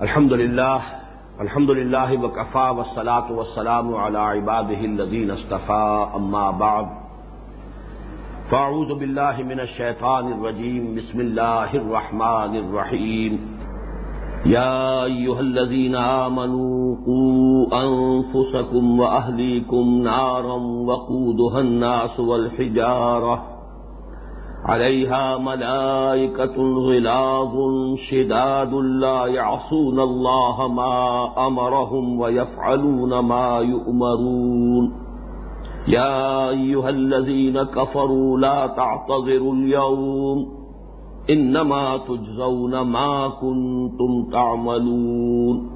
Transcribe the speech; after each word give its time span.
الحمد 0.00 0.32
لله 0.32 0.80
الحمد 1.40 1.70
لله 1.70 2.24
وكفى 2.24 2.58
والصلاة 2.78 3.32
والسلام 3.32 3.94
على 3.94 4.18
عباده 4.18 4.80
الذين 4.84 5.30
اصطفى 5.30 6.06
أما 6.16 6.50
بعد 6.50 6.86
فأعوذ 8.50 8.94
بالله 8.98 9.42
من 9.42 9.60
الشيطان 9.60 10.32
الرجيم 10.32 10.94
بسم 10.94 11.20
الله 11.20 11.74
الرحمن 11.76 12.56
الرحيم 12.56 13.40
يا 14.46 15.04
أيها 15.04 15.40
الذين 15.40 15.94
آمنوا 15.94 16.96
قوا 17.06 17.66
أنفسكم 17.84 19.00
وأهليكم 19.00 20.00
نارا 20.04 20.56
وقودها 20.88 21.60
الناس 21.60 22.20
والحجارة 22.20 23.51
عليها 24.64 25.38
ملائكة 25.38 26.56
غلاظ 26.56 27.54
شداد 28.10 28.74
لا 28.74 29.26
يعصون 29.26 30.00
الله 30.00 30.68
ما 30.68 31.28
أمرهم 31.46 32.20
ويفعلون 32.20 33.18
ما 33.18 33.58
يؤمرون. 33.58 34.92
يا 35.88 36.48
أيها 36.48 36.88
الذين 36.88 37.62
كفروا 37.62 38.38
لا 38.38 38.66
تعتذروا 38.66 39.54
اليوم 39.54 40.48
إنما 41.30 41.96
تجزون 42.08 42.80
ما 42.80 43.28
كنتم 43.28 44.30
تعملون. 44.32 45.70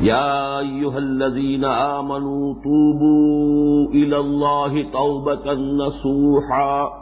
يا 0.00 0.58
أيها 0.58 0.98
الذين 0.98 1.64
آمنوا 1.64 2.54
توبوا 2.54 3.88
إلى 3.88 4.16
الله 4.16 4.82
توبة 4.82 5.52
نصوحا. 5.52 7.01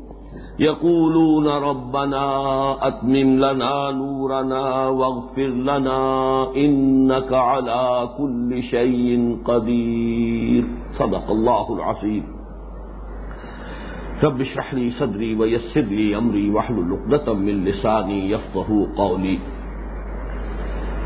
يقولون 0.61 1.47
ربنا 1.47 2.25
أتمم 2.87 3.39
لنا 3.39 3.91
نورنا 3.91 4.87
واغفر 4.87 5.47
لنا 5.47 5.99
إنك 6.55 7.33
على 7.33 8.09
كل 8.17 8.63
شيء 8.63 9.37
قدير. 9.45 10.63
صدق 10.99 11.31
الله 11.31 11.73
العظيم. 11.73 12.23
رب 14.23 14.41
اشرح 14.41 14.73
لي 14.73 14.89
صدري 14.91 15.35
ويسر 15.35 15.81
لي 15.81 16.17
أمري 16.17 16.49
واحلل 16.49 16.93
عقدة 16.93 17.33
من 17.33 17.65
لساني 17.65 18.31
يفقهوا 18.31 18.85
قولي. 18.97 19.39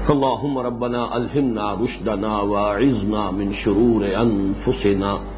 اللهم 0.09 0.57
ربنا 0.57 1.17
ألهمنا 1.17 1.73
رشدنا 1.73 2.41
واعذنا 2.41 3.31
من 3.31 3.53
شرور 3.53 4.01
أنفسنا. 4.21 5.34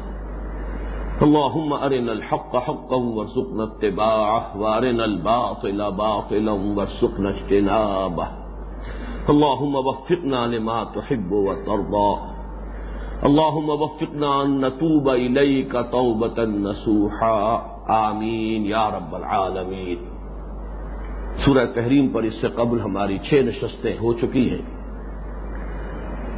اللهم 1.22 1.74
أرنا 1.74 2.12
الحق 2.12 2.56
حقا 2.56 2.96
وارزقنا 2.96 3.62
اتباعه 3.62 4.60
وأرنا 4.60 5.04
الباطل 5.04 5.90
باطلا 5.96 6.52
وارزقنا 6.52 7.28
اجتنابه. 7.28 8.26
اللهم 9.28 9.74
وفقنا 9.74 10.46
لما 10.46 10.84
تحب 10.84 11.32
وترضى. 11.32 12.38
اللهم 13.22 13.70
وفقنا 13.70 14.44
أن 14.44 14.60
نتوب 14.60 15.10
إليك 15.10 15.76
توبة 15.90 16.44
نصوحا. 16.46 17.58
آمین 17.88 18.66
یا 18.66 18.90
رب 18.90 19.14
العالمین 19.14 20.04
سورہ 21.44 21.66
تحریم 21.74 22.08
پر 22.08 22.22
اس 22.22 22.40
سے 22.40 22.48
قبل 22.48 22.80
ہماری 22.80 23.18
چھ 23.18 23.34
نشستیں 23.34 23.96
ہو 24.02 24.12
چکی 24.12 24.50
ہیں۔ 24.50 24.77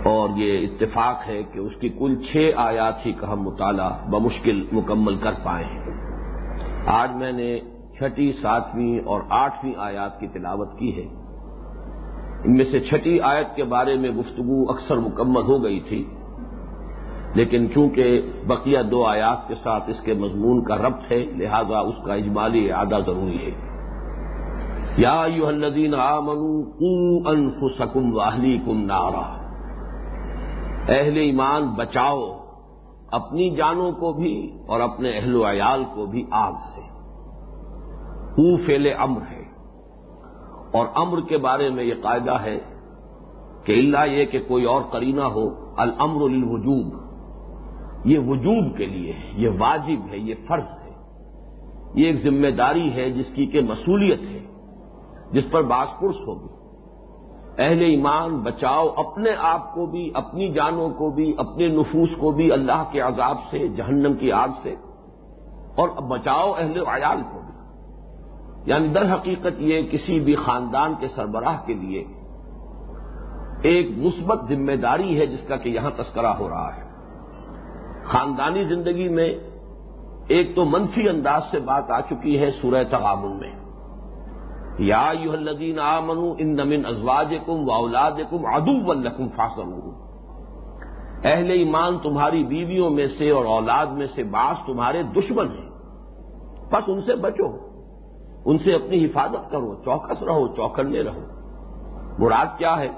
اور 0.05 0.29
یہ 0.37 0.67
اتفاق 0.67 1.29
ہے 1.29 1.43
کہ 1.43 1.59
اس 1.59 1.73
کی 1.81 1.89
کل 1.89 2.15
چھ 2.33 2.51
آیات 2.57 3.07
ہی 3.07 3.13
کا 3.13 3.33
ہم 3.33 3.43
مطالعہ 3.43 3.91
بمشکل 4.11 4.67
مکمل 4.73 5.17
کر 5.17 5.33
پائے 5.43 5.65
ہیں۔ 5.65 5.81
آج 6.87 7.11
میں 7.15 7.33
نے 7.33 7.59
چھٹی، 7.99 8.33
ساتویں 8.33 8.99
اور 9.07 9.21
آٹھویں 9.31 9.73
آیات 9.79 10.21
کی 10.21 10.27
تلاوت 10.27 10.79
کی 10.79 10.97
ہے۔ 10.97 11.07
ان 12.45 12.57
میں 12.57 12.65
سے 12.73 12.81
چھٹی 12.81 13.21
آیت 13.21 13.57
کے 13.57 13.65
بارے 13.65 13.97
میں 13.97 14.11
گفتگو 14.11 14.71
اکثر 14.71 14.97
مکمل 14.97 15.43
ہو 15.43 15.65
گئی 15.65 15.81
تھی، 15.81 16.05
لیکن 17.35 17.67
چونکہ 17.75 18.21
بقیہ 18.47 18.83
دو 18.83 19.07
آیات 19.07 19.49
کے 19.49 19.55
ساتھ 19.63 19.91
اس 19.91 20.01
کے 20.01 20.15
مضمون 20.15 20.65
کا 20.65 20.77
ربط 20.77 21.13
ہے، 21.13 21.19
لہذا 21.19 21.79
اس 21.79 22.05
کا 22.05 22.15
اجمالی 22.15 22.73
اعادہ 22.73 22.99
ضروری 23.07 23.47
ہے۔ 23.47 23.71
یا 24.97 25.27
یو 25.35 25.47
الدین 25.47 25.95
آمنو 25.95 26.61
انفسکم 27.29 28.17
واہلی 28.17 28.59
کم 28.67 28.87
نارا۔ 28.87 29.40
اہل 30.89 31.17
ایمان 31.17 31.67
بچاؤ، 31.67 32.45
اپنی 33.13 33.51
جانوں 33.51 33.93
کو 33.93 34.13
بھی 34.13 34.59
اور 34.67 34.81
اپنے 34.81 35.11
اہل 35.11 35.37
و 35.37 35.51
عیال 35.51 35.85
کو 35.95 36.07
بھی 36.07 36.25
آگ 36.31 36.53
سے۔ 36.53 36.81
او 38.31 38.57
فیل 38.57 38.89
امر 38.99 39.21
ہے۔ 39.31 39.43
اور 40.73 40.87
امر 40.95 41.21
کے 41.21 41.39
بارے 41.39 41.71
میں 41.71 41.85
یہ 41.85 41.95
قاعدہ 42.03 42.43
ہے 42.43 42.59
کہ 43.65 43.73
اللہ 43.73 44.13
یہ 44.13 44.25
کہ 44.25 44.39
کوئی 44.49 44.65
اور 44.65 44.83
کرینہ 44.93 45.23
ہو، 45.23 45.75
الامر 45.77 46.29
للوجوب۔ 46.29 46.95
یہ 48.05 48.19
وجوب 48.19 48.77
کے 48.77 48.87
لیے 48.87 49.13
ہے، 49.13 49.33
یہ 49.37 49.49
واجب 49.59 50.13
ہے، 50.13 50.19
یہ 50.19 50.35
فرض 50.49 50.67
ہے۔ 50.85 50.91
یہ 51.95 52.07
ایک 52.07 52.23
ذمہ 52.25 52.49
داری 52.49 52.93
ہے 52.93 53.11
جس 53.11 53.27
کی 53.35 53.47
کہ 53.47 53.61
مصولیت 53.61 54.21
ہے، 54.21 54.47
جس 55.33 55.45
پر 55.51 55.63
باس 55.63 55.89
پرس 56.01 56.17
ہوگی۔ 56.27 56.60
اہل 57.61 57.81
ایمان 57.81 58.37
بچاؤ، 58.37 58.89
اپنے 58.97 59.31
آپ 59.39 59.75
کو 59.75 59.87
بھی، 59.87 60.11
اپنی 60.15 60.53
جانوں 60.53 60.91
کو 60.91 61.11
بھی، 61.11 61.35
اپنے 61.39 61.67
نفوس 61.67 62.09
کو 62.19 62.31
بھی 62.31 62.53
اللہ 62.53 62.85
کے 62.93 63.01
عذاب 63.01 63.37
سے، 63.51 63.69
جہنم 63.69 64.15
کی 64.15 64.33
آگ 64.33 64.49
سے، 64.63 64.75
اور 65.77 65.89
بچاؤ 65.89 66.53
اہل 66.53 66.83
عیال 66.87 67.23
کو 67.33 67.41
بھی۔ 67.41 67.51
یعنی 68.67 68.89
در 68.89 69.15
حقیقت 69.15 69.53
یہ 69.59 69.83
کسی 69.91 70.21
بھی 70.21 70.35
خاندان 70.35 70.95
کے 71.01 71.09
سربراہ 71.09 71.57
کے 71.67 71.75
لیے 71.75 72.05
ایک 73.63 73.87
مثبت 73.99 74.49
ذمہ 74.49 74.73
داری 74.73 75.21
ہے 75.21 75.27
جس 75.27 75.49
کا 75.49 75.57
کہ 75.57 75.69
یہاں 75.69 75.91
تذکرہ 75.97 76.27
ہو 76.27 76.49
رہا 76.49 76.71
ہے۔ 76.77 76.83
خاندانی 78.05 78.65
زندگی 78.65 79.09
میں 79.09 79.35
ایک 80.29 80.57
تو 80.57 80.65
منفی 80.65 81.09
انداز 81.09 81.43
سے 81.51 81.59
بات 81.59 81.91
آ 81.91 82.01
چکی 82.01 82.41
ہے 82.41 82.51
سورہ 82.51 82.85
تغابل 82.91 83.29
میں۔ 83.29 83.70
یا 84.81 85.13
یو 85.21 85.33
الدین 85.33 85.79
آمن 85.79 86.35
ان 86.39 86.53
نمن 86.53 86.87
ازواج 86.87 87.35
کم 87.47 87.69
و 87.69 87.73
اولاد 87.73 88.13
کم 88.31 88.47
ادو 88.47 88.87
ولکم 88.87 89.29
فاصل 89.29 89.91
اہل 91.25 91.51
ایمان 91.51 91.99
تمہاری 91.99 92.45
بیویوں 92.45 92.91
میں 92.91 93.07
سے 93.19 93.31
اور 93.31 93.45
اولاد 93.45 93.87
میں 93.87 94.07
سے 94.15 94.23
بعض 94.23 94.67
تمہارے 94.67 95.03
دشمن 95.03 95.47
ہیں۔ 95.47 95.71
بس 96.69 96.85
ان 96.87 97.03
سے 97.03 97.15
بچو۔ 97.15 97.57
ان 98.45 98.59
سے 98.59 98.75
اپنی 98.75 99.05
حفاظت 99.05 99.51
کرو، 99.51 99.75
چوکس 99.85 100.23
رہو 100.23 100.49
چوکنے 100.49 101.01
رہو۔ 101.01 101.21
مراد 102.19 102.59
کیا 102.59 102.79
ہے؟ 102.79 102.89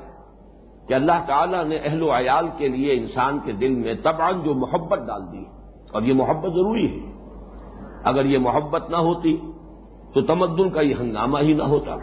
کہ 0.88 0.94
اللہ 0.94 1.25
تعالیٰ 1.26 1.65
نے 1.65 1.76
اہل 1.76 2.03
و 2.03 2.10
عیال 2.10 2.48
کے 2.56 2.69
لیے 2.69 2.94
انسان 2.94 3.38
کے 3.44 3.53
دل 3.53 3.75
میں 3.75 3.94
تبان 3.94 4.42
جو 4.44 4.54
محبت 4.54 4.98
ڈال 4.98 5.32
دی 5.32 5.44
اور 5.92 6.03
یہ 6.03 6.15
محبت 6.15 6.53
ضروری 6.53 7.00
ہے۔ 7.00 7.12
اگر 8.04 8.25
یہ 8.25 8.38
محبت 8.38 8.91
نہ 8.91 8.97
ہوتی 8.97 9.51
تو 10.14 10.20
تمدن 10.20 10.70
کا 10.70 10.80
یہ 10.80 10.94
ہنگامہ 11.00 11.38
ہی 11.38 11.52
نہ 11.52 11.62
ہوتا۔ 11.62 11.96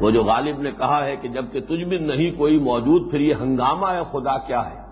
وہ 0.00 0.10
جو 0.10 0.22
غالب 0.22 0.60
نے 0.60 0.70
کہا 0.70 1.04
ہے 1.04 1.16
کہ 1.16 1.28
جبکہ 1.28 1.60
تجھ 1.60 1.84
میں 1.84 1.98
نہیں 1.98 2.38
کوئی 2.38 2.58
موجود، 2.58 3.10
پھر 3.10 3.20
یہ 3.20 3.34
ہنگامہ 3.34 3.86
ہے، 3.86 4.00
خدا 4.12 4.38
کیا 4.38 4.70
ہے؟ 4.70 4.82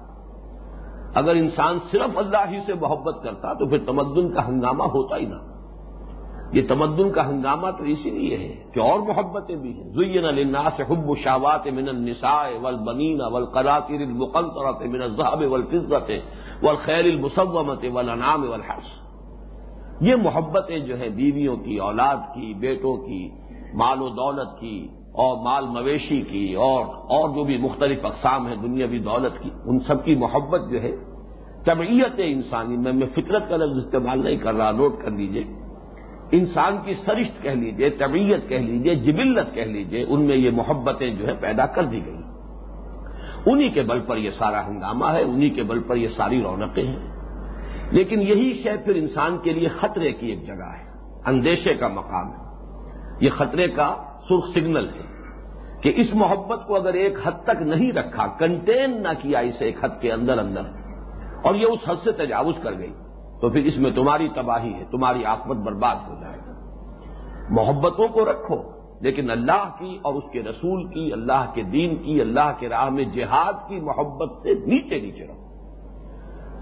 اگر 1.15 1.35
انسان 1.35 1.79
صرف 1.91 2.19
اللہ 2.19 2.51
ہی 2.51 2.59
سے 2.67 2.75
محبت 2.75 3.25
کرتا 3.25 3.53
تو 3.53 3.69
پھر 3.69 3.79
تمدن 3.79 4.35
کا 4.35 4.49
ہنگامہ 4.49 4.83
ہوتا 4.83 5.17
ہی 5.17 5.25
نہ۔ 5.25 5.35
یہ 6.53 6.63
تمدن 6.69 7.11
کا 7.11 7.29
ہنگامہ 7.29 7.67
تو 7.79 7.85
اسی 7.85 8.11
لیے 8.11 8.37
ہے 8.37 8.71
کہ 8.75 8.81
اور 8.81 8.99
محبتیں 8.99 9.57
بھی 9.57 9.73
ہیں۔ 9.73 9.85
زین 9.85 10.25
النا 10.25 10.71
سے 10.77 10.83
حب 10.83 11.19
شاوات 11.25 11.67
من 11.67 11.89
النساء 11.89 12.47
والبنین 12.63 13.21
والقراتر 13.21 13.95
المقنطرت 13.95 14.83
من 14.83 15.03
الذهب 15.03 15.53
والفضة 15.53 16.15
والخيل 16.63 17.07
المسومة 17.07 17.95
والانعام 17.95 18.51
والحرث۔ 18.51 19.00
یہ 20.01 20.15
محبتیں 20.15 20.79
جو 20.79 21.01
ہیں 21.01 21.09
بیویوں 21.09 21.57
کی، 21.57 21.77
اولاد 21.77 22.17
کی، 22.35 22.55
بیٹوں 22.55 22.97
کی، 22.97 23.31
مال 23.75 24.03
و 24.03 24.09
دولت 24.09 24.61
کی 24.61 24.89
اور 25.13 25.45
مال 25.45 25.67
مویشی 25.67 26.21
کی 26.21 26.55
اور 26.55 26.85
اور 26.85 27.29
جو 27.29 27.45
بھی 27.45 27.59
مختلف 27.59 28.05
اقسام 28.05 28.47
ہیں 28.47 28.57
دنیاوی 28.57 28.99
دولت 28.99 29.43
کی، 29.43 29.51
ان 29.65 29.79
سب 29.81 30.05
کی 30.05 30.15
محبت 30.15 30.61
جو 30.71 30.83
ہے، 30.83 30.91
طبعیت 31.65 32.13
انسانی 32.17 32.77
میں 32.77 32.93
میں 32.93 33.07
فطرت 33.07 33.49
کا 33.49 33.57
لفظ 33.57 33.85
استعمال 33.85 34.25
نہیں 34.25 34.37
کر 34.37 34.55
رہا، 34.55 34.71
نوٹ 34.71 34.93
کر 35.03 35.11
لیجیے۔ 35.11 35.45
انسان 36.33 36.77
کی 36.85 36.95
سرشت 36.95 37.43
کہہ 37.43 37.51
لیجیے، 37.51 37.91
طبعیت 37.91 38.49
کہہ 38.49 38.57
لیجیے، 38.57 38.95
جبلت 38.95 39.55
کہہ 39.55 39.63
لیجیے، 39.63 40.05
ان 40.09 40.23
میں 40.23 40.37
یہ 40.37 40.51
محبتیں 40.51 41.15
جو 41.15 41.27
ہے 41.27 41.35
پیدا 41.41 41.67
کر 41.67 41.85
دی 41.85 42.07
گئی۔ 42.07 42.23
انہی 43.47 43.69
کے 43.69 43.83
بل 43.83 44.01
پر 44.01 44.17
یہ 44.17 44.31
سارا 44.31 44.67
ہنگامہ 44.67 45.07
ہے، 45.07 45.23
انہی 45.23 45.51
کے 45.51 45.63
بل 45.63 45.81
پر 45.81 45.97
یہ 45.97 46.09
ساری 46.09 46.43
رونقیں 46.43 46.87
ہیں۔ 46.87 47.20
لیکن 47.91 48.23
یہی 48.23 48.61
شے 48.63 48.71
پھر 48.85 48.95
انسان 48.95 49.39
کے 49.39 49.53
لیے 49.53 49.69
خطرے 49.69 50.13
کی 50.13 50.27
ایک 50.27 50.47
جگہ 50.47 50.73
ہے، 50.79 50.91
اندیشے 51.27 51.75
کا 51.75 51.89
مقام 51.89 52.31
ہے۔ 52.31 52.51
یہ 53.21 53.31
خطرے 53.31 53.69
کا 53.69 53.97
سرخ 54.29 54.55
سگنل 54.55 54.89
ہے 54.89 55.11
کہ 55.83 55.93
اس 55.97 56.07
محبت 56.15 56.67
کو 56.67 56.77
اگر 56.77 56.93
ایک 56.93 57.19
حد 57.25 57.45
تک 57.45 57.63
نہیں 57.63 57.93
رکھا، 57.93 58.27
کنٹین 58.27 59.03
نہ 59.03 59.09
کیا 59.23 59.39
اسے 59.39 59.65
ایک 59.65 59.85
حد 59.85 60.01
کے 60.01 60.13
اندر 60.13 60.39
اندر۔ 60.39 60.63
اور 61.45 61.55
یہ 61.55 61.67
اس 61.67 61.89
حد 61.89 61.97
سے 62.05 62.13
تجاوز 62.13 62.55
کر 62.63 62.79
گئی، 62.79 62.93
تو 63.41 63.51
پھر 63.51 63.65
اس 63.65 63.79
میں 63.79 63.91
تمہاری 63.91 64.29
تباہی 64.35 64.75
ہے، 64.75 64.85
تمہاری 64.91 65.25
آفت 65.25 65.47
برباد 65.47 65.97
ہو 66.09 66.15
جائے 66.21 66.37
گا 66.37 66.51
محبتوں 67.51 68.09
کو 68.09 68.25
رکھو، 68.25 68.57
لیکن 69.01 69.31
اللہ 69.31 69.69
کی 69.79 69.99
اور 70.03 70.15
اس 70.15 70.31
کے 70.33 70.43
رسول 70.43 70.87
کی، 70.87 71.13
اللہ 71.13 71.53
کے 71.55 71.63
دین 71.63 71.97
کی، 71.97 72.21
اللہ 72.21 72.53
کے 72.59 72.69
راہ 72.69 72.89
میں 72.89 73.05
جہاد 73.05 73.69
کی 73.69 73.81
محبت 73.81 74.43
سے 74.43 74.55
نیچے 74.55 74.99
نیچے 74.99 75.27
رہو۔ 75.27 75.50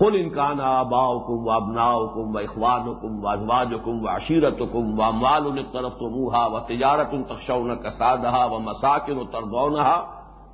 کل 0.00 0.17
انکان 0.17 0.61
آبا 0.61 1.03
حکم 1.06 1.47
و 1.47 1.50
ابنا 1.50 1.89
حکم 1.93 2.35
و 2.35 2.39
اخوان 2.39 2.83
حکم 2.83 3.25
و 3.25 3.27
ازواج 3.27 3.75
حکم 3.75 4.05
و 4.05 4.09
عشیرت 4.09 4.61
حکم 4.62 4.99
و 4.99 5.03
اموال 5.03 5.47
ان 5.47 5.62
طرف 5.73 5.97
تو 5.99 6.11
منہا 6.11 6.47
و 6.47 6.61
تجارت 6.69 7.15
ان 7.15 7.25
تخشون 7.25 7.75
کسادہ 7.77 8.47
و 8.53 8.59
مساکن 8.59 9.19
و 9.19 9.25
تردونہا 9.25 9.97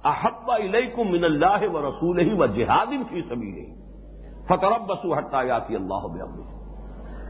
احب 0.04 0.50
الیکم 0.50 1.10
من 1.10 1.24
اللہ 1.24 1.68
و 1.72 1.82
رسول 1.88 2.20
ہی 2.20 2.32
و 2.32 2.46
جہاد 2.46 2.94
فی 3.08 3.22
سبھی 3.28 3.54
گئی 3.54 3.70
فترب 4.48 4.86
بسو 4.86 5.18
ہٹا 5.18 5.42
یاتی 5.42 5.76
اللہ 5.76 6.06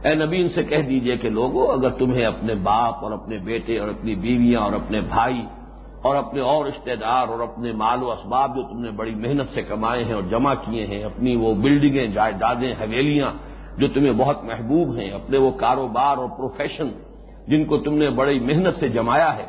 اے 0.05 0.15
نبی، 0.15 0.41
ان 0.41 0.49
سے 0.49 0.63
کہہ 0.63 0.83
دیجیے 0.89 1.17
کہ 1.17 1.29
لوگوں 1.29 1.67
اگر 1.67 1.91
تمہیں 1.91 2.25
اپنے 2.27 2.55
باپ 2.55 3.05
اور 3.05 3.13
اپنے 3.13 3.39
بیٹے 3.39 3.79
اور 3.79 3.89
اپنی 3.89 4.15
بیویاں 4.15 4.61
اور 4.61 4.73
اپنے 4.73 5.01
بھائی 5.01 5.45
اور 6.05 6.17
اپنے 6.17 6.41
اور 6.41 6.67
رشتے 6.67 6.97
دار 6.97 7.29
اور 7.29 7.41
اپنے 7.41 7.73
مال 7.73 8.03
و 8.03 8.11
اسباب 8.11 8.57
جو 8.57 8.63
تم 8.63 8.81
نے 8.81 8.91
بڑی 8.91 9.15
محنت 9.15 9.49
سے 9.49 9.63
کمائے 9.63 10.05
ہیں 10.05 10.13
اور 10.13 10.23
جمع 10.23 10.55
کیے 10.55 10.87
ہیں، 10.87 11.05
اپنی 11.05 11.37
وہ 11.37 11.55
بلڈنگیں، 11.55 12.07
جائیدادیں، 12.07 12.73
حویلیاں 12.73 13.31
جو 13.79 13.89
تمہیں 13.89 14.13
بہت 14.13 14.45
محبوب 14.45 14.97
ہیں، 14.97 15.11
اپنے 15.11 15.39
وہ 15.39 15.51
کاروبار 15.51 16.17
اور 16.17 16.29
پروفیشن 16.29 16.89
جن 17.47 17.65
کو 17.65 17.79
تم 17.79 17.95
نے 17.95 18.11
بڑی 18.11 18.41
محنت 18.41 18.75
سے 18.81 18.89
جمایا 18.89 19.37
ہے۔ 19.37 19.47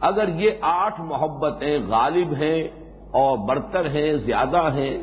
اگر 0.00 0.28
یہ 0.28 0.50
آٹھ 0.60 1.00
محبتیں 1.00 1.78
غالب 1.88 2.32
ہیں 2.32 2.62
اور 3.10 3.38
برتر 3.38 3.90
ہیں، 3.90 4.12
زیادہ 4.12 4.74
ہیں، 4.74 5.02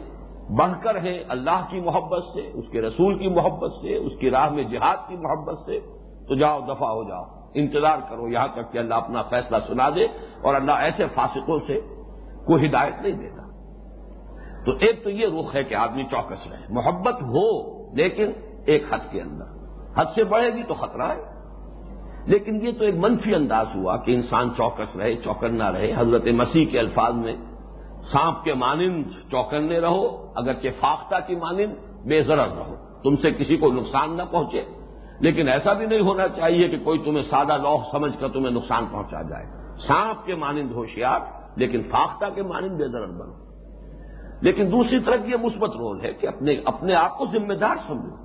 بڑھ 0.49 0.83
کر 0.83 0.95
ہیں 0.95 1.19
اللہ 1.29 1.67
کی 1.69 1.79
محبت 1.79 2.23
سے، 2.33 2.51
اس 2.53 2.65
کے 2.71 2.81
رسول 2.81 3.17
کی 3.17 3.27
محبت 3.27 3.71
سے، 3.81 3.95
اس 3.95 4.11
کی 4.19 4.29
راہ 4.29 4.49
میں 4.49 4.63
جہاد 4.63 4.97
کی 5.07 5.15
محبت 5.15 5.59
سے، 5.65 5.79
تو 6.27 6.35
جاؤ 6.35 6.59
دفاع 6.59 6.91
ہو 6.91 7.03
جاؤ۔ 7.03 7.38
انتظار 7.53 7.97
کرو 8.09 8.27
یہاں 8.27 8.47
تک 8.47 8.71
کہ 8.71 8.77
اللہ 8.77 8.95
اپنا 8.95 9.21
فیصلہ 9.21 9.57
سنا 9.67 9.89
دے 9.89 10.03
اور 10.41 10.55
اللہ 10.55 10.71
ایسے 10.71 11.05
فاسقوں 11.15 11.59
سے 11.67 11.79
کوئی 12.45 12.69
ہدایت 12.69 13.01
نہیں 13.01 13.13
دیتا۔ 13.13 13.49
تو 14.65 14.71
ایک 14.79 15.03
تو 15.03 15.09
یہ 15.09 15.27
رخ 15.27 15.55
ہے 15.55 15.63
کہ 15.63 15.75
آدمی 15.75 16.03
چوکس 16.03 16.51
رہے۔ 16.51 16.65
محبت 16.69 17.21
ہو 17.21 17.77
لیکن 17.95 18.31
ایک 18.65 18.93
حد 18.93 19.11
کے 19.11 19.21
اندر۔ 19.21 19.45
حد 19.97 20.05
سے 20.15 20.23
بڑھے 20.23 20.49
گی 20.49 20.63
تو 20.63 20.73
خطرہ 20.73 21.03
ہے۔ 21.03 21.39
لیکن 22.25 22.67
یہ 22.67 22.71
تو 22.71 22.85
ایک 22.85 22.95
منفی 22.97 23.35
انداز 23.35 23.65
ہوا 23.75 23.97
کہ 23.97 24.15
انسان 24.15 24.49
چوکس 24.57 24.95
رہے، 24.95 25.15
چوکنا 25.15 25.71
رہے۔ 25.71 25.93
حضرت 25.97 26.25
مسیح 26.25 26.65
کے 26.65 26.79
الفاظ 26.79 27.13
میں 27.13 27.35
سانپ 28.11 28.43
کے 28.43 28.53
مانند 28.53 29.03
چوکنے 29.31 29.79
رہو، 29.79 30.33
اگرچہ 30.35 30.67
فاختہ 30.79 31.15
کی 31.27 31.35
مانند 31.35 32.05
بے 32.05 32.23
ضرر 32.23 32.47
رہو۔ 32.47 32.75
تم 33.03 33.15
سے 33.15 33.31
کسی 33.31 33.57
کو 33.57 33.71
نقصان 33.71 34.17
نہ 34.17 34.23
پہنچے۔ 34.31 34.61
لیکن 35.19 35.48
ایسا 35.48 35.74
بھی 35.74 35.86
نہیں 35.86 36.00
ہونا 36.00 36.27
چاہیے 36.27 36.68
کہ 36.68 36.77
کوئی 36.83 37.00
تمہیں 37.00 37.21
سادہ 37.21 37.57
لوہ 37.62 37.77
سمجھ 37.92 38.19
کر 38.19 38.27
تمہیں 38.30 38.51
نقصان 38.51 38.86
پہنچا 38.92 39.21
جائے۔ 39.21 39.45
سانپ 39.88 40.25
کے 40.25 40.36
مانند 40.36 40.71
ہوشیار، 40.71 41.19
لیکن 41.56 41.81
فاختہ 41.92 42.25
کے 42.36 42.44
مانند 42.44 42.77
بے 42.77 42.88
درد 42.88 43.10
بنو۔ 43.10 43.50
لیکن 44.42 44.71
دوسری 44.71 45.00
طرف 45.00 45.30
یہ 45.30 45.36
مثبت 45.44 45.69
رول 45.69 46.01
ہے 46.01 46.13
کہ 46.13 46.27
اپنے 46.27 46.56
اپنے 46.66 46.95
آپ 46.95 47.18
کو 47.18 47.25
ذمہ 47.25 47.54
دار 47.54 47.75
سمجھو۔ 47.88 48.16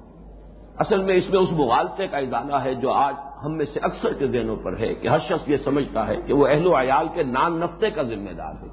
اصل 0.79 1.03
میں 1.03 1.15
اس 1.15 1.31
میں 1.31 1.39
اس 1.39 1.53
مغالطے 1.53 2.07
کا 2.07 2.19
ادارہ 2.19 2.65
ہے 2.65 2.75
جو 2.75 2.93
آج 2.93 3.15
ہم 3.45 3.57
میں 3.57 3.67
سے 3.75 3.81
اکثر 3.83 4.13
کے 4.13 4.27
دینوں 4.27 4.57
پر 4.57 4.79
ہے 4.79 4.95
کہ 4.95 5.09
ہر 5.09 5.19
شخص 5.19 5.49
یہ 5.49 5.57
سمجھتا 5.57 6.07
ہے 6.07 6.17
کہ 6.27 6.35
وہ 6.35 6.47
اہل 6.47 6.67
و 6.67 6.81
عیال 6.81 7.07
کے 7.15 7.23
نان 7.23 7.61
نفتے 7.61 7.91
کا 7.91 8.03
ذمہ 8.03 8.31
دار 8.31 8.55
ہے۔ 8.63 8.69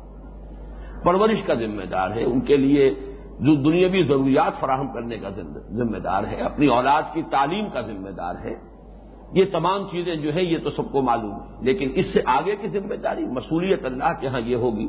پرورش 1.04 1.44
کا 1.44 1.54
ذمہ 1.54 1.86
دار 1.86 2.12
ہے۔ 2.12 2.24
ان 2.24 2.42
کے 2.42 2.58
لیے 2.58 2.94
جو 3.42 3.56
دنیاوی 3.56 4.04
ضروریات 4.04 4.62
فراہم 4.62 4.94
کرنے 4.94 5.18
کا 5.18 5.30
ذمہ 5.70 5.98
دار 5.98 6.24
ہے، 6.24 6.36
اپنی 6.36 6.68
اولاد 6.68 7.02
کی 7.14 7.22
تعلیم 7.32 7.66
کا 7.74 7.82
ذمہ 7.82 8.10
دار 8.10 8.36
ہے۔ 8.44 8.54
یہ 9.34 9.46
تمام 9.52 9.84
چیزیں 9.92 10.16
جو 10.16 10.32
ہیں، 10.34 10.44
یہ 10.44 10.58
تو 10.64 10.70
سب 10.70 10.92
کو 10.92 11.02
معلوم 11.02 11.34
ہے۔ 11.34 11.56
لیکن 11.62 11.90
اس 11.96 12.14
سے 12.14 12.22
آگے 12.26 12.56
کی 12.56 12.68
ذمہ 12.68 12.96
داری 12.96 13.26
مصولیت 13.26 13.86
اللہ 13.86 14.20
کے 14.20 14.28
ہاں 14.28 14.42
یہ 14.42 14.56
ہوگی۔ 14.56 14.88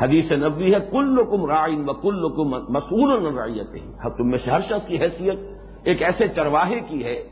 حدیث 0.00 0.32
نبی 0.32 0.74
ہے 0.74 0.80
کل 0.90 1.14
لکم 1.14 1.46
رائن 1.46 1.88
و 1.88 1.92
کل 1.92 2.14
لکم 2.14 2.72
مسول 2.72 3.38
رائیت 3.38 3.72
تم 4.16 4.30
میں 4.30 4.38
سے 4.44 4.50
ہر 4.50 4.60
شخص 4.60 4.86
کی 4.86 4.98
حیثیت 4.98 5.38
ایک 5.84 6.02
ایسے 6.02 6.28
چرواہے 6.28 6.80
کی 6.80 7.04
ہے 7.04 7.22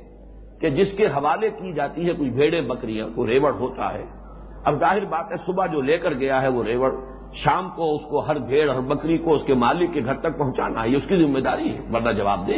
کہ 0.61 0.71
جس 0.71 0.93
کے 0.97 1.07
حوالے 1.07 1.49
کی 1.49 1.73
جاتی 1.73 2.09
ہے 2.09 2.13
کچھ 2.13 2.29
بھیڑے 2.29 2.61
بکریاں، 2.61 3.09
کوئی 3.15 3.33
ریوڑ 3.33 3.53
ہوتا 3.55 3.95
ہے۔ 3.95 4.20
اب 4.65 4.79
ظاہر 4.79 5.05
بات 5.05 5.33
ہے، 5.33 5.37
صبح 5.47 5.67
جو 5.67 5.81
لے 5.81 5.99
کر 5.99 6.15
گیا 6.15 6.43
ہے 6.43 6.49
وہ 6.49 6.65
ریوڑ، 6.65 6.93
شام 7.33 7.69
کو 7.77 7.95
اس 7.95 8.01
کو 8.11 8.21
ہر 8.21 8.39
بھیڑ، 8.39 8.71
ہر 8.71 8.81
بکری 8.81 9.19
کو 9.19 9.35
اس 9.35 9.43
کے 9.47 9.55
مالک 9.55 9.93
کے 9.93 10.05
گھر 10.05 10.15
تک 10.15 10.39
پہنچانا، 10.39 10.85
یہ 10.85 10.97
اس 10.97 11.03
کی 11.09 11.27
ذمہ 11.27 11.39
داری 11.39 11.75
ہے، 11.75 11.81
ورنہ 11.93 12.11
جواب 12.11 12.47
دے۔ 12.47 12.53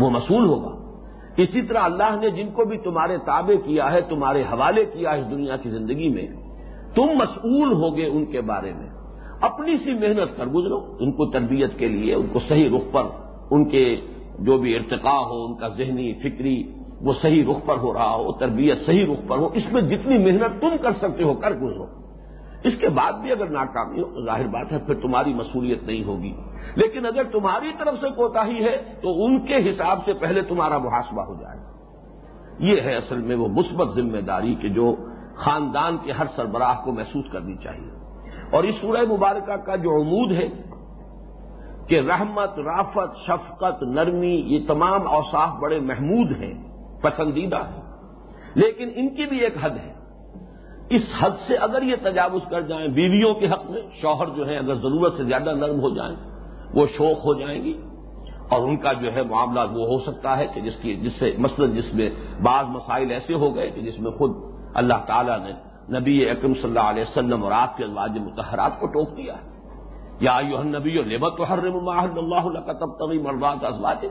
وہ 0.00 0.10
مصول 0.10 0.46
ہوگا۔ 0.46 1.02
اسی 1.36 1.62
طرح 1.62 1.78
اللہ 1.78 2.16
نے 2.20 2.30
جن 2.30 2.50
کو 2.50 2.64
بھی 2.64 2.78
تمہارے 2.78 3.18
تابع 3.18 3.66
کیا 3.66 3.92
ہے، 3.92 4.00
تمہارے 4.00 4.42
حوالے 4.42 4.84
کیا 4.84 5.10
ہے 5.10 5.20
اس 5.20 5.30
دنیا 5.30 5.56
کی 5.56 5.70
زندگی 5.70 6.08
میں، 6.08 6.26
تم 6.94 7.02
مسئول 7.02 7.72
ہوگے 7.72 8.06
ان 8.06 8.24
کے 8.24 8.40
بارے 8.40 8.72
میں۔ 8.72 8.90
اپنی 9.40 9.76
سی 9.76 9.94
محنت 9.94 10.36
کر 10.36 10.46
گزرو۔ 10.46 10.96
ان 11.00 11.12
کو 11.12 11.26
تربیت 11.26 11.78
کے 11.78 11.88
لیے، 11.88 12.14
ان 12.14 12.26
کو 12.32 12.38
صحیح 12.48 12.68
رخ 12.76 12.92
پر، 12.92 13.02
ان 13.50 13.68
کے 13.68 13.96
جو 14.38 14.58
بھی 14.58 14.76
ارتقاء 14.76 15.20
ہو، 15.20 15.44
ان 15.44 15.54
کا 15.54 15.68
ذہنی، 15.68 16.12
فکری 16.12 16.72
وہ 17.00 17.12
صحیح 17.22 17.44
رخ 17.50 17.66
پر 17.66 17.76
ہو 17.78 17.94
رہا 17.94 18.14
ہو، 18.14 18.32
تربیت 18.32 18.78
صحیح 18.86 19.06
رخ 19.06 19.28
پر 19.28 19.38
ہو، 19.38 19.46
اس 19.46 19.72
میں 19.72 19.82
جتنی 19.82 20.18
محنت 20.18 20.60
تم 20.60 20.76
کر 20.82 20.92
سکتے 20.92 21.22
ہو، 21.24 21.34
کر 21.34 21.50
گزرو۔ 21.50 21.86
اس 22.64 22.78
کے 22.80 22.88
بعد 22.88 23.12
بھی 23.12 23.32
اگر 23.32 23.46
ناکامی 23.46 24.02
ہو، 24.02 24.08
تو 24.14 24.24
ظاہر 24.24 24.46
بات 24.46 24.72
ہے، 24.72 24.78
پھر 24.78 24.94
تمہاری 24.94 25.34
مصولیت 25.34 25.82
نہیں 25.82 26.04
ہوگی۔ 26.04 26.36
لیکن 26.74 27.06
اگر 27.06 27.24
تمہاری 27.24 27.72
طرف 27.78 27.94
سے 28.00 28.08
کوتا 28.08 28.46
ہی 28.46 28.64
ہے، 28.64 28.76
تو 29.02 29.24
ان 29.24 29.46
کے 29.46 29.70
حساب 29.70 29.98
سے 30.04 30.12
پہلے 30.12 30.42
تمہارا 30.42 30.78
محاسبہ 30.78 31.22
ہو 31.22 31.34
جائے۔ 31.34 31.58
گا 31.58 31.68
یہ 32.58 32.80
ہے 32.80 32.96
اصل 32.96 33.22
میں 33.22 33.36
وہ 33.36 33.48
مثبت 33.48 33.94
ذمہ 33.94 34.18
داری 34.18 34.54
کہ 34.54 34.68
جو 34.68 34.96
خاندان 35.36 35.96
کے 36.02 36.12
ہر 36.12 36.24
سربراہ 36.36 36.74
کو 36.84 36.92
محسوس 36.92 37.24
کرنی 37.32 37.56
چاہیے۔ 37.56 37.90
اور 38.52 38.64
اس 38.64 38.74
سورہ 38.80 39.12
مبارکہ 39.12 39.56
کا 39.56 39.76
جو 39.76 39.90
عمود 39.90 40.32
ہے 40.32 40.48
کہ 41.86 42.00
رحمت، 42.00 42.58
رافت، 42.58 43.16
شفقت، 43.26 43.82
نرمی، 43.82 44.34
یہ 44.34 44.58
تمام 44.66 45.06
اوصاف 45.06 45.48
بڑے 45.60 45.80
محمود 45.80 46.30
ہیں۔ 46.30 46.67
پسندیدہ 47.02 47.56
ہیں 47.56 47.82
لیکن 48.54 48.88
ان 48.94 49.08
کی 49.08 49.24
بھی 49.24 49.38
ایک 49.38 49.54
حد 49.60 49.70
ہے۔ 49.70 49.94
اس 50.90 51.02
حد 51.20 51.30
سے 51.46 51.56
اگر 51.56 51.82
یہ 51.82 51.96
تجاوز 52.02 52.42
کر 52.50 52.60
جائیں 52.60 52.88
بیویوں 52.88 53.34
کے 53.34 53.46
حق 53.46 53.70
میں، 53.70 53.82
شوہر 54.00 54.26
جو 54.36 54.48
ہے 54.48 54.56
اگر 54.56 54.74
ضرورت 54.74 55.14
سے 55.16 55.24
زیادہ 55.24 55.54
نرم 55.54 55.80
ہو 55.80 55.94
جائیں، 55.94 56.16
وہ 56.74 56.86
شوق 56.96 57.26
ہو 57.26 57.34
جائیں 57.34 57.62
گی۔ 57.62 57.80
اور 58.48 58.68
ان 58.68 58.76
کا 58.76 58.92
جو 58.92 59.14
ہے 59.14 59.22
معاملہ 59.22 59.60
وہ 59.60 59.86
ہو 59.86 59.98
سکتا 59.98 60.36
ہے 60.36 60.46
کہ 60.54 60.60
جس 60.60 60.76
کی 60.82 60.94
جس 60.94 61.12
سے 61.18 61.34
مثلا 61.38 61.66
جس 61.66 61.94
میں 61.94 62.10
بعض 62.42 62.64
مسائل 62.68 63.10
ایسے 63.10 63.34
ہو 63.34 63.54
گئے 63.56 63.70
کہ 63.70 63.80
جس 63.80 64.00
میں 64.00 64.10
خود 64.10 64.30
اللہ 64.74 65.04
تعالیٰ 65.06 65.38
نے 65.40 65.52
نبی 65.98 66.30
اکرم 66.30 66.54
صلی 66.54 66.62
اللہ 66.62 66.80
علیہ 66.80 67.02
وسلم 67.02 67.44
اور 67.44 67.52
آپ 67.52 67.76
کے 67.76 67.84
ازواج 67.84 68.18
متحرات 68.18 68.80
کو 68.80 68.86
ٹوک 68.86 69.16
دیا 69.16 69.34
یا 70.20 70.40
یو 70.48 70.62
نبی 70.62 70.96
اور 70.96 71.04
لبت 71.04 71.40
و 71.40 71.44
حرم 71.44 71.88
اللہ 71.88 72.60
کا 72.60 72.72
تب 72.72 72.98
تبھی 72.98 73.18
مربات 73.18 73.64
ازواج 73.64 74.06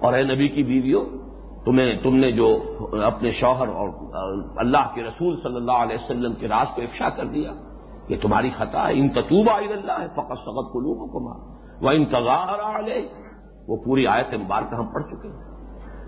اور 0.00 0.14
اے 0.14 0.22
نبی 0.22 0.48
کی 0.48 0.62
بیویوں 0.62 1.04
تمہیں 1.64 2.02
تم 2.02 2.16
نے 2.16 2.32
جو 2.32 2.58
اپنے 3.04 3.30
شوہر 3.30 3.68
اور 3.68 3.88
اللہ 4.56 4.94
کے 4.94 5.02
رسول 5.02 5.40
صلی 5.42 5.56
اللہ 5.56 5.72
علیہ 5.72 5.96
وسلم 6.04 6.32
کے 6.32 6.48
راز 6.48 6.66
کو 6.74 6.82
افشا 6.82 7.08
کر 7.08 7.24
دیا 7.24 7.52
یہ 8.08 8.16
تمہاری 8.22 8.50
خطا 8.50 8.88
ہے۔ 8.88 8.92
ان 8.92 9.08
تطوبہ 9.08 9.52
اللہ 9.52 9.92
ہے 9.92 10.06
فقط 10.08 10.38
سبق 10.44 10.72
کلو 10.72 10.94
کو 10.94 11.18
کما 11.18 11.54
وہ 11.80 11.90
انتظار 11.90 12.58
وہ 13.68 13.76
پوری 13.84 14.06
آیت 14.06 14.34
مبارکہ 14.34 14.74
ہم 14.74 14.86
پڑھ 14.86 15.02
چکے 15.02 15.28
ہیں۔ 15.28 15.54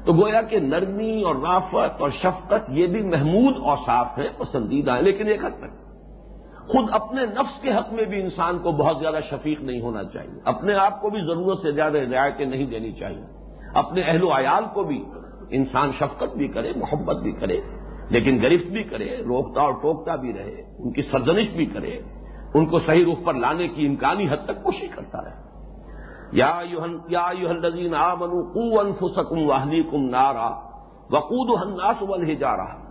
تو 0.07 0.13
گویا 0.13 0.43
کہ 0.43 0.61
نرمی 0.61 1.23
اور 1.23 1.35
رافت 1.35 2.01
اور 2.01 2.11
شفقت 2.11 2.71
یہ 2.71 2.87
بھی 2.87 3.03
محمود 3.03 3.55
اور 3.63 3.77
صاف 3.87 4.19
ہے، 4.19 4.29
پسندیدہ 4.39 4.91
ہے، 4.91 5.03
لیکن 5.03 5.29
ایک 5.29 5.45
حد 5.45 5.59
تک۔ 5.59 5.87
خود 6.69 6.89
اپنے 6.93 7.23
نفس 7.23 7.63
کے 7.63 7.73
حق 7.73 7.93
میں 7.93 8.05
بھی 8.05 8.21
انسان 8.21 8.59
کو 8.59 8.71
بہت 8.71 8.97
زیادہ 8.99 9.19
شفیق 9.31 9.61
نہیں 9.61 9.81
ہونا 9.81 10.05
چاہیے۔ 10.05 10.41
اپنے 10.45 10.75
آپ 10.75 11.01
کو 11.01 11.11
بھی 11.11 11.21
ضرورت 11.21 11.59
سے 11.59 11.73
زیادہ 11.73 11.99
رعایتیں 11.99 12.47
نہیں 12.47 12.67
دینی 12.67 12.93
چاہیے۔ 12.93 13.25
اپنے 13.75 14.03
اہل 14.03 14.23
و 14.23 14.31
عیال 14.39 14.65
کو 14.75 14.83
بھی 14.83 15.05
انسان 15.51 15.91
شفقت 15.99 16.37
بھی 16.37 16.49
کرے، 16.49 16.73
محبت 16.77 17.17
بھی 17.17 17.33
کرے، 17.33 17.61
لیکن 18.11 18.39
گرفت 18.43 18.67
بھی 18.67 18.83
کرے، 18.83 19.17
روکتا 19.17 19.61
اور 19.61 19.73
ٹوکتا 19.73 20.17
بھی 20.17 20.33
رہے، 20.33 20.63
ان 20.79 20.93
کی 20.93 21.03
سرزنش 21.03 21.51
بھی 21.51 21.67
کرے، 21.67 21.99
ان 22.55 22.67
کو 22.67 22.81
صحیح 22.81 23.05
رخ 23.13 23.25
پر 23.25 23.35
لانے 23.35 23.69
کی 23.69 23.87
امکانی 23.87 24.29
حد 24.31 24.45
تک 24.45 24.63
کوشش 24.63 24.89
کرتا 24.89 25.25
رہے۔ 25.25 25.47
یا 26.33 26.59
الذین 27.49 27.95
آمنوا 27.95 28.43
قو 28.43 28.81
انفسکم 28.81 29.39
واہلیکم 29.39 30.09
نارا 30.09 30.49
وقود 31.11 31.63
الناس 31.63 32.03
والحجارہ۔ 32.03 32.87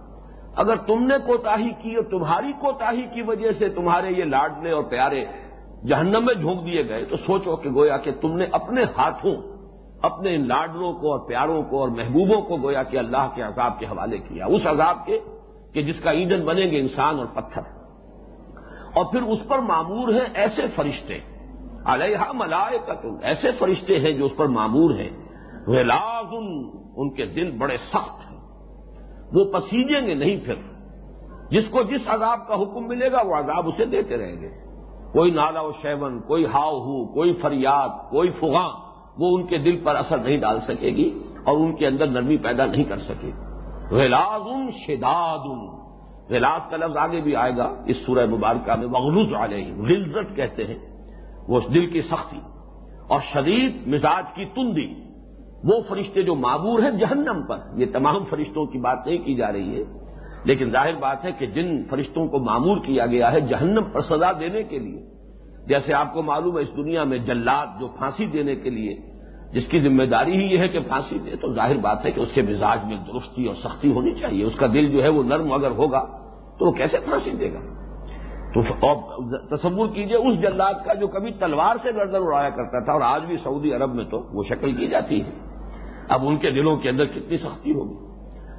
اگر 0.55 0.75
تم 0.75 1.03
نے 1.03 1.15
کوتاہی 1.27 1.69
کی 1.69 1.95
اور 1.95 2.03
تمہاری 2.03 2.51
کوتاہی 2.51 3.01
کی 3.01 3.21
وجہ 3.21 3.51
سے 3.51 3.69
تمہارے 3.69 4.12
یہ 4.12 4.24
لاڈلے 4.24 4.71
اور 4.71 4.83
پیارے 4.83 5.25
جہنم 5.88 6.25
میں 6.25 6.33
جھونک 6.33 6.65
دیے 6.65 6.89
گئے، 6.89 7.05
تو 7.05 7.17
سوچو 7.17 7.55
کہ 7.55 7.69
گویا 7.69 7.97
کہ 7.97 8.12
تم 8.21 8.38
نے 8.38 8.45
اپنے 8.51 8.83
ہاتھوں 8.97 9.35
اپنے 10.05 10.35
ان 10.35 10.47
لاڈلوں 10.47 10.93
کو 10.93 11.12
اور 11.12 11.19
پیاروں 11.19 11.63
کو 11.63 11.79
اور 11.79 11.89
محبوبوں 11.89 12.41
کو 12.41 12.57
گویا 12.57 12.83
کہ 12.83 12.97
اللہ 12.97 13.29
کے 13.35 13.41
عذاب 13.41 13.79
کے 13.79 13.85
حوالے 13.85 14.17
کیا، 14.17 14.45
اس 14.45 14.62
عذاب 14.65 15.05
کے 15.05 15.19
کہ 15.74 15.81
جس 15.81 16.00
کا 16.00 16.12
ایندھن 16.12 16.45
بنیں 16.45 16.71
گے 16.71 16.79
انسان 16.79 17.19
اور 17.19 17.25
پتھر۔ 17.25 17.62
اور 18.95 19.05
پھر 19.05 19.21
اس 19.21 19.39
پر 19.47 19.59
معمور 19.59 20.13
ہیں 20.13 20.25
ایسے 20.33 20.62
فرشتے۔ 20.75 21.19
علیہ 21.85 22.17
ملائے 22.33 22.91
ایسے 23.21 23.51
فرشتے 23.59 24.00
ہیں 24.00 24.12
جو 24.12 24.25
اس 24.25 24.31
پر 24.38 24.45
معمور 24.45 24.91
ہیں۔ 24.91 25.09
لازم 25.67 26.69
ان 26.95 27.13
کے 27.13 27.25
دل 27.25 27.51
بڑے 27.57 27.77
سخت 27.77 28.31
ہیں۔ 28.31 28.38
وہ 29.33 29.45
پسیجیں 29.45 30.07
گے 30.07 30.13
نہیں 30.13 30.45
پھر۔ 30.45 30.55
جس 31.50 31.63
کو 31.71 31.83
جس 31.83 32.01
عذاب 32.07 32.47
کا 32.47 32.55
حکم 32.55 32.88
ملے 32.88 33.12
گا، 33.12 33.21
وہ 33.21 33.35
عذاب 33.35 33.67
اسے 33.67 33.85
دیتے 33.85 34.17
رہیں 34.17 34.41
گے۔ 34.41 34.50
کوئی 35.13 35.31
نالا 35.31 35.62
و 35.62 35.71
شیون، 35.81 36.19
کوئی 36.19 36.45
ہاؤ 36.45 36.79
ہو 36.79 37.13
کوئی 37.13 37.33
فریاد، 37.33 37.89
کوئی 38.09 38.29
فغاں۔ 38.29 38.85
وہ 39.17 39.38
ان 39.38 39.45
کے 39.45 39.57
دل 39.57 39.77
پر 39.84 39.95
اثر 39.95 40.17
نہیں 40.17 40.38
ڈال 40.38 40.60
سکے 40.62 40.89
گی 40.89 41.19
اور 41.45 41.57
ان 41.57 41.75
کے 41.75 41.88
اندر 41.88 42.07
نرمی 42.07 42.38
پیدا 42.38 42.65
نہیں 42.65 42.84
کر 42.84 42.98
سکے۔ 42.98 43.31
غلاز 43.91 44.74
شداد 44.88 45.72
غلاز 46.29 46.72
کا 46.72 46.77
لفظ 46.77 46.98
آگے 46.98 47.22
بھی 47.22 47.36
آئے 47.36 47.57
گا 47.57 47.74
اس 47.86 47.95
سورہ 48.05 48.25
مبارکہ 48.25 48.75
میں 48.75 48.88
مغلوز 48.88 49.34
علیہ 49.34 49.75
غلزت 49.75 50.36
کہتے 50.36 50.63
ہیں۔ 50.63 50.79
وہ 51.48 51.60
دل 51.74 51.86
کی 51.86 52.01
سختی 52.01 52.39
اور 53.07 53.19
شدید 53.34 53.88
مزاج 53.88 54.24
کی 54.36 54.45
تندی۔ 54.45 54.93
وہ 55.63 55.79
فرشتے 55.89 56.22
جو 56.22 56.36
معبور 56.36 56.84
ہیں 56.84 56.91
جہنم 56.91 57.41
پر۔ 57.50 57.57
یہ 57.75 57.86
تمام 57.93 58.24
فرشتوں 58.29 58.65
کی 58.65 58.79
بات 58.79 58.98
نہیں 59.05 59.17
کی 59.17 59.36
جا 59.36 59.51
رہی 59.51 59.79
ہے۔ 59.79 59.84
لیکن 60.43 60.69
ظاہر 60.69 60.95
بات 60.95 61.25
ہے 61.25 61.31
کہ 61.31 61.45
جن 61.45 61.84
فرشتوں 61.89 62.27
کو 62.27 62.39
معمور 62.39 62.77
کیا 62.77 63.05
گیا 63.05 63.31
ہے 63.31 63.39
جہنم 63.39 63.84
پر 63.84 64.01
سزا 64.01 64.31
دینے 64.31 64.63
کے 64.63 64.79
لیے 64.79 65.14
جیسے 65.67 65.93
آپ 65.93 66.13
کو 66.13 66.22
معلوم 66.22 66.57
ہے 66.57 66.63
اس 66.63 66.77
دنیا 66.77 67.03
میں 67.03 67.17
جلات 67.17 67.67
جو 67.79 67.88
پھانسی 67.88 68.25
دینے 68.25 68.55
کے 68.55 68.69
لیے 68.69 68.95
جس 69.53 69.63
کی 69.67 69.79
ذمہ 69.79 70.03
داری 70.03 70.31
ہی 70.31 70.53
یہ 70.53 70.60
ہے 70.60 70.67
کہ 70.67 70.79
پھانسی 70.79 71.19
دے، 71.19 71.36
تو 71.36 71.53
ظاہر 71.53 71.77
بات 71.77 72.05
ہے 72.05 72.12
کہ 72.12 72.19
اس 72.19 72.29
کے 72.34 72.41
مزاج 72.41 72.79
میں 72.86 72.98
درستی 72.98 73.45
اور 73.45 73.55
سختی 73.55 73.91
ہونی 73.91 74.13
چاہیے۔ 74.13 74.43
اس 74.43 74.53
کا 74.55 74.67
دل 74.67 74.91
جو 74.91 75.03
ہے 75.03 75.10
وہ 75.10 75.24
نرم 75.24 75.51
اگر 75.51 75.72
ہوگا 75.72 76.05
تو 76.60 76.65
وہ 76.65 76.72
کیسے 76.72 76.98
پھانسی 77.00 77.31
دے 77.31 77.53
گا؟ 77.53 77.60
تو 78.53 78.62
تصور 79.55 79.88
کیجیے 79.88 80.17
اس 80.17 80.41
جلات 80.41 80.86
کا 80.86 80.93
جو 80.93 81.07
کبھی 81.07 81.31
تلوار 81.31 81.75
سے 81.84 81.91
گردن 81.95 82.15
اڑایا 82.15 82.50
کرتا 82.50 82.86
تھا 82.86 82.91
اور 82.91 83.01
آج 83.01 83.25
بھی 83.25 83.38
سعودی 83.43 83.74
عرب 83.74 83.95
میں 83.95 84.05
تو 84.05 84.24
وہ 84.34 84.43
شکل 84.43 84.75
کی 84.75 84.88
جاتی 84.88 85.24
ہے۔ 85.24 85.31
اب 86.10 86.27
ان 86.27 86.38
کے 86.38 86.51
دلوں 86.51 86.77
کے 86.77 86.89
اندر 86.89 87.05
کتنی 87.05 87.38
سختی 87.38 87.72
ہوگی۔ 87.72 88.05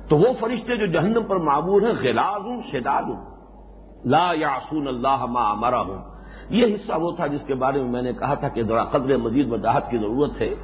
تو 0.09 0.17
وہ 0.17 0.27
فرشتے 0.41 0.77
جو 0.77 0.87
جہنم 0.87 1.23
پر 1.29 1.37
معمور 1.37 1.83
ہیں 1.83 1.93
غلاز 2.03 2.41
ہوں 2.41 2.61
شداد 2.73 3.03
ہوں 3.03 3.37
لا 4.05 4.33
یاسون 4.35 4.89
اللہ 4.89 5.27
ما 5.27 5.51
امرا 5.51 5.81
ہوں 5.81 6.16
یہ 6.51 6.75
حصہ 6.75 6.93
وہ 7.01 7.11
تھا 7.11 7.27
جس 7.27 7.41
کے 7.47 7.55
بارے 7.55 7.83
میں 7.83 7.91
میں 7.91 8.03
نے 8.03 8.13
کہا 8.13 8.35
تھا 8.35 8.49
کہ 8.49 8.63
ذرا 8.63 8.85
قدر 8.85 9.17
مزید 9.17 9.53
وضاحت 9.53 9.91
کی 9.91 9.99
ضرورت 9.99 10.41
ہے۔ 10.41 10.55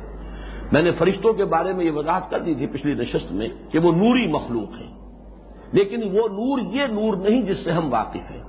میں 0.73 0.83
نے 0.83 0.91
فرشتوں 0.91 1.33
کے 1.33 1.45
بارے 1.45 1.73
میں 1.73 1.85
یہ 1.85 1.91
وضاحت 1.91 2.31
کر 2.31 2.39
دی 2.39 2.55
تھی 2.55 2.67
پچھلی 2.67 2.95
نشست 2.95 3.33
میں 3.33 3.49
کہ 3.71 3.79
وہ 3.79 3.93
نوری 3.93 4.27
مخلوق 4.27 4.81
ہیں۔ 4.81 5.03
لیکن 5.73 6.03
وہ 6.03 6.29
نور 6.29 6.59
یہ 6.59 6.87
نور 6.87 7.17
نہیں 7.17 7.43
جس 7.43 7.65
سے 7.65 7.73
ہم 7.73 7.93
واقف 7.93 8.31
ہیں۔ 8.31 8.43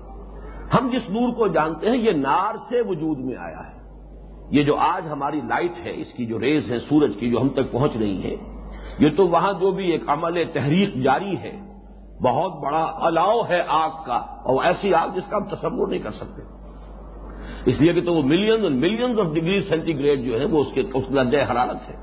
ہم 0.73 0.89
جس 0.89 1.09
نور 1.09 1.33
کو 1.33 1.47
جانتے 1.47 1.89
ہیں، 1.89 1.97
یہ 1.97 2.11
نار 2.11 2.55
سے 2.69 2.81
وجود 2.81 3.17
میں 3.17 3.35
آیا 3.35 3.59
ہے۔ 3.59 3.83
یہ 4.51 4.63
جو 4.63 4.75
آج 4.75 5.07
ہماری 5.11 5.41
لائٹ 5.41 5.71
ہے، 5.85 5.93
اس 5.95 6.13
کی 6.13 6.25
جو 6.25 6.39
ریز 6.39 6.71
ہے، 6.71 6.79
سورج 6.79 7.11
کی 7.19 7.31
جو 7.31 7.41
ہم 7.41 7.49
تک 7.49 7.71
پہنچ 7.71 7.91
رہی 7.99 8.23
ہے، 8.23 8.35
یہ 8.99 9.09
تو 9.17 9.27
وہاں 9.27 9.53
جو 9.59 9.71
بھی 9.71 9.91
ایک 9.91 10.03
عمل 10.07 10.43
تحریک 10.53 11.03
جاری 11.03 11.37
ہے، 11.37 11.59
بہت 12.23 12.63
بڑا 12.63 12.91
الاؤ 12.95 13.41
ہے 13.49 13.61
آگ 13.67 13.89
کا، 14.05 14.15
اور 14.15 14.63
ایسی 14.63 14.93
آگ 14.93 15.07
جس 15.15 15.29
کا 15.29 15.37
ہم 15.37 15.43
تصور 15.43 15.87
نہیں 15.87 15.99
کر 15.99 16.11
سکتے۔ 16.11 16.62
اس 17.65 17.81
لیے 17.81 17.93
کہ 17.93 18.01
تو 18.01 18.13
وہ 18.13 18.21
ملینز 18.21 18.63
اور 18.63 18.71
millions 18.71 19.19
of 19.19 19.25
degree 19.25 19.61
centi 19.61 19.99
grade 19.99 20.19
جو 20.19 20.39
ہے 20.39 20.45
وہ 20.45 20.61
اس 20.61 20.67
کے 20.73 20.81
اس 20.93 21.03
درجۂ 21.15 21.37
حرارت 21.51 21.89
ہے۔ 21.89 21.95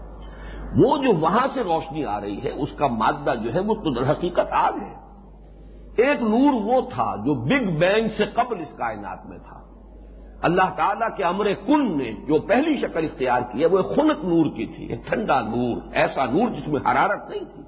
وہ 0.76 0.98
جو 0.98 1.12
وہاں 1.12 1.46
سے 1.54 1.62
روشنی 1.64 2.04
آ 2.04 2.20
رہی 2.20 2.44
ہے، 2.44 2.50
اس 2.50 2.68
کا 2.76 2.86
مادہ 2.86 3.34
جو 3.44 3.54
ہے 3.54 3.60
وہ 3.60 3.74
تو 3.74 3.94
در 3.94 4.10
حقیقت 4.10 4.52
آگ 4.52 4.72
ہے۔ 4.72 5.00
ایک 6.02 6.22
نور 6.22 6.52
وہ 6.52 6.80
تھا 6.80 7.16
جو 7.16 7.34
بگ 7.34 7.78
بینگ 7.78 8.08
سے 8.16 8.24
قبل 8.24 8.60
اس 8.60 8.78
کائنات 8.78 9.26
میں 9.26 9.38
تھا۔ 9.38 9.60
اللہ 10.42 10.70
تعالیٰ 10.76 11.16
کے 11.16 11.24
امر 11.24 11.52
کن 11.66 11.98
نے 11.98 12.12
جو 12.28 12.38
پہلی 12.38 12.76
شکل 12.76 13.04
اختیار 13.04 13.40
کی 13.52 13.60
ہے، 13.60 13.66
وہ 13.66 13.78
ایک 13.78 13.86
خنک 13.86 14.24
نور 14.24 14.56
کی 14.56 14.66
تھی، 14.66 14.86
ایک 14.86 15.06
ٹھنڈا 15.06 15.40
نور، 15.40 15.76
ایسا 15.92 16.24
نور 16.24 16.50
جس 16.50 16.68
میں 16.68 16.80
حرارت 16.80 17.30
نہیں 17.30 17.44
تھی۔ 17.54 17.62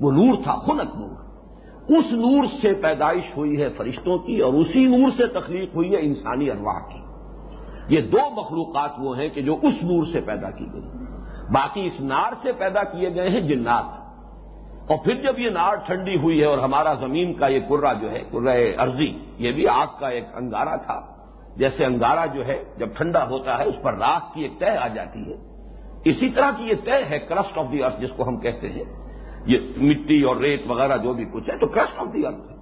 وہ 0.00 0.12
نور 0.12 0.34
تھا، 0.44 0.54
خنک 0.54 0.94
نور۔ 0.94 1.24
اس 1.88 2.12
نور 2.12 2.44
سے 2.62 2.74
پیدائش 2.74 3.36
ہوئی 3.36 3.62
ہے 3.62 3.68
فرشتوں 3.68 4.18
کی 4.18 4.40
اور 4.40 4.52
اسی 4.52 4.84
نور 4.84 5.10
سے 5.16 5.26
تخلیق 5.26 5.74
ہوئی 5.74 5.92
ہے 5.92 6.00
انسانی 6.00 6.50
ارواح 6.50 6.78
کی۔ 6.78 7.03
یہ 7.88 8.00
دو 8.00 8.30
مخلوقات 8.30 8.90
وہ 8.98 9.18
ہیں 9.18 9.28
کہ 9.28 9.42
جو 9.42 9.54
اس 9.54 9.74
نور 9.82 10.04
سے 10.12 10.20
پیدا 10.20 10.50
کی 10.50 10.66
گئی 10.72 10.82
باقی 11.52 11.84
اس 11.84 12.00
نار 12.00 12.32
سے 12.42 12.52
پیدا 12.52 12.82
کیے 12.82 13.14
گئے 13.14 13.28
ہیں 13.28 13.40
جنات۔ 13.40 14.04
اور 14.90 15.04
پھر 15.04 15.14
جب 15.14 15.38
یہ 15.38 15.50
نار 15.50 15.74
ٹھنڈی 15.74 16.16
ہوئی 16.16 16.40
ہے 16.40 16.44
اور 16.44 16.58
ہمارا 16.58 16.94
زمین 16.94 17.34
کا 17.34 17.46
یہ 17.46 17.60
کرا 17.60 17.92
جو 17.92 18.12
ہے، 18.12 18.20
کرہ 18.32 18.50
ارضی، 18.78 19.18
یہ 19.38 19.52
بھی 19.52 19.68
آگ 19.68 19.86
کا 20.00 20.08
ایک 20.08 20.24
انگارہ 20.34 20.76
تھا۔ 20.86 21.00
جیسے 21.56 21.84
انگارہ 21.84 22.26
جو 22.34 22.46
ہے، 22.46 22.64
جب 22.76 22.88
ٹھنڈا 22.96 23.28
ہوتا 23.28 23.58
ہے، 23.58 23.64
اس 23.64 23.74
پر 23.82 23.94
راکھ 23.94 24.34
کی 24.34 24.42
ایک 24.42 24.58
طے 24.58 24.76
آ 24.76 24.88
جاتی 24.88 25.32
ہے۔ 25.32 25.36
اسی 26.04 26.30
طرح 26.30 26.50
کی 26.56 26.64
یہ 26.64 26.74
طے 26.84 27.04
ہے 27.10 27.18
کرسٹ 27.18 27.58
آف 27.58 27.72
دی 27.72 27.82
ارتھ، 27.82 28.00
جس 28.00 28.10
کو 28.16 28.28
ہم 28.28 28.36
کہتے 28.36 28.68
ہیں۔ 28.68 28.84
یہ 29.46 29.58
مٹی 29.76 30.22
اور 30.22 30.36
ریت 30.36 30.62
وغیرہ 30.66 30.96
جو 30.96 31.12
بھی 31.12 31.24
کچھ 31.24 31.50
ہے، 31.50 31.58
تو 31.58 31.66
کرسٹ 31.66 31.98
آف 31.98 32.06
دی 32.14 32.26
ارتھ۔ 32.26 32.50
ہے 32.50 32.53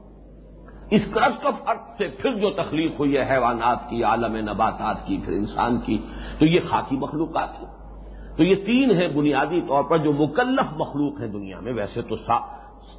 اس 0.93 1.15
کرسٹ 1.15 1.47
آف 1.47 1.55
ارتھ 1.67 1.99
سے 1.99 2.09
پھر 2.09 2.35
جو 2.35 2.51
تخلیق 2.51 2.93
ہوئی 2.99 3.17
ہے، 3.17 3.29
حیوانات 3.31 3.91
کی، 3.91 4.05
عالم 4.05 4.37
نباتات 4.37 5.07
کی، 5.07 5.21
پھر 5.25 5.33
انسان 5.33 5.81
کی، 5.81 5.99
تو 6.39 6.47
یہ 6.47 6.61
خاکی 6.71 6.97
مخلوقات 6.97 7.49
ہیں۔ 7.59 7.83
تو 8.37 8.43
یہ 8.43 8.55
تین 8.55 8.91
ہیں 8.91 9.09
بنیادی 9.09 9.61
طور 9.61 9.83
پر 9.85 9.99
جو 9.99 10.13
مکلف 10.13 10.73
مخلوق 10.77 11.21
ہیں 11.21 11.29
دنیا 11.29 11.61
میں۔ 11.61 11.73
ویسے 11.73 12.03
تو 12.03 12.17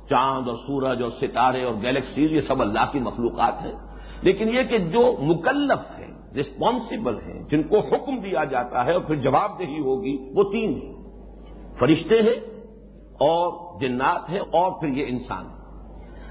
چاند 0.09 0.47
اور 0.47 0.57
سورج 0.67 1.03
اور 1.03 1.11
ستارے 1.21 1.63
اور 1.63 1.73
گیلیکسیز 1.81 2.31
یہ 2.31 2.41
سب 2.41 2.61
اللہ 2.61 2.91
کی 2.91 2.99
مخلوقات 2.99 3.53
ہیں۔ 3.61 3.73
لیکن 4.21 4.49
یہ 4.49 4.63
کہ 4.63 4.77
جو 4.77 5.15
مکلف 5.21 5.99
ہیں 5.99 6.37
رسپانسبل 6.39 7.17
ہیں، 7.17 7.43
جن 7.43 7.63
کو 7.63 7.79
حکم 7.79 8.19
دیا 8.19 8.43
جاتا 8.43 8.85
ہے 8.85 8.93
اور 8.93 9.01
پھر 9.01 9.15
جواب 9.15 9.59
دہی 9.59 9.79
ہوگی، 9.79 10.31
وہ 10.35 10.43
تین 10.43 10.69
ہیں۔ 10.69 10.93
فرشتے 11.79 12.21
ہیں 12.21 12.59
اور 13.13 13.79
جنات 13.81 14.29
ہیں 14.29 14.39
اور 14.39 14.71
پھر 14.71 14.87
یہ 14.87 15.05
انسان 15.07 15.45
ہیں۔ 15.45 15.62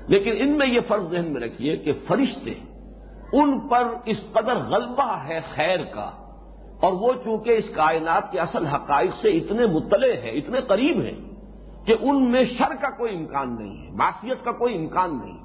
لیکن 0.08 0.30
ان 0.38 0.58
میں 0.58 0.66
یہ 0.66 0.80
فرض 0.88 1.10
ذہن 1.10 1.32
میں 1.32 1.40
رکھیے 1.40 1.76
کہ 1.76 1.92
فرشتے 2.08 2.54
ان 3.32 3.68
پر 3.68 3.82
اس 4.04 4.16
قدر 4.32 4.54
غلبہ 4.54 5.16
ہے 5.28 5.40
خیر 5.54 5.84
کا 5.84 6.10
اور 6.82 6.92
وہ 6.92 7.12
چونکہ 7.24 7.50
اس 7.50 7.64
کائنات 7.74 8.32
کے 8.32 8.40
اصل 8.40 8.66
حقائق 8.66 9.10
سے 9.22 9.28
اتنے 9.28 9.66
مطلع 9.66 10.06
ہیں، 10.22 10.30
اتنے 10.30 10.60
قریب 10.60 11.00
ہیں 11.00 11.30
کہ 11.86 11.94
ان 12.00 12.30
میں 12.30 12.44
شر 12.44 12.74
کا 12.80 12.90
کوئی 12.90 13.16
امکان 13.16 13.56
نہیں 13.58 13.86
ہے، 13.86 13.90
معصیت 13.92 14.44
کا 14.44 14.52
کوئی 14.52 14.76
امکان 14.76 15.10
نہیں۔ 15.10 15.38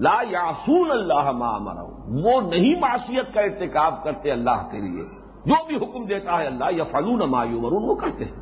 لا 0.00 0.22
یاسون 0.30 0.90
اللہ 0.90 1.30
مامر 1.30 1.72
وہ 2.08 2.40
نہیں 2.40 2.80
معاشیت 2.80 3.34
کا 3.34 3.40
ارتکاب 3.40 4.04
کرتے 4.04 4.30
اللہ 4.30 4.68
کے 4.72 4.78
لیے۔ 4.78 5.02
جو 5.46 5.66
بھی 5.66 5.76
حکم 5.76 6.04
دیتا 6.04 6.38
ہے 6.38 6.46
اللہ 6.46 6.64
یا 6.70 6.84
فلون 6.84 7.30
مایو 7.30 7.60
مرون 7.60 7.84
وہ 7.84 7.94
کرتے 7.94 8.24
ہیں۔ 8.24 8.34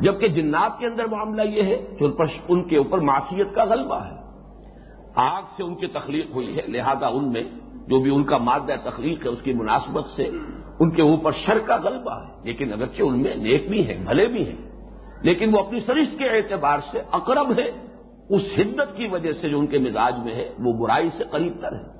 جبکہ 0.00 0.28
جنات 0.28 0.78
کے 0.78 0.86
اندر 0.86 1.04
معاملہ 1.04 1.42
یہ 1.42 1.62
ہے 1.62 1.96
کہ 1.98 2.06
ان 2.48 2.68
کے 2.68 2.76
اوپر 2.76 2.98
معاشیت 2.98 3.54
کا 3.54 3.64
غلبہ 3.64 4.04
ہے۔ 4.04 4.17
آگ 5.18 5.42
سے 5.56 5.62
ان 5.62 5.74
کی 5.74 5.86
تخلیق 5.86 6.26
ہوئی 6.34 6.56
ہے، 6.56 6.62
لہذا 6.68 7.06
ان 7.06 7.32
میں 7.32 7.42
جو 7.88 8.00
بھی 8.00 8.14
ان 8.14 8.24
کا 8.24 8.38
مادہ 8.38 8.72
تخلیق 8.84 9.24
ہے، 9.24 9.28
اس 9.28 9.38
کی 9.42 9.52
مناسبت 9.52 10.06
سے 10.06 10.30
ان 10.80 10.90
کے 10.90 11.02
اوپر 11.02 11.32
شر 11.46 11.58
کا 11.66 11.76
غلبہ 11.76 12.12
ہے۔ 12.12 12.44
لیکن 12.44 12.72
اگرچہ 12.72 13.02
ان 13.02 13.22
میں 13.22 13.34
نیک 13.34 13.68
بھی 13.68 13.86
ہیں، 13.86 14.04
بھلے 14.04 14.26
بھی 14.26 14.48
ہیں، 14.48 14.56
لیکن 15.22 15.54
وہ 15.54 15.58
اپنی 15.58 15.80
سرشت 15.80 16.18
کے 16.18 16.28
اعتبار 16.28 16.78
سے 16.92 17.00
اقرب 17.12 17.58
ہے 17.58 17.70
اس 18.30 18.42
حدت 18.58 18.96
کی 18.96 19.06
وجہ 19.06 19.32
سے 19.32 19.48
جو 19.48 19.58
ان 19.58 19.66
کے 19.66 19.78
مزاج 19.78 20.14
میں 20.24 20.34
ہے، 20.34 20.48
وہ 20.58 20.72
برائی 20.72 21.10
سے 21.18 21.24
قریب 21.30 21.52
تر 21.60 21.72
ہے۔ 21.72 21.98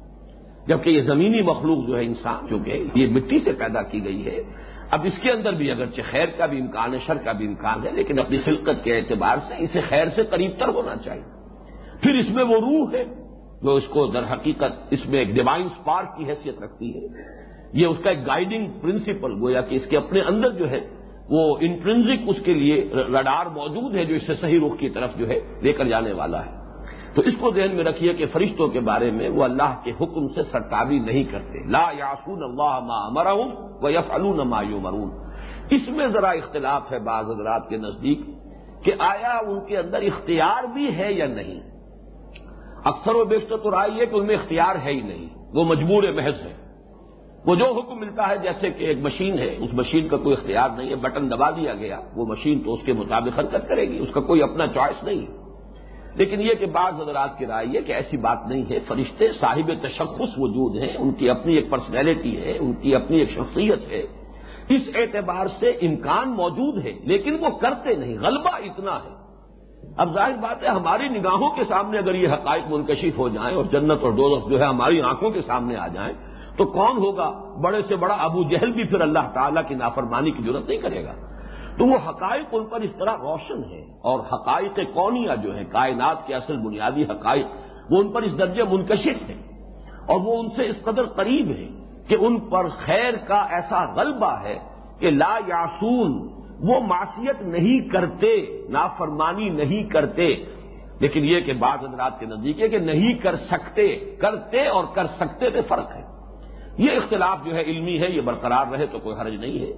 جبکہ 0.67 0.91
یہ 0.91 1.01
زمینی 1.01 1.43
مخلوق 1.43 1.89
جو 1.89 1.99
ہے 1.99 2.05
انسان 2.05 2.47
جو 2.47 2.59
کہ 2.59 2.85
یہ 2.95 3.07
مٹی 3.11 3.39
سے 3.39 3.53
پیدا 3.53 3.83
کی 3.83 4.05
گئی 4.05 4.27
ہے، 4.27 4.43
اب 4.91 5.05
اس 5.05 5.19
کے 5.23 5.33
اندر 5.33 5.53
بھی 5.53 5.71
اگرچہ 5.71 6.01
خیر 6.11 6.27
کا 6.27 6.47
بھی 6.47 6.61
امکان 6.61 6.95
ہے، 6.95 6.99
شر 7.07 7.17
کا 7.17 7.33
بھی 7.33 7.47
امکان 7.47 7.87
ہے، 7.87 7.93
لیکن 7.93 8.19
اپنی 8.19 8.39
خلقت 8.39 8.85
کے 8.85 8.97
اعتبار 8.97 9.37
سے 9.49 9.55
اسے 9.59 9.81
خیر 9.81 10.09
سے 10.09 10.23
قریب 10.23 10.51
تر 10.59 10.69
ہونا 10.69 10.97
چاہیے۔ 10.97 11.38
پھر 12.03 12.15
اس 12.15 12.31
میں 12.31 12.45
وہ 12.45 12.57
روح 12.57 12.93
ہے 12.93 13.05
جو 13.63 13.75
اس 13.75 13.89
کو 13.89 14.07
در 14.07 14.33
حقیقت 14.33 14.73
اس 14.91 15.07
میں 15.09 15.19
ایک 15.19 15.29
ڈیوائن 15.29 15.63
اسپارک 15.63 16.17
کی 16.17 16.25
حیثیت 16.25 16.63
رکھتی 16.63 16.95
ہے۔ 16.95 17.07
یہ 17.73 17.87
اس 17.87 17.97
کا 18.05 18.11
ایک 18.11 18.27
گائیڈنگ 18.27 18.67
پرنسپل 18.81 19.33
گویا 19.33 19.61
کہ 19.61 19.75
اس 19.75 19.87
کے 19.91 19.97
اپنے 19.97 20.21
اندر 20.21 20.51
جو 20.51 20.71
ہے، 20.71 20.81
وہ 21.31 21.57
انٹرنزک 21.61 22.23
اس 22.27 22.37
کے 22.45 22.55
لیے 22.55 22.91
رڈار 22.95 23.47
موجود 23.47 23.95
ہے 23.95 24.05
جو 24.05 24.15
اس 24.15 24.27
سے 24.27 24.35
صحیح 24.35 24.61
رخ 24.67 24.79
کی 24.79 24.89
طرف 24.89 25.17
جو 25.17 25.29
ہے 25.29 25.41
لے 25.63 25.73
کر 25.73 25.85
جانے 25.85 26.13
والا 26.13 26.47
ہے۔ 26.47 26.51
تو 27.15 27.23
اس 27.23 27.35
کو 27.41 27.51
ذہن 27.51 27.77
میں 27.77 27.85
رکھیے 27.85 28.13
کہ 28.13 28.27
فرشتوں 28.27 28.69
کے 28.69 28.81
بارے 28.81 29.11
میں 29.11 29.29
وہ 29.29 29.45
اللہ 29.45 29.81
کے 29.85 29.91
حکم 29.91 30.29
سے 30.29 30.43
سرتابی 30.43 30.99
نہیں 30.99 31.25
کرتے۔ 31.25 31.71
لا 31.71 31.91
یاسون 31.99 32.43
اللہ 32.43 32.79
ما 32.87 33.09
مرون 33.09 33.51
و 33.83 33.91
یف 33.91 34.11
ما 34.45 34.63
یو 34.63 35.11
اس 35.71 35.89
میں 35.89 36.07
ذرا 36.07 36.31
اختلاف 36.31 36.93
ہے 36.93 36.99
بعض 36.99 37.25
حضرات 37.25 37.69
کے 37.69 37.77
نزدیک 37.77 38.21
کہ 38.85 38.93
آیا 38.99 39.39
ان 39.39 39.67
کے 39.67 39.77
اندر 39.79 40.03
اختیار 40.03 40.65
بھی 40.65 40.97
ہے 40.97 41.13
یا 41.13 41.27
نہیں۔ 41.27 41.78
اکثر 42.89 43.15
و 43.15 43.25
بیشتر 43.25 43.57
تو 43.57 43.71
رائے 43.71 43.91
یہ 44.01 44.05
کہ 44.05 44.15
ان 44.15 44.27
میں 44.27 44.35
اختیار 44.35 44.77
ہے 44.85 44.93
ہی 44.93 45.01
نہیں۔ 45.01 45.27
وہ 45.55 45.65
مجبور 45.65 46.03
محض 46.03 46.43
ہے 46.43 46.69
وہ 47.47 47.55
جو 47.55 47.65
حکم 47.65 48.01
ملتا 48.01 48.29
ہے، 48.29 48.39
جیسے 48.39 48.71
کہ 48.71 48.85
ایک 48.85 48.99
مشین 48.99 49.39
ہے، 49.39 49.57
اس 49.59 49.71
مشین 49.73 50.09
کا 50.09 50.17
کوئی 50.17 50.37
اختیار 50.37 50.69
نہیں 50.77 50.91
ہے، 50.91 50.95
بٹن 50.95 51.31
دبا 51.31 51.51
دیا 51.51 51.75
گیا۔ 51.75 52.01
وہ 52.17 52.27
مشین 52.27 52.61
تو 52.61 52.75
اس 52.75 52.81
کے 52.85 52.93
مطابق 52.93 53.39
حرکت 53.39 53.69
کرے 53.69 53.89
گی، 53.89 53.99
اس 53.99 54.09
کا 54.15 54.21
کوئی 54.21 54.43
اپنا 54.43 54.67
چوائس 54.67 55.05
نہیں۔ 55.05 55.27
لیکن 56.15 56.41
یہ 56.41 56.55
کہ 56.55 56.67
بعض 56.67 57.01
حضرات 57.01 57.39
کی 57.39 57.47
رائے 57.47 57.67
یہ 57.73 57.81
کہ 57.81 57.93
ایسی 57.93 58.17
بات 58.17 58.39
نہیں 58.49 58.65
ہے۔ 58.71 58.79
فرشتے 58.89 59.29
صاحب 59.41 59.71
تشخص 59.83 60.35
وجود 60.39 60.83
ہیں، 60.83 60.97
ان 60.99 61.13
کی 61.13 61.31
اپنی 61.31 61.55
ایک 61.55 61.71
پرسنالٹی 61.71 62.37
ہے، 62.37 62.59
ان 62.61 62.73
کی 62.73 62.95
اپنی 62.95 63.19
ایک 63.19 63.31
شخصیت 63.31 63.89
ہے۔ 63.89 64.03
اس 64.69 64.81
اعتبار 64.95 65.47
سے 65.61 65.69
امکان 65.69 66.29
موجود 66.29 66.87
ہے، 66.87 66.93
لیکن 67.05 67.37
وہ 67.41 67.49
کرتے 67.49 67.95
نہیں۔ 67.95 68.15
غلبہ 68.21 68.55
اتنا 68.55 68.97
ہے۔ 68.97 69.18
اب 69.99 70.15
ظاہر 70.15 70.33
بات 70.41 70.63
ہے، 70.63 70.69
ہماری 70.69 71.09
نگاہوں 71.09 71.51
کے 71.51 71.65
سامنے 71.65 71.99
اگر 71.99 72.15
یہ 72.15 72.29
حقائق 72.29 72.63
منکشف 72.71 73.19
ہو 73.19 73.29
جائیں 73.29 73.57
اور 73.57 73.65
جنت 73.65 74.03
اور 74.03 74.13
دوزخ 74.13 74.51
جو 74.51 74.61
ہے 74.61 74.65
ہماری 74.65 75.01
آنکھوں 75.03 75.31
کے 75.31 75.43
سامنے 75.43 75.77
آ 75.77 75.87
جائیں، 75.87 76.13
تو 76.57 76.65
کون 76.65 76.99
ہوگا؟ 76.99 77.31
بڑے 77.63 77.83
سے 77.83 77.97
بڑا 77.97 78.15
ابو 78.15 78.43
جہل 78.43 78.73
بھی 78.73 78.85
پھر 78.85 79.01
اللہ 79.01 79.27
تعالیٰ 79.35 79.63
کی 79.69 79.75
نافرمانی 79.75 80.31
کی 80.31 80.43
ضرورت 80.43 80.69
نہیں 80.69 80.79
کرے 80.79 81.05
گا۔ 81.05 81.13
تو 81.79 81.87
وہ 81.87 81.97
حقائق 82.09 82.47
ان 82.53 82.65
پر 82.65 82.81
اس 82.81 82.91
طرح 82.99 83.17
روشن 83.17 83.65
ہے 83.71 83.81
اور 83.81 84.21
حقائق 84.21 84.79
کونیا 84.95 85.35
جو 85.35 85.57
ہے 85.57 85.65
کائنات 85.65 86.27
کے 86.27 86.35
اصل 86.35 86.57
بنیادی 86.57 87.03
حقائق، 87.03 87.47
وہ 87.91 88.01
ان 88.01 88.09
پر 88.09 88.23
اس 88.23 88.39
درجے 88.39 88.65
منکشف 88.65 89.31
ہیں 89.31 89.43
اور 90.07 90.21
وہ 90.21 90.41
ان 90.41 90.49
سے 90.51 90.69
اس 90.69 90.83
قدر 90.85 91.07
قریب 91.07 91.51
ہے 91.51 91.69
کہ 92.09 92.17
ان 92.21 92.39
پر 92.39 92.69
خیر 92.69 93.17
کا 93.17 93.41
ایسا 93.51 93.95
غلبہ 93.97 94.33
ہے 94.43 94.59
کہ 94.99 95.11
لا 95.11 95.39
یاسون 95.47 96.38
وہ 96.61 96.81
معصیت 96.81 97.43
نہیں 97.43 97.89
کرتے، 97.89 98.63
نافرمانی 98.69 99.49
نہیں 99.49 99.85
کرتے، 99.85 100.35
لیکن 101.01 101.25
یہ 101.25 101.41
کہ 101.41 101.53
بعض 101.53 101.85
حضرات 101.85 102.21
کے 102.21 102.27
نزدیک 102.27 102.61
ہے 102.61 102.69
کہ 102.69 102.79
نہیں 102.79 103.15
کر 103.15 103.37
سکتے، 103.37 104.17
کرتے 104.21 104.67
اور 104.67 104.85
کر 104.95 105.07
سکتے 105.07 105.51
میں 105.51 105.63
فرق 105.69 105.97
ہے۔ 105.97 106.03
یہ 106.79 106.91
اختلاف 106.91 107.39
جو 107.45 107.55
ہے 107.55 107.61
علمی 107.61 108.01
ہے، 108.01 108.11
یہ 108.11 108.21
برقرار 108.21 108.67
رہے 108.73 108.87
تو 108.87 108.99
کوئی 108.99 109.17
حرج 109.21 109.35
نہیں 109.35 109.59
ہے۔ 109.59 109.73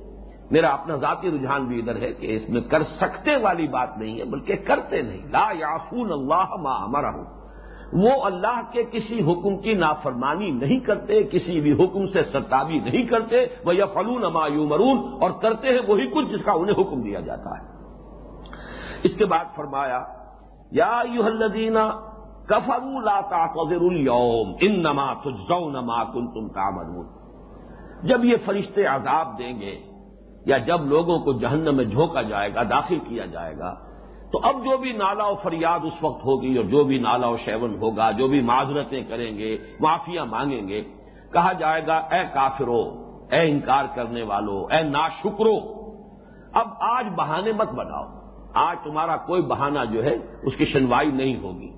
میرا 0.51 0.69
اپنا 0.69 0.97
ذاتی 0.97 1.29
رجحان 1.29 1.65
بھی 1.65 1.79
ادھر 1.79 2.03
ہے 2.03 2.13
کہ 2.13 2.37
اس 2.37 2.49
میں 2.49 2.61
کر 2.61 2.83
سکتے 2.83 3.37
والی 3.37 3.67
بات 3.67 3.99
نہیں 3.99 4.19
ہے، 4.19 4.25
بلکہ 4.25 4.57
کرتے 4.57 5.03
نہیں۔ 5.03 5.27
لا 5.31 5.49
یاسون 5.59 6.13
اللہ 6.13 6.57
ما 6.57 6.85
ہمارا 6.85 7.11
ہوں 7.11 7.40
وہ 7.93 8.11
اللہ 8.25 8.61
کے 8.73 8.83
کسی 8.93 9.21
حکم 9.21 9.57
کی 9.57 9.73
نافرمانی 9.75 10.51
نہیں 10.51 10.81
کرتے، 10.81 11.23
کسی 11.23 11.61
بھی 11.61 11.73
حکم 11.73 12.07
سے 12.07 12.23
ستابی 12.25 12.79
نہیں 12.79 13.07
کرتے 13.07 13.37
وہ 13.65 13.75
یا 13.75 13.87
فلون 13.87 14.23
یو 14.55 14.67
مرون 14.67 14.99
اور 15.23 15.31
کرتے 15.43 15.69
ہیں 15.69 15.81
وہی 15.89 16.07
کچھ 16.07 16.29
جس 16.29 16.45
کا 16.45 16.53
انہیں 16.53 16.81
حکم 16.81 17.03
دیا 17.03 17.21
جاتا 17.21 17.59
ہے۔ 17.59 17.65
اس 19.05 19.17
کے 19.19 19.25
بعد 19.25 19.45
فرمایا، 19.57 20.01
یا 20.73 21.03
یو 21.13 21.25
الدینہ 21.25 21.85
کفرو 22.49 23.01
لا 23.01 23.21
تاقر 23.21 23.83
الوم 23.83 24.55
ان 24.61 24.81
نما 24.83 25.13
تجزو 25.25 25.69
نما 25.71 26.03
کن 26.05 26.27
تم 26.29 26.49
کامرون 26.49 27.07
جب 28.09 28.25
یہ 28.25 28.37
فرشتے 28.45 28.85
عذاب 28.87 29.39
دیں 29.39 29.61
گے، 29.61 29.75
یا 30.47 30.59
جب 30.59 30.87
لوگوں 30.87 31.19
کو 31.19 31.33
جہنم 31.33 31.77
میں 31.77 31.85
جھونکا 31.85 32.23
جائے 32.23 32.55
گا، 32.55 32.63
داخل 32.63 32.99
کیا 32.99 33.27
جائے 33.27 33.59
گا 33.59 33.75
تو 34.33 34.41
اب 34.43 34.55
جو 34.65 34.77
بھی 34.77 34.93
نالا 34.93 35.27
و 35.27 35.35
فریاد 35.43 35.81
اس 35.85 36.03
وقت 36.03 36.25
ہوگی 36.25 36.57
اور 36.57 36.65
جو 36.65 36.85
بھی 36.85 36.99
نالا 36.99 37.29
و 37.29 37.37
شیون 37.37 37.75
ہوگا، 37.81 38.11
جو 38.11 38.29
بھی 38.29 38.41
معذرتیں 38.41 39.03
کریں 39.09 39.39
گے، 39.39 39.59
معافیاں 39.81 40.27
مانگیں 40.27 40.69
گے، 40.69 40.83
کہا 41.33 41.53
جائے 41.53 41.87
گا، 41.87 41.97
اے 41.97 42.25
کافرو، 42.35 42.83
اے 43.33 43.51
انکار 43.51 43.85
کرنے 43.95 44.23
والو، 44.23 44.67
اے 44.71 44.83
نا 44.83 45.09
شکرو 45.09 45.81
اب 46.53 46.69
آج 46.81 47.07
بہانے 47.17 47.53
مت 47.53 47.69
بناؤ۔ 47.69 48.05
آج 48.55 48.77
تمہارا 48.85 49.17
کوئی 49.17 49.43
بہانہ 49.43 49.79
جو 49.93 50.05
ہے، 50.05 50.17
اس 50.43 50.57
کی 50.57 50.65
سنوائی 50.65 51.11
نہیں 51.11 51.43
ہوگی۔ 51.43 51.73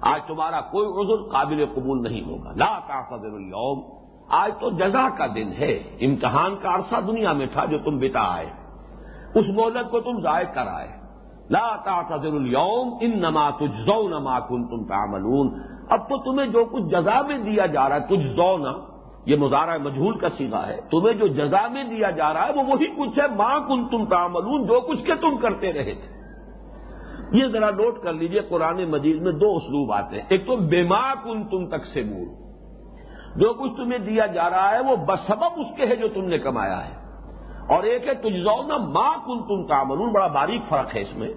آج 0.00 0.20
تمہارا 0.26 0.60
کوئی 0.60 0.88
عذر 0.88 1.32
قابل 1.32 1.66
قبول 1.74 2.02
نہیں 2.02 2.24
ہوگا۔ 2.24 2.52
لا 2.56 2.78
تاثر 2.78 3.26
اليوم۔ 3.26 3.82
آج 4.28 4.52
تو 4.60 4.70
جزا 4.70 5.08
کا 5.16 5.26
دن 5.26 5.52
ہے، 5.58 5.96
امتحان 6.00 6.54
کا 6.62 6.74
عرصہ 6.74 7.00
دنیا 7.06 7.32
میں 7.32 7.46
تھا 7.52 7.64
جو 7.64 7.78
تم 7.78 7.98
بتا 7.98 8.34
آئے۔ 8.34 8.46
اس 9.34 9.44
مہلت 9.48 9.90
کو 9.90 10.00
تم 10.00 10.20
ضائع 10.20 10.46
کر 10.46 10.66
آئے۔ 10.66 11.03
لا 11.50 11.76
تعتذر 11.76 12.32
اليوم 12.32 12.98
ان 13.00 13.18
نما 13.18 13.50
تجزو 13.50 14.08
نما 14.08 14.38
تم 14.38 14.84
تعملون۔ 14.84 15.60
اب 15.88 16.08
تو 16.08 16.18
تمہیں 16.18 16.46
جو 16.46 16.64
کچھ 16.64 16.84
جزا 16.84 17.22
میں 17.22 17.38
دیا 17.38 17.66
جا 17.66 17.88
رہا 17.88 17.96
ہے 17.96 18.00
تجزو 18.00 18.58
نہ 18.58 18.68
یہ 19.26 19.36
مظاہرہ 19.36 19.78
مجہول 19.78 20.18
کا 20.18 20.28
سیدھا 20.28 20.66
ہے۔ 20.66 20.80
تمہیں 20.90 21.14
جو 21.14 21.26
جزا 21.26 21.68
میں 21.68 21.84
دیا 21.84 22.10
جا 22.10 22.34
رہا 22.34 22.46
ہے، 22.46 22.52
وہ 22.52 22.62
وہی 22.68 22.86
کچھ 22.86 23.18
ہے 23.18 23.24
ماں 23.36 23.60
کن 23.68 23.88
تم 23.88 24.04
تعملون، 24.04 24.66
جو 24.66 24.80
کچھ 24.80 25.04
کے 25.04 25.14
تم 25.14 25.36
کرتے 25.36 25.72
رہے۔ 25.72 25.94
تھے 25.94 26.14
یہ 27.32 27.46
ذرا 27.46 27.70
نوٹ 27.70 28.02
کر 28.02 28.12
لیجیے، 28.12 28.40
قرآن 28.40 28.84
مجید 28.84 29.22
میں 29.22 29.32
دو 29.32 29.56
اسلوب 29.56 29.92
آتے 29.92 30.16
ہیں۔ 30.16 30.24
ایک 30.28 30.46
تو 30.46 30.56
بے 30.56 30.82
ماں 30.82 31.14
کن 31.24 31.44
تم 31.44 31.66
تک 31.66 31.86
سے 31.86 32.02
جو 33.36 33.52
کچھ 33.52 33.72
تمہیں 33.76 33.98
دیا 33.98 34.26
جا 34.26 34.50
رہا 34.50 34.70
ہے، 34.70 34.80
وہ 34.80 34.96
بسبب 34.96 35.52
اس 35.56 35.76
کے 35.76 35.86
ہے 35.86 35.96
جو 35.96 36.08
تم 36.08 36.24
نے 36.24 36.38
کمایا 36.38 36.88
ہے۔ 36.88 37.03
اور 37.68 37.82
ایک 37.82 38.08
ہے 38.08 38.14
تجزو 38.14 38.62
نہ 38.62 38.76
ماں 38.76 39.16
کن 39.26 39.42
تم 39.42 39.66
تعملون، 39.66 40.12
بڑا 40.12 40.26
باریک 40.26 40.60
فرق 40.68 40.96
ہے 40.96 41.00
اس 41.00 41.16
میں۔ 41.16 41.28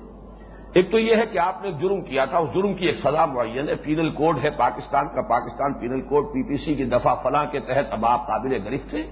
ایک 0.74 0.92
تو 0.92 1.00
یہ 1.00 1.16
ہے 1.16 1.26
کہ 1.26 1.38
آپ 1.38 1.62
نے 1.62 1.72
جرم 1.72 2.02
کیا 2.02 2.26
تھا، 2.26 2.38
اس 2.38 2.50
جرم 2.54 2.74
کی 2.74 2.86
ایک 2.86 2.96
سزا 2.96 3.26
معین 3.26 3.70
ہے۔ 3.70 3.76
پینل 3.76 4.10
کوڈ 4.10 4.38
ہے 4.44 4.50
پاکستان 4.50 5.08
کا، 5.08 5.22
Pakistan 5.22 5.74
penal 5.74 6.02
code 6.02 6.26
P 6.26 6.44
P 6.44 6.58
C 6.58 6.76
کی 6.76 6.86
دفعہ 6.86 7.16
فلاں 7.24 7.46
کے 7.46 7.60
تحت 7.60 7.86
اب 7.92 8.06
آپ 8.06 8.28
قابل 8.28 8.58
گرفت 8.66 8.90
تھے۔ 8.90 9.04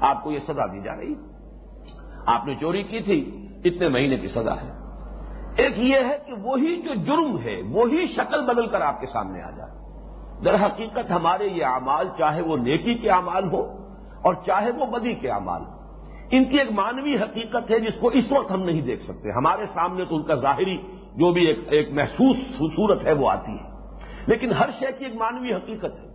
آپ 0.00 0.22
کو 0.22 0.32
یہ 0.32 0.38
سزا 0.38 0.66
دی 0.66 0.82
جا 0.82 0.96
رہی۔ 0.96 1.14
آپ 2.26 2.46
نے 2.46 2.54
چوری 2.60 2.82
کی 2.82 3.00
تھی، 3.00 3.46
اتنے 3.64 3.88
مہینے 3.88 4.16
کی 4.16 4.28
سزا 4.28 4.54
ہے۔ 4.54 4.72
ایک 5.56 5.78
یہ 5.78 5.96
ہے 5.96 6.18
کہ 6.26 6.32
وہی 6.42 6.82
جو 6.82 6.94
جرم 6.94 7.38
ہے، 7.38 7.62
وہی 7.70 8.06
شکل 8.06 8.40
بدل 8.40 8.66
کر 8.66 8.80
آپ 8.80 9.00
کے 9.00 9.06
سامنے 9.06 9.42
آ 9.42 9.50
جائے۔ 9.50 9.70
در 10.44 10.66
حقیقت 10.66 11.10
ہمارے 11.10 11.46
یہ 11.46 11.64
اعمال، 11.64 12.08
چاہے 12.18 12.42
وہ 12.42 12.56
نیکی 12.56 12.94
کے 12.94 13.10
اعمال 13.10 13.52
ہو 13.52 13.60
اور 14.22 14.34
چاہے 14.34 14.70
وہ 14.70 14.86
بدی 14.86 15.14
کے 15.14 15.30
اعمال 15.30 15.62
ہو 15.62 15.79
ان 16.30 16.44
کی 16.44 16.58
ایک 16.58 16.72
مانوی 16.72 17.16
حقیقت 17.16 17.70
ہے 17.70 17.78
جس 17.78 17.94
کو 18.00 18.08
اس 18.08 18.32
وقت 18.32 18.52
ہم 18.52 18.62
نہیں 18.62 18.80
دیکھ 18.80 19.02
سکتے۔ 19.02 19.30
ہمارے 19.30 19.66
سامنے 19.74 20.04
تو 20.04 20.16
ان 20.16 20.22
کا 20.22 20.34
ظاہری 20.34 20.76
جو 21.16 21.32
بھی 21.32 21.46
ایک 21.46 21.58
ایک 21.70 21.92
محسوس 21.92 22.36
صورت 22.58 23.04
ہے 23.04 23.12
وہ 23.12 23.30
آتی 23.30 23.52
ہے۔ 23.52 23.70
لیکن 24.26 24.52
ہر 24.52 24.70
شے 24.80 24.86
کی 24.98 25.04
ایک 25.04 25.14
مانوی 25.14 25.54
حقیقت 25.54 25.84
ہے۔ 25.84 26.10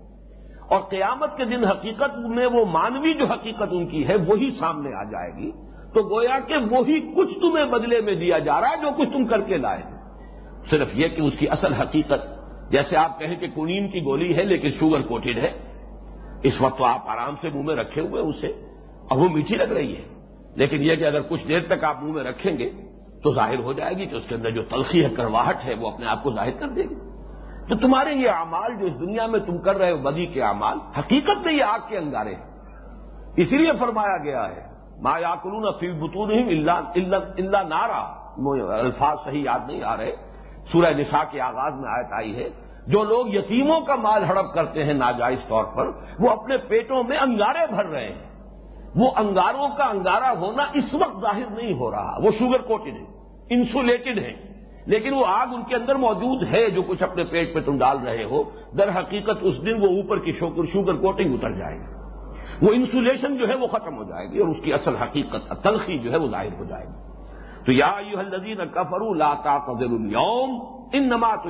اور 0.70 0.80
قیامت 0.80 1.38
کے 1.38 1.46
دن 1.46 1.66
حقیقت 1.66 2.18
میں 2.18 2.46
وہ 2.46 2.66
مانوی 2.66 3.14
جو 3.14 3.26
حقیقت 3.26 3.68
ان 3.72 3.88
کی 3.88 4.08
ہے 4.08 4.16
وہی 4.16 4.50
سامنے 4.60 4.90
آ 4.94 5.04
جائے 5.04 5.32
گی۔ 5.38 5.52
تو 5.94 6.16
گویا 6.16 6.40
کہ 6.40 6.56
وہی 6.72 7.00
کچھ 7.00 7.40
تمہیں 7.40 7.66
بدلے 7.66 8.02
میں 8.02 8.16
دیا 8.16 8.40
جا 8.40 8.62
رہا 8.62 8.70
ہے 8.70 8.82
جو 8.82 8.90
کچھ 8.98 9.10
تم 9.14 9.26
کر 9.26 9.42
کے 9.42 9.58
لائے 9.58 9.82
صرف 10.70 10.90
یہ 10.94 11.08
کہ 11.08 11.22
اس 11.22 11.34
کی 11.40 11.50
اصل 11.50 11.74
حقیقت، 11.74 12.28
جیسے 12.72 12.98
آپ 12.98 13.20
کہیں 13.20 13.36
کہ 13.36 13.48
کنین 13.48 13.88
کی 13.88 14.04
گولی 14.04 14.38
ہے 14.38 14.44
لیکن 14.44 14.70
شوگر 14.72 15.02
کوٹڈ 15.02 15.38
ہے، 15.38 15.52
اس 16.44 16.62
وقت 16.62 16.78
تو 16.78 16.86
آپ 16.86 17.00
آرام 17.08 17.36
سے 17.42 17.50
منہ 17.50 17.62
میں 17.62 17.76
رکھے 17.76 18.02
ہوئے 18.02 18.22
اسے۔ 18.22 18.75
اور 19.10 19.18
وہ 19.18 19.30
میٹھی 19.30 19.56
لگ 19.56 19.64
رہی 19.64 19.96
ہے۔ 19.96 20.02
لیکن 20.56 20.78
یہ 20.84 20.96
کہ 20.96 21.04
اگر 21.04 21.22
کچھ 21.22 21.48
دیر 21.48 21.60
تک 21.60 21.84
آپ 21.84 22.04
منہ 22.04 22.14
میں 22.14 22.24
رکھیں 22.24 22.58
گے 22.58 22.70
تو 23.24 23.34
ظاہر 23.34 23.60
ہو 23.60 23.74
جائے 23.74 23.94
گی 23.94 24.06
کہ 24.06 24.16
اس 24.16 24.24
کے 24.30 24.36
اندر 24.36 24.50
جو 24.50 24.64
تلخی 24.64 25.06
ہے 25.06 25.10
کرواہٹ 25.10 25.66
ہے، 25.66 25.74
وہ 25.74 25.92
اپنے 25.92 26.06
آپ 26.06 26.24
کو 26.24 26.34
ظاہر 26.36 26.52
کر 26.52 26.68
دے 26.68 26.84
گی۔ 26.84 26.96
تو 27.70 27.76
تمہارے 27.76 28.14
یہ 28.14 28.30
اعمال 28.30 28.76
جو 28.80 28.86
اس 28.86 29.00
دنیا 29.00 29.28
میں 29.28 29.40
تم 29.40 29.58
کر 29.58 29.78
رہے 29.78 29.92
ہو، 29.92 29.98
بدی 29.98 30.26
کے 30.26 30.42
اعمال، 30.42 30.78
حقیقت 31.00 31.46
میں 31.46 31.54
یہ 31.54 31.64
آگ 31.64 31.80
کے 31.88 31.98
انگارے 31.98 32.36
ہیں۔ 32.36 32.44
اسی 33.38 33.58
لیے 33.58 33.72
فرمایا 33.80 34.18
گیا 34.24 34.50
ہے، 34.50 34.68
ما 35.02 35.20
یا 35.20 35.36
کلون 35.44 35.72
فی 35.80 35.92
بتون 35.92 36.32
اللہ 36.32 37.58
نارا۔ 37.58 38.26
الفاظ 38.74 39.18
صحیح 39.26 39.44
یاد 39.44 39.60
نہیں 39.68 39.84
آ 39.84 39.98
رہے۔ 39.98 40.16
سورہ 40.72 40.94
نساء 40.94 41.24
کے 41.32 41.42
آغاز 41.42 41.74
میں 41.74 41.90
آیت 41.90 42.14
آئی 42.14 42.36
ہے۔ 42.36 42.50
جو 42.88 43.04
لوگ 43.04 43.28
یتیموں 43.28 43.82
کا 43.82 43.96
مال 43.96 44.24
ہڑپ 44.24 44.54
کرتے 44.54 44.84
ہیں 44.84 44.94
ناجائز 44.94 45.40
طور 45.48 45.64
پر، 45.64 45.88
وہ 46.20 46.30
اپنے 46.30 46.58
پیٹوں 46.58 47.04
میں 47.04 47.18
انگارے 47.18 47.60
بھر 47.70 47.86
رہے 47.86 48.06
ہیں۔ 48.06 48.35
وہ 48.96 49.12
انگاروں 49.16 49.68
کا 49.78 49.84
انگارہ 49.84 50.36
ہونا 50.38 50.64
اس 50.74 50.94
وقت 50.94 51.22
ظاہر 51.22 51.50
نہیں 51.52 51.74
ہو 51.74 51.92
رہا۔ 51.92 52.18
وہ 52.24 52.32
شوگر 52.40 52.62
کوٹڈ 52.62 52.94
ہے 52.94 53.06
انسولیٹڈ 53.50 54.20
ہے 54.20 54.56
لیکن 54.86 55.14
وہ 55.14 55.26
آگ 55.28 55.48
ان 55.54 55.62
کے 55.68 55.76
اندر 55.76 55.96
موجود 55.96 56.44
ہے 56.52 56.70
جو 56.70 56.82
کچھ 56.82 57.04
اپنے 57.04 57.24
پیٹ 57.24 57.54
پہ 57.54 57.60
تم 57.60 57.78
ڈال 57.78 57.98
رہے 57.98 58.24
ہو۔ 58.24 58.44
در 58.78 59.00
حقیقت 59.00 59.38
اس 59.42 59.54
دن 59.66 59.74
وہ 59.82 59.88
اوپر 59.88 60.20
کی 60.20 60.32
شوگر 60.32 60.96
کوٹنگ 60.96 61.34
اتر 61.34 61.52
جائے 61.52 61.76
گی۔ 61.76 62.06
وہ 62.66 62.72
انسولیشن 62.74 63.38
جو 63.38 63.50
ہے 63.50 63.56
وہ 63.56 63.68
ختم 63.68 63.98
ہو 63.98 64.04
جائے 64.04 64.32
گی 64.32 64.40
اور 64.40 64.48
اس 64.50 64.58
کی 64.64 64.74
اصل 64.74 64.96
حقیقت، 64.96 65.64
تلخی 65.64 66.00
جو 66.00 66.12
ہے 66.12 66.18
وہ 66.18 66.28
ظاہر 66.28 66.60
ہو 66.60 66.64
جائے 66.64 66.86
گی۔ 66.86 67.06
تو 67.66 67.72
یا 67.72 67.86
الدین 67.86 68.58
کفرو 68.74 69.14
لاتا 69.14 69.58
قدر 69.58 69.86
الوم 69.86 70.76
ان 70.94 71.08
نما 71.08 71.36
تو 71.36 71.50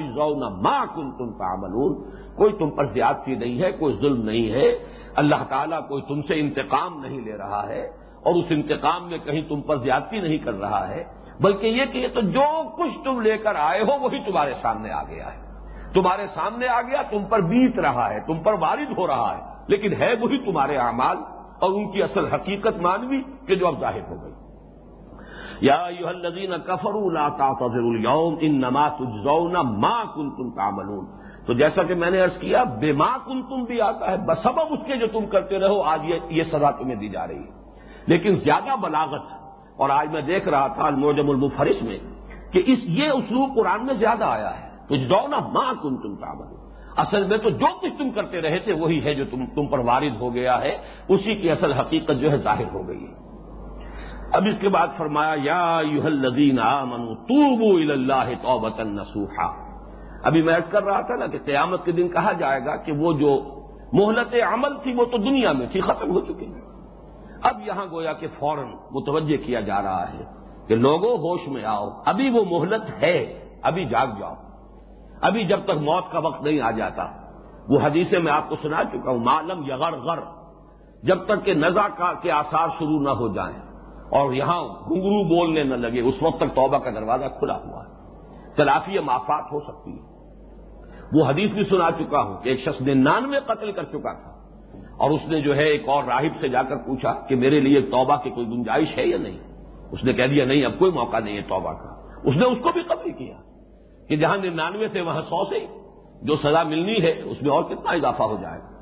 ماں 0.61 0.85
کن 0.95 1.11
تم 1.11 1.31
تعملون۔ 1.31 2.09
کوئی 2.35 2.53
تم 2.53 2.69
پر 2.69 2.85
زیادتی 2.85 3.35
نہیں 3.35 3.61
ہے، 3.61 3.71
کوئی 3.71 3.97
ظلم 4.01 4.21
نہیں 4.21 4.51
ہے۔ 4.51 4.94
اللہ 5.15 5.43
تعالیٰ 5.49 5.87
کوئی 5.87 6.01
تم 6.01 6.21
سے 6.21 6.39
انتقام 6.39 6.99
نہیں 6.99 7.21
لے 7.21 7.37
رہا 7.37 7.67
ہے 7.67 7.81
اور 8.23 8.35
اس 8.35 8.45
انتقام 8.49 9.09
میں 9.09 9.17
کہیں 9.17 9.41
تم 9.49 9.61
پر 9.61 9.77
زیادتی 9.77 10.19
نہیں 10.19 10.37
کر 10.37 10.53
رہا 10.53 10.87
ہے، 10.87 11.03
بلکہ 11.39 11.67
یہ 11.67 11.85
کہ 11.85 11.97
یہ 11.97 12.07
تو 12.13 12.21
جو 12.21 12.69
کچھ 12.77 13.03
تم 13.03 13.21
لے 13.21 13.37
کر 13.37 13.55
آئے 13.55 13.81
ہو، 13.81 13.99
وہی 13.99 14.19
تمہارے 14.19 14.53
سامنے 14.61 14.91
آ 14.91 15.03
گیا 15.03 15.33
ہے۔ 15.33 15.41
تمہارے 15.93 16.27
سامنے 16.27 16.67
آ 16.67 16.81
گیا، 16.81 17.01
تم 17.01 17.25
پر 17.29 17.41
بیت 17.41 17.79
رہا 17.79 18.09
ہے، 18.09 18.19
تم 18.27 18.39
پر 18.39 18.53
وارد 18.53 18.97
ہو 18.97 19.07
رہا 19.07 19.37
ہے، 19.37 19.43
لیکن 19.67 19.93
ہے 19.93 20.13
وہی 20.21 20.37
تمہارے 20.37 20.77
اعمال 20.77 21.17
اور 21.59 21.71
ان 21.71 21.91
کی 21.91 22.03
اصل 22.03 22.25
حقیقت 22.25 22.81
مانوی 22.81 23.21
کہ 23.47 23.55
جو 23.55 23.67
اب 23.67 23.79
ظاہر 23.79 24.01
ہو 24.09 24.23
گئی۔ 24.23 24.33
یا 25.61 25.85
الذین 26.05 26.53
کفروا 26.65 27.11
لا 27.11 27.29
تعتذروا 27.29 27.91
اليوم 27.91 28.35
انما 28.41 28.87
تجزون 28.89 29.53
ما 29.53 30.03
کنتم 30.03 30.49
تعملون۔ 30.49 31.24
تو 31.45 31.53
جیسا 31.53 31.83
کہ 31.83 31.95
میں 31.95 32.11
نے 32.11 32.21
ارض 32.21 32.37
کیا 32.37 32.63
بے 32.63 32.91
ماں 32.91 33.17
کن 33.25 33.41
تم 33.41 33.63
بھی 33.63 33.81
آتا 33.81 34.11
ہے 34.11 34.17
بسبب 34.17 34.61
اس 34.69 34.79
کے 34.85 34.97
جو 34.97 35.07
تم 35.07 35.25
کرتے 35.25 35.59
رہو، 35.59 35.81
آج 35.81 35.99
یہ 36.29 36.43
سزا 36.43 36.71
تمہیں 36.71 36.95
دی 36.95 37.09
جا 37.09 37.27
رہی 37.27 37.37
ہے۔ 37.37 37.65
لیکن 38.07 38.35
زیادہ 38.35 38.75
بلاغت، 38.81 39.21
اور 39.77 39.89
آج 39.89 40.09
میں 40.11 40.21
دیکھ 40.21 40.47
رہا 40.47 40.67
تھا 40.67 40.85
الموجم 40.87 41.29
المفرش 41.29 41.83
میں، 41.83 41.97
کہ 42.51 42.63
اس، 42.65 42.79
یہ 42.83 43.09
اسلوب 43.09 43.55
قرآن 43.55 43.85
میں 43.85 43.93
زیادہ 43.93 44.23
آیا 44.23 44.59
ہے۔ 44.59 44.69
تو 44.87 44.95
جو 44.95 45.27
نا 45.27 45.39
ماں 45.39 45.73
کن 45.83 45.97
تم 45.97 46.15
کا 46.15 46.31
اصل 46.97 47.23
میں 47.23 47.37
تو 47.37 47.49
جو 47.49 47.65
کچھ 47.81 47.93
تم 47.97 48.09
کرتے 48.09 48.41
رہے 48.41 48.59
تھے، 48.59 48.73
وہی 48.73 49.05
ہے 49.05 49.13
جو 49.13 49.25
تم 49.25 49.45
تم 49.45 49.65
پر 49.65 49.79
وارد 49.79 50.21
ہو 50.21 50.33
گیا 50.33 50.61
ہے۔ 50.61 50.77
اسی 51.07 51.35
کی 51.35 51.51
اصل 51.51 51.73
حقیقت 51.73 52.11
جو 52.21 52.31
ہے 52.31 52.37
ظاہر 52.37 52.73
ہو 52.73 52.87
گئی 52.87 53.07
ہے۔ 53.07 53.13
اب 54.33 54.43
اس 54.45 54.55
کے 54.61 54.69
بعد 54.69 54.87
فرمایا، 54.97 55.33
یا 55.43 55.81
یوحل 55.83 56.29
توبو 57.27 57.91
اللہ 57.91 58.29
توبتن 58.41 58.95
نسوحا 58.95 59.64
ابھی 60.23 60.41
میں 60.41 60.59
کر 60.69 60.83
رہا 60.83 61.01
تھا 61.01 61.15
نا 61.15 61.27
کہ 61.27 61.37
قیامت 61.45 61.85
کے 61.85 61.91
دن 61.91 62.09
کہا 62.09 62.31
جائے 62.31 62.65
گا 62.65 62.75
کہ 62.75 62.91
وہ 62.91 63.13
جو 63.13 63.43
مہلت 63.93 64.35
عمل 64.53 64.77
تھی 64.83 64.93
وہ 64.93 65.05
تو 65.05 65.17
دنیا 65.17 65.51
میں 65.51 65.67
تھی، 65.67 65.79
ختم 65.79 66.11
ہو 66.11 66.19
چکی۔ 66.19 66.53
اب 67.43 67.61
یہاں 67.65 67.85
گویا 67.91 68.13
کہ 68.13 68.27
فوراً 68.39 68.65
متوجہ 68.91 69.37
کیا 69.37 69.59
جا 69.59 69.81
رہا 69.81 70.13
ہے 70.13 70.23
کہ 70.67 70.75
لوگوں، 70.75 71.17
ہوش 71.17 71.47
میں 71.47 71.65
آؤ۔ 71.65 71.89
ابھی 72.05 72.29
وہ 72.29 72.59
مہلت 72.59 73.03
ہے، 73.03 73.39
ابھی 73.63 73.85
جاگ 73.85 74.07
جاؤ۔ 74.19 74.33
ابھی 75.21 75.43
جب 75.43 75.59
تک 75.65 75.77
موت 75.81 76.11
کا 76.11 76.19
وقت 76.19 76.41
نہیں 76.41 76.61
آ 76.61 76.71
جاتا۔ 76.71 77.07
وہ 77.69 77.79
حدیثیں 77.83 78.19
میں 78.19 78.33
آپ 78.33 78.49
کو 78.49 78.55
سنا 78.61 78.83
چکا 78.83 79.11
ہوں 79.11 79.19
معلوم 79.19 79.63
یغر 79.63 79.97
غر۔ 79.97 80.19
جب 81.03 81.25
تک 81.25 81.45
کہ 81.45 81.53
نزا 81.53 81.87
کا 81.97 82.13
کے 82.13 82.31
آثار 82.31 82.67
شروع 82.79 82.99
نہ 82.99 83.09
ہو 83.09 83.33
جائیں 83.33 83.57
اور 84.11 84.33
یہاں 84.33 84.63
گھنگرو 84.63 85.23
بولنے 85.23 85.63
نہ 85.63 85.73
لگے، 85.73 86.01
اس 86.01 86.15
وقت 86.21 86.37
تک 86.37 86.55
توبہ 86.55 86.77
کا 86.77 86.89
دروازہ 86.89 87.25
کھلا 87.39 87.55
ہوا 87.55 87.83
ہے۔ 87.83 87.94
تلافی 88.55 88.99
معافات 88.99 89.43
ہو 89.51 89.59
سکتی 89.59 89.91
ہے۔ 89.91 90.15
وہ 91.13 91.25
حدیث 91.25 91.51
بھی 91.51 91.63
سنا 91.63 91.91
چکا 91.91 92.21
ہوں 92.21 92.43
کہ 92.43 92.49
ایک 92.49 92.59
شخص 92.59 92.81
ننانوے 92.81 93.39
قتل 93.45 93.71
کر 93.71 93.83
چکا 93.83 94.13
تھا 94.13 94.35
اور 94.97 95.11
اس 95.11 95.21
نے 95.27 95.41
جو 95.41 95.55
ہے 95.55 95.63
ایک 95.63 95.89
اور 95.89 96.03
راہب 96.03 96.41
سے 96.41 96.47
جا 96.47 96.63
کر 96.63 96.75
پوچھا 96.75 97.13
کہ 97.13 97.35
میرے 97.35 97.59
لیے 97.59 97.81
توبہ 97.81 98.15
کی 98.15 98.29
کوئی 98.29 98.47
گنجائش 98.47 98.97
ہے 98.97 99.07
یا 99.07 99.17
نہیں؟ 99.17 99.37
اس 99.91 100.03
نے 100.03 100.13
کہہ 100.13 100.27
دیا، 100.27 100.45
نہیں، 100.45 100.65
اب 100.65 100.71
کوئی 100.79 100.91
موقع 100.91 101.19
نہیں 101.19 101.37
ہے 101.37 101.41
توبہ 101.41 101.73
کا۔ 101.73 102.19
اس 102.23 102.35
نے 102.35 102.45
اس 102.45 102.57
کو 102.63 102.69
بھی 102.71 102.83
قتل 102.83 103.11
کیا 103.11 103.35
کہ 104.09 104.15
جہاں 104.15 104.37
ننانوے 104.37 104.87
سے 104.87 105.01
وہاں 105.01 105.21
سو 105.21 105.45
سے 105.45 105.67
جو 106.21 106.35
سزا 106.35 106.63
ملنی 106.63 107.01
ہے 107.01 107.21
اس 107.21 107.41
میں 107.41 107.51
اور 107.51 107.63
کتنا 107.63 107.91
اضافہ 107.91 108.23
ہو 108.23 108.37
جائے 108.41 108.59
گا۔ 108.59 108.75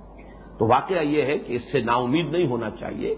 تو 0.60 0.68
واقعہ 0.68 1.04
یہ 1.04 1.22
ہے 1.22 1.38
کہ 1.38 1.54
اس 1.54 1.62
سے 1.72 1.82
نا 1.82 1.94
امید 1.94 2.30
نہیں 2.30 2.48
ہونا 2.48 2.70
چاہیے 2.70 3.16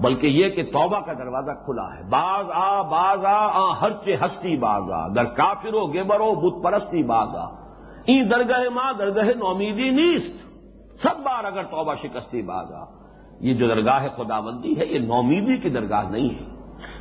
بلکہ 0.00 0.26
یہ 0.26 0.48
کہ 0.48 0.62
توبہ 0.62 1.00
کا 1.00 1.12
دروازہ 1.12 1.50
کھلا 1.64 1.94
ہے۔ 1.94 2.02
باز 2.10 2.46
آ 2.54 2.82
باز 2.82 3.24
آ 3.24 3.72
ہر 3.80 3.90
چے 4.04 4.14
ہستی 4.14 4.56
باز 4.56 4.90
آ 4.92 5.08
در 5.08 5.24
کافرو 5.24 5.86
گیبرو 5.86 6.34
بت 6.34 6.64
پرستی 6.64 7.02
باز 7.02 7.28
آ 7.28 7.44
این 8.04 8.30
درگاہ 8.30 8.68
ماں، 8.74 8.92
درگاہ 8.92 9.24
نومیدی 9.24 9.90
نیست۔ 9.90 10.44
سب 11.02 11.16
بار 11.22 11.44
اگر 11.44 11.62
توبہ 11.62 11.94
شکستی 12.02 12.42
باز 12.42 12.72
آ 12.72 12.84
یہ 13.40 13.54
جو 13.54 13.68
درگاہ 13.68 14.06
خدا 14.16 14.40
بندی 14.40 14.80
ہے، 14.80 14.86
یہ 14.86 14.98
نومیدی 14.98 15.56
کی 15.56 15.70
درگاہ 15.70 16.10
نہیں 16.10 16.28
ہے۔ 16.28 16.44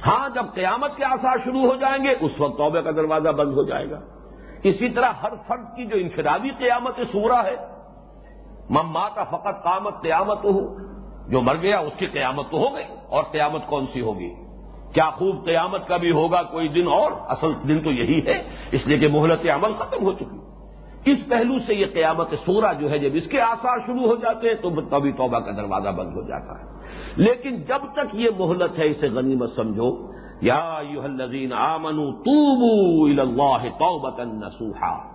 ہاں 0.08 0.30
جب 0.30 0.46
قیامت 0.54 0.96
کے 0.96 1.06
آثار 1.06 1.38
شروع 1.44 1.62
ہو 1.62 1.76
جائیں 1.76 2.04
گے، 2.04 2.16
اس 2.20 2.32
وقت 2.40 2.58
توبہ 2.58 2.82
کا 2.82 2.92
دروازہ 2.92 3.30
بند 3.30 3.54
ہو 3.54 3.64
جائے 3.64 3.92
گا۔ 3.92 4.00
اسی 4.64 4.90
طرح 4.90 5.12
ہر 5.24 5.30
فرد 5.48 5.76
کی 5.76 5.86
جو 5.86 5.96
انفرادی 5.98 6.50
قیامت 6.50 7.00
سورا 7.12 7.44
ہے 7.44 7.56
مما 8.70 9.10
کا 9.10 9.24
فقط 9.24 9.64
قامت 9.64 10.02
قیامت 10.02 10.46
ہو 10.46 10.83
جو 11.30 11.42
مر 11.42 11.56
گیا 11.56 11.80
اس 11.80 11.94
کی 11.98 12.06
قیامت 12.06 12.52
تو 12.52 12.58
ہو 12.58 12.76
گئی 12.76 12.84
اور 13.10 13.24
قیامت 13.24 13.68
کون 13.68 13.86
سی 13.94 14.02
ہوگی؟ 14.02 14.30
کیا 14.94 15.10
خوب 15.10 15.46
قیامت 15.46 15.88
کا 15.88 15.98
بھی 15.98 16.12
ہوگا 16.12 16.44
کوئی 16.44 16.68
دن 16.68 16.88
اور؟ 16.88 17.12
اصل 17.28 17.52
دن 17.68 17.80
تو 17.80 17.92
یہی 17.92 18.20
ہے، 18.28 18.44
اس 18.72 18.88
لیے 18.88 18.98
کہ 18.98 19.08
مہلت 19.08 19.46
عمل 19.50 19.74
ختم 19.74 20.04
ہو 20.04 20.12
چکی۔ 20.14 20.40
اس 21.12 21.18
پہلو 21.30 21.60
سے 21.60 21.74
یہ 21.76 21.86
قیامت 21.94 22.30
سورا 22.46 22.74
جو 22.74 22.92
ہے، 22.92 22.98
جب 22.98 23.10
اس 23.14 23.28
کے 23.28 23.42
آثار 23.42 23.78
شروع 23.86 24.08
ہو 24.08 24.16
جاتے 24.16 24.48
ہیں 24.48 24.56
تو 24.56 24.70
تبھی 24.70 25.12
توبہ 25.12 25.40
کا 25.40 25.52
دروازہ 25.52 25.90
بند 25.90 26.16
ہو 26.16 26.22
جاتا 26.22 26.60
ہے۔ 26.60 26.66
لیکن 27.16 27.56
جب 27.56 27.82
تک 27.94 28.16
یہ 28.16 28.30
مہلت 28.40 28.80
ہے، 28.80 28.90
اسے 28.90 29.10
غنیمت 29.10 29.50
سمجھو۔ 29.56 30.14
یا 30.42 30.82
الذین 31.04 31.54
آمنوا 31.54 32.12
توبوا 32.12 33.10
الى 33.10 33.20
اللہ 33.20 33.70
توبتا 33.70 34.24
نسوحا 34.24 35.13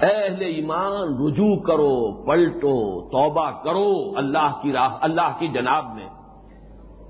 اہل 0.00 0.42
ایمان 0.42 1.26
رجوع 1.26 1.56
کرو، 1.56 2.24
پلٹو، 2.24 3.00
توبہ 3.00 3.50
کرو 3.50 4.12
اللہ 4.16 4.60
کی 4.62 4.72
راہ، 4.72 4.96
اللہ 5.00 5.32
کی 5.38 5.48
جناب 5.48 5.94
میں۔ 5.94 6.08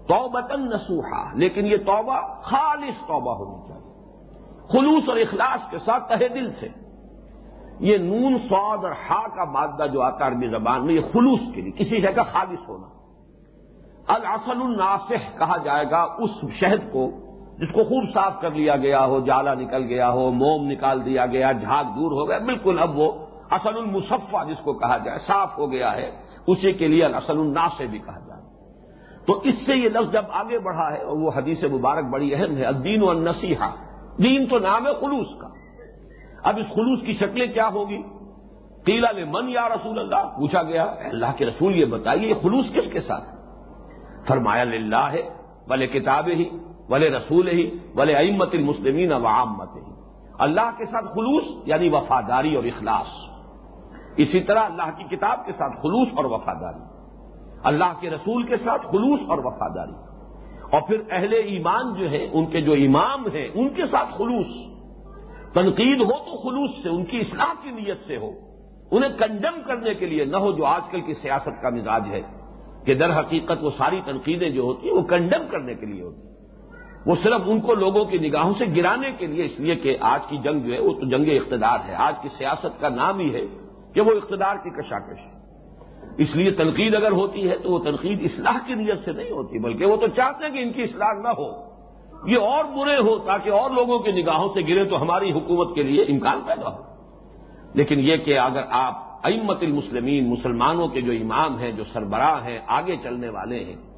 توبتن 0.08 0.60
نسوحا 0.60 1.34
لیکن 1.34 1.66
یہ 1.66 1.76
توبہ 1.76 2.20
خالص 2.42 3.06
توبہ 3.06 3.34
ہونی 3.34 3.68
چاہیے۔ 3.68 3.92
خلوص 4.68 5.08
اور 5.08 5.16
اخلاص 5.16 5.70
کے 5.70 5.78
ساتھ 5.78 6.08
تہ 6.08 6.14
دل 6.14 6.50
سے۔ 6.50 6.68
یہ 7.80 7.98
نون، 7.98 8.38
سواد 8.48 8.78
اور 8.78 8.90
ہا 8.90 9.28
کا 9.28 9.44
مادہ 9.44 9.86
جو 9.92 10.02
آتا 10.02 10.26
عربی 10.26 10.48
زبان 10.48 10.86
میں، 10.86 10.94
یہ 10.94 11.00
خلوص 11.00 11.54
کے 11.54 11.60
لیے، 11.60 11.72
کسی 11.72 12.00
شہر 12.00 12.12
کا 12.12 12.22
خالص 12.22 12.68
ہونا۔ 12.68 12.86
الاصل 14.12 14.62
الناسح 14.62 15.38
کہا 15.38 15.56
جائے 15.56 15.90
گا 15.90 16.02
اس 16.02 16.30
شہد 16.60 16.92
کو 16.92 17.10
جس 17.58 17.68
کو 17.72 17.84
خوب 17.84 18.04
صاف 18.14 18.40
کر 18.40 18.50
لیا 18.50 18.76
گیا 18.76 19.06
ہو، 19.06 19.20
جالا 19.20 19.54
نکل 19.54 19.82
گیا 19.82 20.10
ہو، 20.10 20.30
موم 20.30 20.70
نکال 20.70 21.04
دیا 21.04 21.26
گیا، 21.26 21.52
جھاگ 21.52 21.84
دور 21.84 22.12
ہو 22.12 22.28
گیا، 22.28 22.38
بالکل 22.38 22.78
اب 22.78 22.98
وہ 22.98 23.12
اصل 23.50 23.76
المصفہ 23.76 24.44
جس 24.48 24.64
کو 24.64 24.72
کہا 24.72 24.96
جائے، 24.96 25.18
صاف 25.18 25.58
ہو 25.58 25.72
گیا 25.72 25.92
ہے، 25.92 26.10
اسی 26.46 26.72
کے 26.72 26.88
لیے 26.88 27.04
اصل 27.04 27.38
الناس 27.38 27.72
سے 27.78 27.86
بھی 27.86 27.98
کہا 27.98 28.18
جائے۔ 28.18 28.40
تو 29.26 29.32
اس 29.38 29.54
سے 29.66 29.76
یہ 29.76 29.88
لفظ 29.88 30.12
جب 30.12 30.24
آگے 30.28 30.58
بڑھا 30.58 30.92
ہے 30.92 31.02
اور 31.02 31.16
وہ 31.16 31.30
حدیث 31.36 31.64
مبارک 31.64 32.04
بڑی 32.04 32.34
اہم 32.34 32.56
ہے، 32.56 32.64
الدین 32.64 33.02
و 33.02 33.12
نسیحا 33.12 33.70
دین 34.18 34.46
تو 34.46 34.58
نام 34.58 34.86
ہے 34.86 34.92
خلوص 34.94 35.38
کا۔ 35.40 35.48
اب 36.42 36.58
اس 36.58 36.74
خلوص 36.74 37.06
کی 37.06 37.12
شکلیں 37.12 37.46
کیا 37.46 37.68
ہوگی؟ 37.74 38.02
قیلا 38.84 39.12
میں 39.12 39.24
من 39.24 39.48
یا 39.48 39.68
رسول 39.68 39.98
اللہ؟ 39.98 40.22
پوچھا 40.38 40.62
گیا 40.62 40.82
اللہ 40.82 41.32
کے 41.36 41.46
رسول 41.46 41.76
یہ 41.76 41.84
بتائیے، 41.84 42.28
یہ 42.28 42.34
خلوص 42.42 42.64
کس 42.72 42.92
کے 42.92 43.00
ساتھ؟ 43.00 43.24
فرمایا، 44.28 44.64
للہ 44.64 45.06
ہے 45.12 45.22
بلے 45.68 45.86
کتابیں 45.86 46.34
ہی 46.34 46.50
بلے 46.92 47.10
رسول 47.10 47.48
ہی 47.48 47.78
بلے 47.94 48.14
امت 48.14 48.48
المسلمین 48.52 49.12
و 49.12 49.26
عامت 49.26 49.76
ہی 49.76 49.92
اللہ 50.38 50.70
کے 50.78 50.84
ساتھ 50.84 51.04
خلوص 51.04 51.44
یعنی 51.64 51.88
وفاداری 51.88 52.54
اور 52.54 52.64
اخلاص۔ 52.64 53.06
اسی 54.16 54.40
طرح 54.40 54.58
اللہ 54.58 54.98
کی 54.98 55.16
کتاب 55.16 55.46
کے 55.46 55.52
ساتھ 55.52 55.72
خلوص 55.82 56.08
اور 56.16 56.24
وفاداری۔ 56.24 56.82
اللہ 57.64 58.00
کے 58.00 58.10
رسول 58.10 58.42
کے 58.42 58.56
ساتھ 58.56 58.82
خلوص 58.82 59.20
اور 59.28 59.38
وفاداری۔ 59.38 59.92
اور 60.70 60.80
پھر 60.88 61.02
اہل 61.10 61.32
ایمان 61.32 61.94
جو 61.94 62.10
ہے 62.10 62.28
ان 62.32 62.46
کے 62.46 62.60
جو 62.60 62.72
امام 62.72 63.26
ہیں، 63.26 63.48
ان 63.54 63.68
کے 63.68 63.86
ساتھ 63.86 64.08
خلوص۔ 64.10 64.46
تنقید 65.54 66.02
ہو 66.02 66.12
تو 66.12 66.42
خلوص 66.42 66.70
سے، 66.82 66.88
ان 66.88 67.04
کی 67.04 67.16
اصلاح 67.16 67.54
کی 67.62 67.70
نیت 67.70 68.00
سے 68.06 68.16
ہو۔ 68.16 68.30
انہیں 68.90 69.18
کنڈم 69.18 69.62
کرنے 69.66 69.94
کے 69.94 70.06
لیے 70.06 70.24
نہ 70.24 70.36
ہو 70.36 70.52
جو 70.52 70.64
آج 70.64 70.82
کل 70.90 71.00
کی 71.00 71.14
سیاست 71.14 71.62
کا 71.62 71.68
مزاج 71.68 72.02
ہے 72.10 72.20
کہ 72.84 72.94
در 72.94 73.20
حقیقت 73.20 73.62
وہ 73.62 73.70
ساری 73.78 74.00
تنقیدیں 74.04 74.50
جو 74.50 74.62
ہوتی 74.62 74.88
ہیں، 74.88 74.96
وہ 74.96 75.02
کنڈم 75.02 75.42
کرنے 75.50 75.74
کے 75.74 75.86
لیے 75.86 76.02
ہوتی 76.02 76.26
ہیں۔ 76.26 76.31
وہ 77.06 77.14
صرف 77.22 77.40
ان 77.46 77.60
کو 77.60 77.74
لوگوں 77.74 78.04
کی 78.04 78.18
نگاہوں 78.18 78.52
سے 78.58 78.64
گرانے 78.76 79.10
کے 79.18 79.26
لیے، 79.26 79.44
اس 79.44 79.60
لیے 79.60 79.74
کہ 79.74 79.96
آج 80.00 80.20
کی 80.28 80.36
جنگ 80.36 80.60
جو 80.60 80.74
ہے، 80.74 80.80
وہ 80.80 80.92
تو 80.92 81.08
جنگ 81.08 81.24
اقتدار 81.28 81.78
ہے۔ 81.88 81.94
آج 81.94 82.14
کی 82.22 82.28
سیاست 82.38 82.80
کا 82.80 82.88
نام 82.88 83.18
ہی 83.18 83.34
ہے 83.34 83.40
کہ 83.94 84.00
وہ 84.00 84.10
اقتدار 84.10 84.56
کی 84.56 84.70
کشاکش 84.70 85.18
ہے۔ 85.18 85.42
اس 86.18 86.36
لیے 86.36 86.50
تنقید 86.50 86.94
اگر 86.94 87.12
ہوتی 87.12 87.50
ہے 87.50 87.56
تو 87.56 87.70
وہ 87.70 87.78
تنقید 87.78 88.20
اصلاح 88.22 88.58
کی 88.66 88.74
نیت 88.74 89.04
سے 89.04 89.12
نہیں 89.12 89.30
ہوتی، 89.30 89.58
بلکہ 89.58 89.86
وہ 89.86 89.96
تو 89.96 90.06
چاہتے 90.06 90.46
ہیں 90.46 90.52
کہ 90.52 90.58
ان 90.58 90.72
کی 90.72 90.82
اصلاح 90.82 91.12
نہ 91.22 91.28
ہو۔ 91.28 91.72
یہ 92.26 92.38
اور 92.38 92.64
برے 92.64 92.96
ہو 92.96 93.18
تاکہ 93.18 93.50
اور 93.50 93.70
لوگوں 93.70 93.98
کی 93.98 94.12
نگاہوں 94.12 94.48
سے 94.54 94.60
گرے 94.60 94.84
تو 94.84 95.02
ہماری 95.02 95.32
حکومت 95.32 95.74
کے 95.74 95.82
لیے 95.82 96.02
امکان 96.02 96.40
پیدا 96.46 96.68
ہو۔ 96.68 96.82
لیکن 97.74 98.00
یہ 98.00 98.16
کہ 98.16 98.38
اگر 98.38 98.62
آپ 98.70 98.92
امت 99.22 99.58
المسلمین، 99.62 100.30
مسلمانوں 100.30 100.88
کے 100.88 101.00
جو 101.00 101.12
امام 101.12 101.58
ہیں، 101.58 101.72
جو 101.72 101.84
سربراہ 101.92 102.44
ہیں، 102.44 102.58
آگے 102.66 102.96
چلنے 103.02 103.28
والے 103.28 103.64
ہیں 103.64 103.91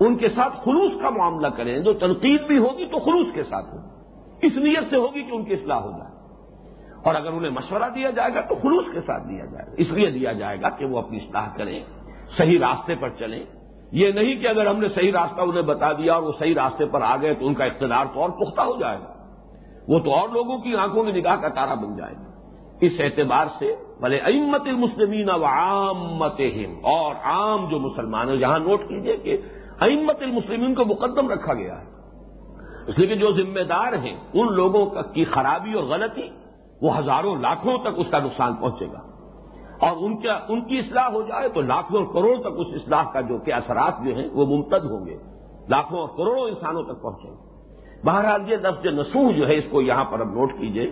ان 0.00 0.16
کے 0.16 0.28
ساتھ 0.28 0.56
خلوص 0.64 0.92
کا 1.02 1.10
معاملہ 1.10 1.46
کریں 1.46 1.78
جو 1.78 1.92
تنقید 1.92 2.46
بھی 2.46 2.58
ہوگی 2.58 2.86
تو 2.86 2.98
خلوص 2.98 3.32
کے 3.34 3.42
ساتھ 3.42 3.74
ہوگی۔ 3.74 3.88
اس 4.46 4.56
نیت 4.56 4.90
سے 4.90 4.96
ہوگی 4.96 5.22
کہ 5.22 5.34
ان 5.34 5.44
کی 5.44 5.54
اصلاح 5.54 5.80
ہو 5.80 5.90
جائے۔ 5.90 6.20
اور 7.04 7.14
اگر 7.14 7.32
انہیں 7.32 7.50
مشورہ 7.50 7.88
دیا 7.94 8.10
جائے 8.10 8.34
گا 8.34 8.40
تو 8.40 8.54
خلوص 8.54 8.84
کے 8.92 9.00
ساتھ 9.00 9.28
دیا 9.28 9.44
جائے 9.44 9.66
گا۔ 9.66 9.74
اس 9.78 9.90
لیے 9.90 10.10
دیا 10.10 10.32
جائے 10.32 10.60
گا 10.60 10.68
کہ 10.68 10.84
وہ 10.86 10.98
اپنی 10.98 11.16
اصلاح 11.16 11.48
کریں، 11.56 11.80
صحیح 12.38 12.58
راستے 12.58 12.94
پر 12.94 13.08
چلیں۔ 13.08 13.44
یہ 13.92 14.12
نہیں 14.12 14.34
کہ 14.34 14.48
اگر 14.48 14.66
ہم 14.66 14.80
نے 14.80 14.88
صحیح 14.88 15.12
راستہ 15.12 15.40
انہیں 15.40 15.62
بتا 15.62 15.92
دیا 15.92 16.14
اور 16.14 16.22
وہ 16.22 16.32
صحیح 16.38 16.54
راستے 16.54 16.86
پر 16.86 17.02
آ 17.02 17.16
گئے 17.16 17.34
تو 17.34 17.46
ان 17.46 17.54
کا 17.54 17.64
اقتدار 17.64 18.04
تو 18.14 18.20
اور 18.20 18.30
پختہ 18.30 18.60
ہو 18.60 18.80
جائے 18.80 18.98
گا۔ 18.98 19.14
وہ 19.88 19.98
تو 19.98 20.14
اور 20.14 20.28
لوگوں 20.28 20.58
کی 20.58 20.76
آنکھوں 20.76 21.04
میں 21.04 21.12
نگاہ 21.12 21.36
کا 21.36 21.48
تارا 21.48 21.74
بن 21.74 21.96
جائے 21.96 22.14
گا۔ 22.14 22.30
اس 22.80 22.92
اعتبار 22.98 23.46
سے 23.58 23.76
بھلے 24.00 24.16
امت 24.16 24.62
المسلمین 24.66 25.30
و 25.30 25.44
عامت 25.44 26.40
اور 26.82 27.14
عام 27.14 27.68
جو 27.68 27.78
مسلمان 27.78 28.28
ہیں 28.28 28.36
جہاں 28.36 28.58
نوٹ 28.58 28.80
کیجیے 28.88 29.16
کہ 29.16 29.36
امت 29.80 30.22
المسلمین 30.22 30.74
کو 30.74 30.84
مقدم 30.84 31.30
رکھا 31.30 31.54
گیا 31.54 31.80
ہے۔ 31.80 31.90
اس 32.86 32.98
لیے 32.98 33.08
کہ 33.08 33.14
جو 33.14 33.32
ذمہ 33.32 33.60
دار 33.60 33.92
ہیں، 33.92 34.16
ان 34.34 34.54
لوگوں 34.54 34.86
کی 34.86 35.24
خرابی 35.24 35.72
اور 35.72 35.84
غلطی، 35.84 36.28
وہ 36.82 36.98
ہزاروں 36.98 37.36
لاکھوں 37.36 37.78
تک 37.78 37.88
اس 37.96 38.06
کا 38.10 38.18
نقصان 38.18 38.54
پہنچے 38.54 38.86
گا۔ 38.86 39.10
اور 39.86 39.96
ان 39.96 40.22
کا 40.22 40.40
ان 40.48 40.64
کی 40.64 40.78
اصلاح 40.78 41.08
ہو 41.08 41.22
جائے 41.22 41.48
تو 41.48 41.60
لاکھوں 41.60 42.06
کروڑ 42.06 42.40
تک 42.40 42.46
اس 42.46 42.66
اصلاح 42.74 43.04
کا 43.12 43.20
جو 43.20 43.38
کہ 43.38 43.54
اثرات 43.54 44.04
جو 44.04 44.16
ہیں، 44.16 44.28
وہ 44.32 44.46
ممتد 44.46 44.84
ہوں 44.84 45.06
گے۔ 45.06 45.16
لاکھوں 45.68 46.00
اور 46.00 46.08
کروڑوں 46.08 46.48
انسانوں 46.48 46.82
تک 46.82 47.02
پہنچیں 47.02 47.30
گے۔ 47.30 47.50
بہرحال 48.06 48.52
یہ 48.52 48.56
لفظ 48.56 48.86
نسوح 48.86 49.32
جو 49.32 49.48
ہے، 49.48 49.56
اس 49.56 49.64
کو 49.70 49.82
یہاں 49.82 50.04
پر 50.04 50.20
اب 50.20 50.26
نوٹ 50.26 50.52
کیجیے۔ 50.52 50.90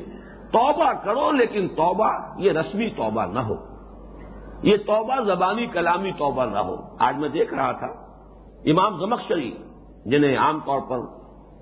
توبہ 0.52 0.92
کرو، 0.92 1.32
لیکن 1.32 1.68
توبہ، 1.68 2.12
یہ 2.36 2.52
رسمی 2.52 2.90
توبہ 2.90 3.24
نہ 3.24 3.38
ہو۔ 3.38 3.54
یہ 4.62 4.76
توبہ 4.76 5.24
زبانی 5.24 5.66
کلامی 5.66 6.12
توبہ 6.12 6.44
نہ 6.44 6.58
ہو۔ 6.58 6.76
آج 6.98 7.16
میں 7.18 7.28
دیکھ 7.28 7.54
رہا 7.54 7.72
تھا 7.72 8.07
امام 8.64 8.98
زمخشری، 8.98 9.50
جنہیں 10.06 10.36
عام 10.36 10.60
طور 10.60 10.80
پر 10.80 11.18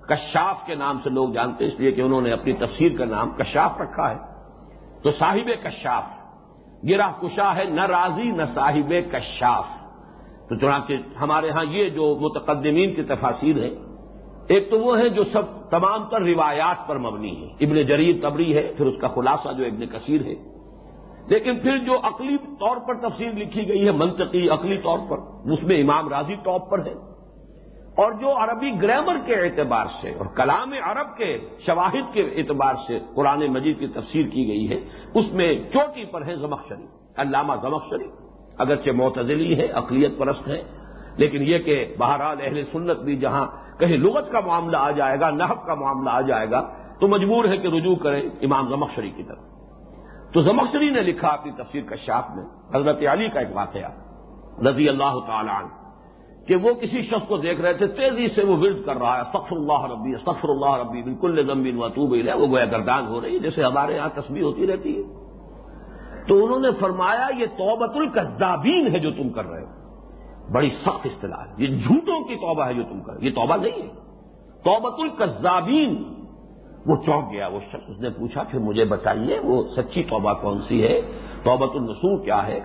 کشاف 0.07 0.67
کے 0.67 0.75
نام 0.75 0.99
سے 1.05 1.11
لوگ 1.11 1.29
جانتے 1.29 1.67
اس 1.67 1.73
لیے 1.79 1.91
کہ 1.91 2.01
انہوں 2.01 2.21
نے 2.21 2.33
اپنی 2.33 2.53
تفسیر 2.53 2.93
کا 2.99 3.05
نام 3.05 3.31
کشاف 3.31 3.81
رکھا 3.81 4.11
ہے۔ 4.11 4.17
تو 5.03 5.11
صاحب 5.13 5.65
کشاف 5.65 6.03
گرا 6.89 7.11
کشا 7.23 7.57
ہے، 7.57 7.65
نہ 7.65 7.87
راضی، 7.87 8.31
نہ 8.31 8.43
صاحب 8.55 8.93
کشاف۔ 9.13 9.65
تو 10.49 10.57
چنانچہ 10.57 10.93
ہمارے 11.21 11.51
ہاں 11.51 11.65
یہ 11.65 11.89
جو 11.89 12.19
متقدمین 12.21 12.95
کی 12.95 13.03
تفاصیر 13.03 13.57
ہے، 13.57 13.71
ایک 14.49 14.71
تو 14.71 14.81
وہ 14.81 14.99
ہے 14.99 15.09
جو 15.09 15.25
سب 15.33 15.71
تمام 15.71 16.05
تر 16.05 16.21
روایات 16.21 16.89
پر 16.89 16.99
مبنی 16.99 17.43
ہے۔ 17.43 17.49
ابن 17.61 17.87
جریر 17.87 18.17
تبری 18.23 18.57
ہے، 18.57 18.75
پھر 18.77 18.87
اس 18.87 19.01
کا 19.01 19.09
خلاصہ 19.09 19.53
جو 19.53 19.65
ابن 19.65 19.87
کثیر 19.87 20.21
ہے۔ 20.21 20.56
لیکن 21.27 21.59
پھر 21.59 21.79
جو 21.79 21.99
عقلی 21.99 22.37
طور 22.39 22.77
پر 22.77 23.09
تفسیر 23.09 23.33
لکھی 23.33 23.69
گئی 23.69 23.87
ہے، 23.87 23.93
منطقی 23.93 24.49
عقلی 24.49 24.77
طور 24.77 24.99
پر، 25.09 25.19
اس 25.53 25.63
میں 25.63 25.81
امام 25.81 26.09
راضی 26.09 26.35
ٹاپ 26.35 26.71
پر 26.71 26.87
ہے۔ 26.87 26.93
اور 27.95 28.13
جو 28.13 28.37
عربی 28.37 28.83
گرامر 28.83 29.17
کے 29.27 29.35
اعتبار 29.35 29.87
سے 30.01 30.15
اور 30.19 30.27
کلام 30.27 30.73
عرب 30.83 31.17
کے 31.17 31.39
شواہد 31.67 32.15
کے 32.15 32.21
اعتبار 32.21 32.75
سے 32.87 32.99
قرآن 33.15 33.47
مجید 33.47 33.79
کی 33.79 33.87
تفسیر 33.87 34.27
کی 34.27 34.49
گئی 34.49 34.71
ہے، 34.71 34.81
اس 35.15 35.33
میں 35.33 35.59
چوٹی 35.73 36.05
پر 36.05 36.27
ہے 36.27 36.37
زمخ 36.37 36.69
شریف 36.69 37.19
علامہ 37.19 37.55
زمخ 37.63 37.83
شریف 37.91 38.11
اگرچہ 38.59 38.91
معتزلی 38.91 39.59
ہے 39.59 39.67
اقلیت 39.67 40.19
پرست 40.19 40.49
ہے، 40.49 40.63
لیکن 41.17 41.43
یہ 41.43 41.59
کہ 41.59 41.95
بہرحال 41.99 42.37
اہل 42.43 42.65
سنت 42.73 42.99
بھی 42.99 43.17
جہاں 43.17 43.47
کہیں 43.79 43.97
لغت 43.97 44.33
کا 44.33 44.41
معاملہ 44.41 44.77
آ 44.77 44.91
جائے 44.91 45.21
گا 45.21 45.31
نحب 45.31 45.67
کا 45.67 45.75
معاملہ 45.75 46.11
آ 46.11 46.21
جائے 46.21 46.51
گا، 46.51 46.73
تو 47.01 47.09
مجبور 47.09 47.45
ہے 47.45 47.57
کہ 47.57 47.69
رجوع 47.69 47.95
کریں 47.95 48.23
امام 48.43 48.69
زمخشری 48.69 49.11
کی 49.11 49.23
طرف۔ 49.23 49.56
تو 50.37 50.43
زمخشری 50.43 50.91
نے 50.91 51.03
لکھا 51.03 51.29
اپنی 51.29 51.53
تفسیر 51.53 51.83
کا 51.83 51.97
شاپ 51.97 52.25
میں، 52.37 52.45
حضرت 52.75 53.03
علی 53.13 53.29
کا 53.29 53.41
ایک 53.41 53.49
واقعہ، 53.53 53.91
رضی 54.67 54.89
اللہ 54.89 55.19
تعالی 55.27 55.51
عنہ، 55.51 55.69
کہ 56.49 56.57
وہ 56.57 56.75
کسی 56.75 57.03
شخص 57.03 57.29
کو 57.29 57.37
دیکھ 57.37 57.61
رہے 57.61 57.75
تھے، 57.75 57.87
تیزی 57.87 58.29
سے 58.29 58.45
وہ 58.45 58.57
ورد 58.57 58.87
کر 58.87 58.97
رہا 58.97 59.17
ہے 59.17 59.23
سفر 59.29 59.53
اللہ 59.53 59.85
ربی 59.85 60.15
سفر 60.15 60.49
اللہ 60.49 60.75
ربی، 60.81 61.03
بالکل 61.03 61.47
زمین 61.47 61.79
و 61.79 61.89
تو 61.89 62.15
ہے 62.15 62.35
وہ 62.35 62.47
گویا 62.47 62.65
گردان 62.65 63.07
ہو 63.07 63.21
رہی 63.21 63.35
ہے 63.35 63.39
جیسے 63.39 63.65
ہمارے 63.65 63.95
یہاں 63.95 64.09
تصویر 64.15 64.43
ہوتی 64.43 64.67
رہتی 64.67 64.97
ہے۔ 64.97 65.03
تو 66.29 66.45
انہوں 66.45 66.61
نے 66.61 66.69
فرمایا، 66.81 67.29
یہ 67.39 67.47
توبت 67.47 67.97
القذابین 67.97 68.95
ہے 68.95 68.99
جو 68.99 69.11
تم 69.11 69.29
کر 69.29 69.47
رہے 69.47 69.63
ہو۔ 69.63 70.53
بڑی 70.53 70.71
سخت 70.71 71.07
اصطلاح 71.07 71.39
ہے، 71.39 71.55
یہ 71.59 71.67
جھوٹوں 71.67 72.25
کی 72.25 72.35
توبہ 72.35 72.67
ہے 72.67 72.75
جو 72.75 72.83
تم 72.83 73.01
کر 73.01 73.23
یہ 73.23 73.31
توبہ 73.31 73.57
نہیں 73.57 73.83
ہے۔ 73.83 73.89
توبت 74.65 75.01
القذابین 75.01 76.16
وہ 76.87 76.97
چونک 76.97 77.25
گیا، 77.33 77.47
وہ 77.47 77.61
شخص 77.73 77.91
اس 77.91 77.99
نے 78.01 78.11
پوچھا، 78.11 78.43
پھر 78.43 78.59
مجھے 78.59 78.85
بتائیے 78.85 79.39
وہ 79.41 79.63
سچی 79.77 80.03
توبہ 80.03 80.33
کون 80.33 80.61
سی 80.69 80.83
ہے؟ 80.83 81.01
توبت 81.45 81.73
النسو 81.75 82.17
کیا 82.25 82.47
ہے؟ 82.47 82.61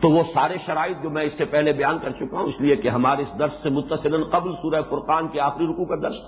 تو 0.00 0.08
وہ 0.10 0.22
سارے 0.32 0.56
شرائط 0.66 1.02
جو 1.02 1.10
میں 1.10 1.24
اس 1.24 1.38
سے 1.38 1.44
پہلے 1.44 1.72
بیان 1.72 1.98
کر 1.98 2.10
چکا 2.10 2.38
ہوں، 2.38 2.46
اس 2.46 2.60
لیے 2.60 2.76
کہ 2.76 2.88
ہمارے 2.88 3.22
اس 3.22 3.38
درس 3.38 3.62
سے 3.62 3.68
متصل 3.70 4.22
قبل 4.30 4.52
سورہ 4.62 4.80
فرقان 4.90 5.28
کے 5.28 5.40
آخری 5.40 5.66
رکو 5.66 5.84
کا 5.84 5.96
درس، 6.02 6.20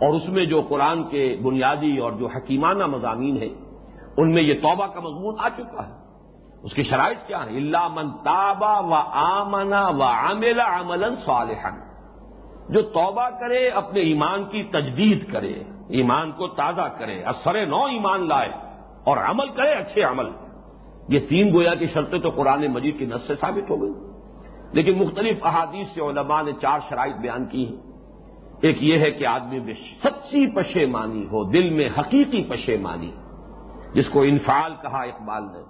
اور 0.00 0.14
اس 0.14 0.28
میں 0.28 0.44
جو 0.44 0.60
قرآن 0.68 1.02
کے 1.10 1.24
بنیادی 1.42 1.96
اور 1.98 2.12
جو 2.12 2.26
حکیمانہ 2.26 2.86
مضامین 2.86 3.36
ہیں، 3.36 3.54
ان 4.16 4.32
میں 4.34 4.42
یہ 4.42 4.54
توبہ 4.62 4.86
کا 4.86 5.00
مضمون 5.00 5.34
آ 5.38 5.48
چکا 5.48 5.86
ہے۔ 5.86 5.92
اس 6.64 6.72
کی 6.74 6.82
شرائط 6.82 7.26
کیا 7.26 7.44
ہے 7.46 7.56
اللہ 7.56 7.88
من 7.94 8.10
تابا 8.24 8.78
و 8.80 8.94
آمنا 9.22 9.88
و 9.88 10.02
عامل 10.02 10.60
عمل 10.60 11.02
صالحا 11.24 11.70
جو 12.68 12.82
توبہ 12.82 13.28
کرے، 13.40 13.68
اپنے 13.68 14.00
ایمان 14.00 14.44
کی 14.44 14.62
تجدید 14.62 15.32
کرے، 15.32 15.52
ایمان 15.88 16.32
کو 16.32 16.48
تازہ 16.48 16.88
کرے 16.98 17.22
اثر 17.22 17.66
نو 17.66 17.84
ایمان 17.84 18.28
لائے 18.28 18.48
اور 19.04 19.16
عمل 19.16 19.48
کرے 19.48 19.72
اچھے 19.72 20.02
عمل۔ 20.02 20.26
یہ 21.08 21.18
تین 21.28 21.54
گویا 21.54 21.74
کی 21.74 21.86
شرطیں 21.86 22.18
تو 22.18 22.30
قرآن 22.30 22.66
مجید 22.66 22.98
کی 22.98 23.06
نس 23.06 23.26
سے 23.26 23.34
ثابت 23.34 23.70
ہو 23.70 23.82
گئی۔ 23.82 23.92
لیکن 24.72 24.98
مختلف 24.98 25.38
احادیث 25.42 25.88
سے 25.88 26.00
علماء 26.00 26.42
نے 26.42 26.52
چار 26.62 26.78
شرائط 26.88 27.16
بیان 27.16 27.44
کی 27.44 27.68
ہیں۔ 27.68 27.76
ایک 28.62 28.82
یہ 28.82 28.98
ہے 28.98 29.10
کہ 29.10 29.26
آدمی 29.26 29.60
میں 29.60 29.74
سچی 30.04 30.54
پشیمانی 30.54 31.26
ہو، 31.26 31.44
دل 31.44 31.70
میں 31.70 31.88
حقیقی 31.98 32.44
پشیمانی 32.44 33.10
جس 33.94 34.08
کو 34.08 34.22
انفعال 34.22 34.74
کہا 34.82 34.98
اقبال 34.98 35.42
نے 35.42 35.62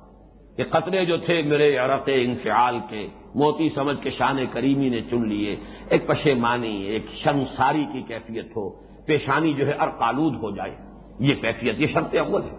کہ 0.57 0.71
قطرے 0.71 1.05
جو 1.05 1.17
تھے 1.17 1.43
میرے 1.43 1.77
عرق 1.77 2.03
انفعال 2.07 2.79
کے 2.89 3.09
موتی 3.35 3.69
سمجھ 3.69 4.03
کے 4.03 4.11
شان 4.11 4.47
کریمی 4.53 4.89
نے 4.89 5.01
چن 5.01 5.29
لیے۔ 5.29 5.57
ایک 5.89 6.07
پشیمانی 6.07 6.83
ایک 6.83 7.07
شرمساری 7.15 7.85
کی 7.93 8.03
کیفیت 8.03 8.57
ہو۔ 8.57 8.71
پیشانی 9.07 9.53
جو 9.53 9.67
ہے 9.67 9.73
ارقالود 9.73 10.35
ہو 10.35 10.51
جائے۔ 10.51 10.77
یہ 11.19 11.35
کیفیت، 11.35 11.81
یہ 11.81 11.87
شرط 11.87 12.15
اول 12.15 12.43
ہے۔ 12.43 12.57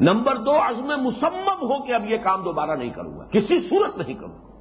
نمبر 0.00 0.36
دو، 0.36 0.56
عزم 0.56 0.86
مسمم 0.86 1.48
ہو 1.48 1.82
کہ 1.82 1.92
اب 1.92 2.10
یہ 2.10 2.16
کام 2.16 2.44
دوبارہ 2.44 2.70
نہیں 2.70 2.90
کروں 2.90 3.18
گا۔ 3.18 3.24
کسی 3.24 3.60
صورت 3.60 3.98
نہیں 3.98 4.14
کروں 4.14 4.54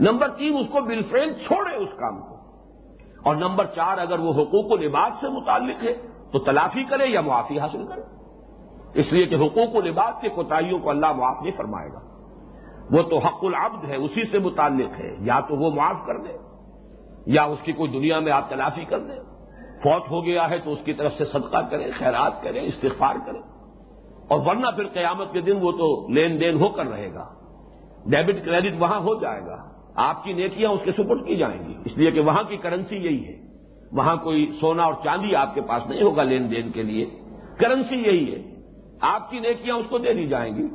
نمبر 0.00 0.28
تین، 0.28 0.56
اس 0.56 0.66
کو 0.72 0.80
بالفعل 0.80 1.32
چھوڑے 1.32 1.76
اس 1.76 1.88
کام 1.96 2.20
کو۔ 2.20 2.36
اور 3.22 3.36
نمبر 3.36 3.64
چار، 3.64 3.98
اگر 3.98 4.18
وہ 4.18 4.32
حقوق 4.32 4.72
و 4.72 4.76
لباس 4.76 5.12
سے 5.20 5.28
متعلق 5.28 5.84
ہے، 5.84 5.94
تو 6.32 6.38
تلافی 6.38 6.84
کرے 6.84 7.06
یا 7.06 7.20
معافی 7.20 7.60
حاصل 7.60 7.86
کرے۔ 7.86 8.00
اس 9.00 9.12
لیے 9.12 9.26
کہ 9.26 9.34
حقوق 9.34 9.76
و 9.76 9.80
لباس 9.80 10.20
کے 10.20 10.28
کوتاہیوں 10.28 10.78
کو 10.78 10.90
اللہ 10.90 11.12
معاف 11.12 11.42
نہیں 11.42 11.56
فرمائے 11.56 11.92
گا۔ 11.92 12.17
وہ 12.90 13.02
تو 13.02 13.18
حق 13.18 13.44
العبد 13.44 13.84
ہے، 13.84 13.96
اسی 13.96 14.30
سے 14.30 14.38
متعلق 14.38 15.00
ہے۔ 15.00 15.16
یا 15.20 15.40
تو 15.40 15.56
وہ 15.56 15.70
معاف 15.70 16.06
کر 16.06 16.18
دے، 16.18 16.32
یا 17.26 17.44
اس 17.44 17.58
کی 17.62 17.72
کوئی 17.72 17.90
دنیا 17.90 18.18
میں 18.18 18.32
آپ 18.32 18.50
تلافی 18.50 18.84
کر 18.84 18.98
دیں 18.98 19.18
فوت 19.82 20.10
ہو 20.10 20.24
گیا 20.24 20.50
ہے 20.50 20.58
تو 20.58 20.72
اس 20.72 20.78
کی 20.84 20.92
طرف 20.92 21.14
سے 21.14 21.24
صدقہ 21.24 21.58
کریں 21.70 21.86
خیرات 21.98 22.42
کریں 22.42 22.60
استغفار 22.60 23.14
کریں 23.26 23.40
اور 24.28 24.46
ورنہ 24.46 24.66
پھر 24.76 24.86
قیامت 24.86 25.32
کے 25.32 25.40
دن 25.40 25.52
وہ 25.60 25.72
تو 25.72 26.08
لین 26.08 26.40
دین 26.40 26.60
ہو 26.60 26.68
کر 26.68 26.86
رہے 26.86 27.14
گا۔ 27.14 27.24
ڈیبٹ 28.06 28.44
کریڈٹ 28.44 28.74
وہاں 28.78 29.00
ہو 29.00 29.20
جائے 29.20 29.40
گا۔ 29.40 29.68
آپ 29.94 30.24
کی 30.24 30.32
نیکیاں 30.32 30.70
اس 30.70 30.80
کے 30.84 30.92
سپرد 30.92 31.26
کی 31.26 31.36
جائیں 31.36 31.68
گی۔ 31.68 31.74
اس 31.84 31.98
لیے 31.98 32.10
کہ 32.10 32.20
وہاں 32.20 32.42
کی 32.42 32.56
کرنسی 32.56 32.96
یہی 32.96 33.24
ہے۔ 33.24 33.42
وہاں 33.92 34.16
کوئی 34.16 34.58
سونا 34.60 34.84
اور 34.84 34.94
چاندی 35.04 35.34
آپ 35.34 35.54
کے 35.54 35.60
پاس 35.60 35.86
نہیں 35.86 36.02
ہوگا 36.02 36.22
لین 36.22 36.50
دین 36.50 36.70
کے 36.70 36.82
لیے۔ 36.82 37.06
کرنسی 37.58 37.96
یہی 37.96 38.34
ہے۔ 38.34 38.42
آپ 39.00 39.30
کی 39.30 39.38
نیکیاں 39.38 39.76
اس 39.76 39.86
کو 39.90 39.98
دے 39.98 40.12
دی 40.12 40.26
جائیں 40.26 40.54
گی۔ 40.54 40.66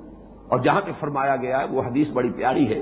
اور 0.53 0.59
جہاں 0.59 0.81
کہ 0.85 0.91
فرمایا 0.99 1.35
گیا 1.35 1.59
ہے 1.59 1.65
وہ 1.65 1.81
حدیث 1.81 2.07
بڑی 2.07 2.29
پیاری 2.29 2.75
ہے 2.75 2.81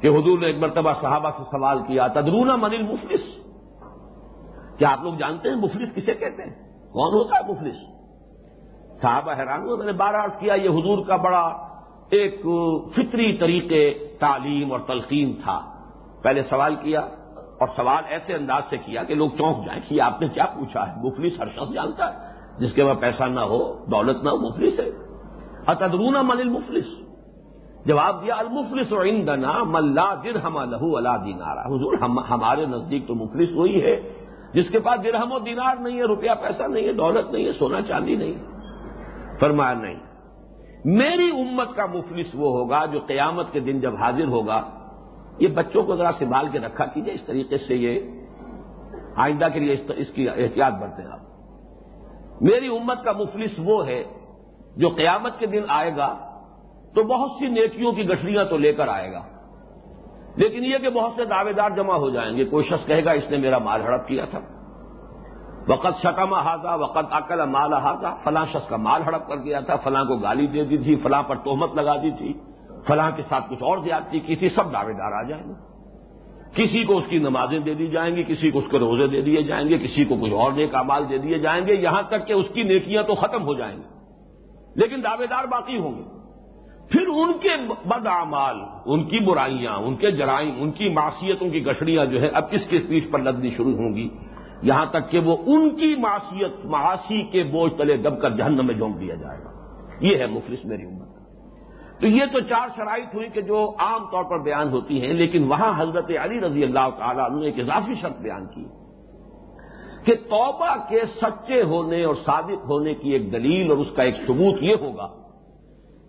کہ 0.00 0.08
حضور 0.08 0.38
نے 0.38 0.46
ایک 0.46 0.58
مرتبہ 0.58 0.92
صحابہ 1.00 1.30
سے 1.30 1.42
سوال 1.42 1.78
کیا 1.86 2.06
تدرونا 2.06 2.56
من 2.56 2.74
المفلس؟ 2.74 3.20
کیا 4.78 4.90
آپ 4.90 5.02
لوگ 5.02 5.14
جانتے 5.14 5.48
ہیں 5.48 5.56
مفلس 5.56 5.94
کسے 5.94 6.14
کہتے 6.14 6.42
ہیں؟ 6.42 6.54
کون 6.92 7.12
ہوتا 7.12 7.36
ہے 7.36 7.52
مفلس؟ 7.52 7.76
صحابہ 9.02 9.32
حیران 9.38 9.62
ہوئے، 9.62 9.76
میں 9.76 9.86
نے 9.86 9.92
بارہ 9.92 10.16
عرض 10.16 10.38
کیا، 10.38 10.54
یہ 10.54 10.68
حضور 10.68 11.06
کا 11.06 11.16
بڑا 11.16 11.68
ایک 12.10 12.42
فطری 12.94 13.36
طریقے 13.36 13.94
تعلیم 14.20 14.72
اور 14.72 14.80
تلقین 14.80 15.32
تھا۔ 15.44 15.60
پہلے 16.22 16.42
سوال 16.42 16.74
کیا 16.74 17.00
اور 17.60 17.68
سوال 17.76 18.02
ایسے 18.08 18.34
انداز 18.34 18.62
سے 18.70 18.76
کیا 18.76 19.02
کہ 19.02 19.14
لوگ 19.14 19.30
چونک 19.30 19.66
جائیں 19.66 19.80
کہ 19.88 20.00
آپ 20.00 20.20
نے 20.20 20.28
کیا 20.28 20.44
پوچھا 20.44 20.88
ہے؟ 20.88 20.92
مفلس 21.02 21.40
ہر 21.40 21.48
شخص 21.48 21.72
جانتا 21.72 22.12
ہے، 22.12 22.18
جس 22.58 22.72
کے 22.72 22.84
پاس 22.84 23.00
پیسہ 23.00 23.24
نہ 23.24 23.40
ہو، 23.40 23.84
دولت 23.84 24.24
نہ 24.24 24.28
ہو، 24.28 24.36
مفلس 24.36 24.80
ہے۔ 24.80 25.07
اتدرون 25.68 26.12
من 26.12 26.40
المفلس؟ 26.40 26.86
جواب 27.86 28.22
دیا، 28.22 28.34
المفلس 28.34 28.92
و 28.92 29.02
عندنا 29.02 29.52
ملا 29.66 30.14
درہم 30.14 30.70
لہو 30.70 30.96
اللہ 30.96 31.16
دینارا۔ 31.24 31.60
حضور 31.60 31.98
ہمارے 32.30 32.66
نزدیک 32.66 33.06
تو 33.06 33.14
مفلس 33.14 33.48
وہی 33.54 33.82
ہے، 33.82 34.12
جس 34.52 34.70
کے 34.70 34.78
پاس 34.78 35.04
درہم 35.04 35.32
و 35.32 35.38
دینار 35.38 35.76
نہیں 35.76 35.98
ہے، 35.98 36.02
روپیہ 36.02 36.30
پیسہ 36.40 36.62
نہیں 36.62 36.86
ہے، 36.86 36.92
دولت 36.92 37.32
نہیں 37.32 37.46
ہے، 37.46 37.52
سونا 37.52 37.82
چاندی 37.82 38.16
نہیں 38.16 38.34
ہے۔ 38.34 38.44
فرمایا، 39.40 39.74
نہیں۔ 39.74 39.94
میری 40.84 41.30
امت 41.30 41.76
کا 41.76 41.86
مفلس 41.86 42.26
وہ 42.34 42.50
ہوگا 42.58 42.86
جو 42.86 43.00
قیامت 43.06 43.52
کے 43.52 43.60
دن 43.60 43.80
جب 43.80 43.96
حاضر 43.96 44.26
ہوگا۔ 44.26 44.62
یہ 45.38 45.48
بچوں 45.48 45.82
کو 45.82 45.96
ذرا 45.96 46.10
سنبھال 46.18 46.48
کے 46.48 46.58
رکھا 46.58 46.86
کیجیے 46.86 47.14
اس 47.14 47.22
طریقے 47.26 47.58
سے 47.58 47.74
یہ 47.74 48.00
آئندہ 49.16 49.46
کے 49.52 49.60
لیے 49.60 49.84
اس 49.96 50.08
کی 50.14 50.28
احتیاط 50.28 50.72
برتیں 50.72 51.04
آپ۔ 51.04 51.18
میری 52.42 52.66
امت 52.66 53.04
کا 53.04 53.12
مفلس 53.12 53.50
وہ 53.58 53.86
ہے 53.86 54.04
جو 54.78 54.88
قیامت 54.88 55.38
کے 55.38 55.46
دن 55.46 55.62
آئے 55.68 55.96
گا، 55.96 56.16
تو 56.94 57.02
بہت 57.02 57.30
سی 57.38 57.46
نیکیوں 57.46 57.92
کی 57.92 58.08
گٹھڑیاں 58.08 58.44
تو 58.44 58.58
لے 58.58 58.72
کر 58.72 58.88
آئے 58.88 59.12
گا۔ 59.12 59.22
لیکن 60.36 60.64
یہ 60.64 60.78
کہ 60.78 60.90
بہت 60.90 61.12
سے 61.16 61.24
دعوے 61.24 61.52
دار 61.52 61.70
جمع 61.70 61.94
ہو 61.94 62.10
جائیں 62.10 62.36
گے، 62.36 62.44
کوئی 62.44 62.64
شخص 62.64 62.86
کہے 62.86 63.04
گا، 63.04 63.10
اس 63.10 63.30
نے 63.30 63.36
میرا 63.36 63.58
مال 63.58 63.80
ہڑپ 63.82 64.08
کیا 64.08 64.24
تھا۔ 64.24 64.38
وقت 65.68 66.02
شکم 66.02 66.34
ہاضا 66.34 66.74
وقت 66.74 67.12
عقل 67.12 67.44
مال 67.44 67.72
ہاضا 67.72 68.14
فلاں 68.14 68.44
شخص 68.52 68.68
کا 68.68 68.76
مال 68.76 69.02
ہڑپ 69.02 69.28
کر 69.28 69.36
دیا 69.36 69.60
تھا، 69.60 69.76
فلاں 69.76 70.04
کو 70.04 70.16
گالی 70.16 70.46
دے 70.46 70.64
دی 70.64 70.78
تھی، 70.78 70.96
فلاں 70.96 71.22
پر 71.22 71.36
تہمت 71.36 71.74
لگا 71.74 71.96
دی 71.96 72.10
تھی، 72.10 72.32
فلاں 72.86 73.10
کے 73.16 73.22
ساتھ 73.22 73.44
کچھ 73.50 73.62
اور 73.62 73.78
زیادتی 73.78 74.20
کی 74.20 74.36
تھی، 74.36 74.48
سب 74.48 74.72
دعوے 74.72 74.92
دار 74.92 75.12
آ 75.12 75.22
جائیں 75.22 75.44
گے۔ 75.48 75.52
کسی 76.54 76.84
کو 76.84 76.98
اس 76.98 77.04
کی 77.08 77.18
نمازیں 77.18 77.58
دے 77.58 77.74
دی 77.74 77.86
جائیں 77.86 78.16
گی، 78.16 78.22
کسی 78.22 78.50
کو 78.50 78.58
اس 78.58 78.64
کے 78.70 78.78
روزے 78.78 79.06
دے 79.06 79.22
دیے 79.22 79.42
جائیں 79.42 79.68
گے، 79.68 79.78
کسی 79.78 80.04
کو 80.04 80.16
کچھ 80.16 80.32
اور 80.32 80.52
نیک 80.52 80.74
امال 80.74 81.08
دے 81.08 81.18
دیے 81.18 81.38
جائیں 81.38 81.66
گے، 81.66 81.74
یہاں 81.74 82.02
تک 82.08 82.26
کہ 82.26 82.32
اس 82.32 82.46
کی 82.54 82.62
نیکیاں 82.62 83.02
تو 83.02 83.14
ختم 83.14 83.42
ہو 83.42 83.54
جائیں 83.54 83.76
گی۔ 83.76 83.97
لیکن 84.78 85.04
دعوے 85.04 85.26
دار 85.26 85.44
باقی 85.44 85.78
ہوں 85.78 85.98
گے۔ 85.98 86.02
پھر 86.90 87.08
ان 87.08 87.32
کے 87.32 87.48
بد 87.86 88.06
اعمال 88.06 88.56
ان 88.86 89.04
کی 89.04 89.18
برائیاں، 89.18 89.72
ان 89.72 89.96
کے 89.96 90.10
جرائم، 90.10 90.54
ان 90.58 90.70
کی 90.70 90.88
معاشیتوں 90.88 91.50
کی 91.50 91.66
گٹڑیاں 91.66 92.04
جو 92.04 92.22
ہے 92.22 92.28
اب 92.28 92.50
کس 92.50 92.66
کے 92.66 92.78
پیٹ 92.88 93.12
پر 93.12 93.18
لگنی 93.18 93.50
شروع 93.50 93.72
ہوں 93.72 93.94
گی؟ 93.94 94.08
یہاں 94.62 94.86
تک 94.86 95.10
کہ 95.10 95.18
وہ 95.18 95.36
ان 95.46 95.70
کی 95.70 95.94
معاشیت 95.94 96.52
معاشی 96.64 97.22
کے 97.22 97.42
بوجھ 97.42 97.74
تلے 97.78 97.96
دب 97.96 98.20
کر 98.20 98.30
جہنم 98.30 98.66
میں 98.66 98.74
جھونک 98.74 99.00
دیا 99.00 99.14
جائے 99.14 99.38
گا۔ 99.38 99.50
یہ 100.00 100.16
ہے 100.16 100.26
مفلس 100.26 100.64
میری 100.64 100.82
امت۔ 100.82 101.08
تو 102.00 102.06
یہ 102.06 102.24
تو 102.32 102.40
چار 102.40 102.68
شرائط 102.76 103.14
ہوئی 103.14 103.28
کہ 103.28 103.40
جو 103.40 103.74
عام 103.78 104.04
طور 104.04 104.24
پر 104.24 104.38
بیان 104.38 104.68
ہوتی 104.68 105.06
ہیں، 105.06 105.14
لیکن 105.14 105.44
وہاں 105.44 105.82
حضرت 105.82 106.10
علی 106.20 106.40
رضی 106.40 106.64
اللہ 106.64 106.90
تعالیٰ 106.98 107.30
نے 107.30 107.46
ایک 107.46 107.60
اضافی 107.60 107.94
شرط 108.02 108.18
بیان 108.20 108.46
کی۔ 108.46 108.64
کہ 110.04 110.14
توبہ 110.14 110.76
کے 110.88 111.00
سچے 111.22 111.62
ہونے 111.62 112.04
اور 112.04 112.14
صادق 112.14 112.70
ہونے 112.70 112.94
کی 112.94 113.10
ایک 113.10 113.32
دلیل 113.32 113.70
اور 113.70 113.78
اس 113.78 113.88
کا 113.96 114.02
ایک 114.02 114.16
ثبوت 114.16 114.62
یہ 114.62 114.74
ہوگا 114.80 115.08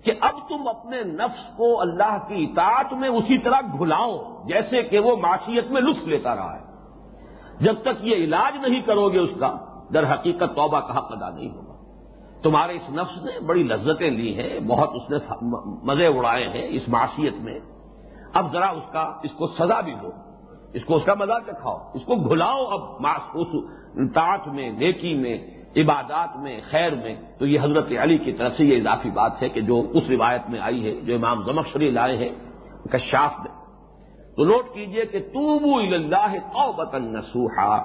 کہ 0.03 0.11
اب 0.19 0.49
تم 0.49 0.67
اپنے 0.67 1.03
نفس 1.03 1.57
کو 1.57 1.81
اللہ 1.81 2.17
کی 2.27 2.43
اطاعت 2.43 2.93
میں 2.93 3.09
اسی 3.09 3.37
طرح 3.37 3.61
گھلاؤ 3.79 4.43
جیسے 4.45 4.81
کہ 4.81 4.99
وہ 4.99 5.15
معاشیت 5.15 5.71
میں 5.71 5.81
لطف 5.81 6.07
لیتا 6.07 6.35
رہا 6.35 6.59
ہے۔ 6.59 6.69
جب 7.59 7.73
تک 7.81 8.05
یہ 8.05 8.15
علاج 8.15 8.67
نہیں 8.67 8.81
کرو 8.81 9.09
گے 9.09 9.19
اس 9.19 9.29
کا، 9.39 9.55
در 9.93 10.13
حقیقت 10.13 10.55
توبہ 10.55 10.79
کا 10.79 10.97
حق 10.97 11.11
ادا 11.11 11.29
نہیں 11.29 11.49
ہوگا۔ 11.49 11.75
تمہارے 12.43 12.75
اس 12.75 12.89
نفس 12.89 13.23
نے 13.23 13.39
بڑی 13.39 13.63
لذتیں 13.63 14.11
لی 14.11 14.39
ہیں، 14.39 14.59
بہت 14.59 14.89
اس 14.93 15.09
نے 15.09 15.17
مزے 15.83 16.07
اڑائے 16.07 16.47
ہیں 16.47 16.67
اس 16.69 16.89
معاشیت 16.89 17.33
میں۔ 17.33 17.59
اب 18.33 18.53
ذرا 18.53 18.69
اس 18.69 18.91
کا، 18.91 19.19
اس 19.23 19.31
کو 19.37 19.47
سزا 19.47 19.81
بھی 19.81 19.93
دو۔ 19.93 20.11
اس 20.73 20.85
کو 20.85 20.95
اس 20.95 21.03
کا 21.05 21.13
مزہ 21.13 21.33
چکھاؤ 21.45 21.77
اس 21.93 22.01
کو 22.05 22.15
گھلاؤ 22.15 22.63
اب 22.65 23.07
اس 23.33 23.47
تاٹ 24.13 24.47
میں، 24.47 24.69
نیکی 24.69 25.13
میں، 25.13 25.37
عبادات 25.75 26.37
میں، 26.37 26.59
خیر 26.69 26.95
میں۔ 26.95 27.15
تو 27.39 27.47
یہ 27.47 27.59
حضرت 27.61 27.87
علی 27.99 28.17
کی 28.17 28.33
طرف 28.33 28.53
سے 28.53 28.65
یہ 28.65 28.77
اضافی 28.77 29.09
بات 29.09 29.41
ہے 29.41 29.49
کہ 29.49 29.61
جو 29.61 29.81
اس 29.93 30.03
روایت 30.09 30.41
میں 30.49 30.59
آئی 30.59 30.85
ہے، 30.85 31.01
جو 31.01 31.15
امام 31.15 31.43
زمکشری 31.43 31.91
لائے 31.91 32.17
ہیں، 32.17 32.29
کشاف 32.91 33.31
میں۔ 33.39 33.59
تو 34.35 34.43
نوٹ 34.43 34.73
کیجیے 34.73 35.05
کہ 35.05 35.19
توبو 35.19 35.77
اللہ 35.77 36.37
توبتن 36.53 37.13
نسوحا 37.13 37.75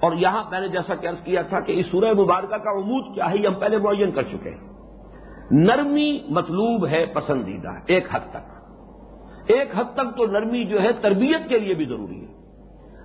اور 0.00 0.12
یہاں 0.12 0.44
میں 0.50 0.60
نے 0.60 0.68
جیسا 0.68 0.94
کہ 0.94 1.06
عرض 1.06 1.24
کیا 1.24 1.42
تھا 1.42 1.60
کہ 1.60 1.72
اس 1.72 1.86
سورہ 1.86 2.12
مبارکہ 2.12 2.56
کا 2.56 2.70
عمود 2.70 3.14
کیا 3.14 3.30
ہے، 3.30 3.38
یہ 3.38 3.46
ہم 3.46 3.54
پہلے 3.54 3.78
معین 3.78 4.10
کر 4.10 4.22
چکے 4.22 4.50
ہیں۔ 4.50 4.72
نرمی 5.50 6.20
مطلوب 6.28 6.86
ہے 6.86 7.06
پسندیدہ، 7.06 7.68
ایک 7.86 8.06
حد 8.12 8.20
تک۔ 8.30 8.55
ایک 9.46 9.78
حد 9.78 9.94
تک 9.94 10.16
تو 10.16 10.26
نرمی 10.26 10.64
جو 10.64 10.82
ہے 10.82 10.92
تربیت 10.92 11.48
کے 11.48 11.58
لیے 11.58 11.74
بھی 11.74 11.84
ضروری 11.84 12.20
ہے۔ 12.20 12.36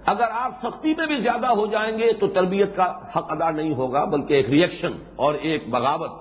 اگر 0.06 0.26
آپ 0.32 0.52
سختی 0.64 0.94
میں 0.98 1.06
بھی 1.06 1.22
زیادہ 1.22 1.46
ہو 1.46 1.66
جائیں 1.66 1.98
گے 1.98 2.14
تو 2.14 2.28
تربیت 2.28 2.76
کا 2.76 2.86
حق 2.86 3.32
ادا 3.32 3.52
نہیں 3.52 3.74
ہوگا، 3.74 4.06
بلکہ 4.06 4.34
ایک 4.34 4.50
ریئیکشن 4.50 4.92
اور 5.16 5.34
ایک 5.34 5.70
بغاوت، 5.70 6.12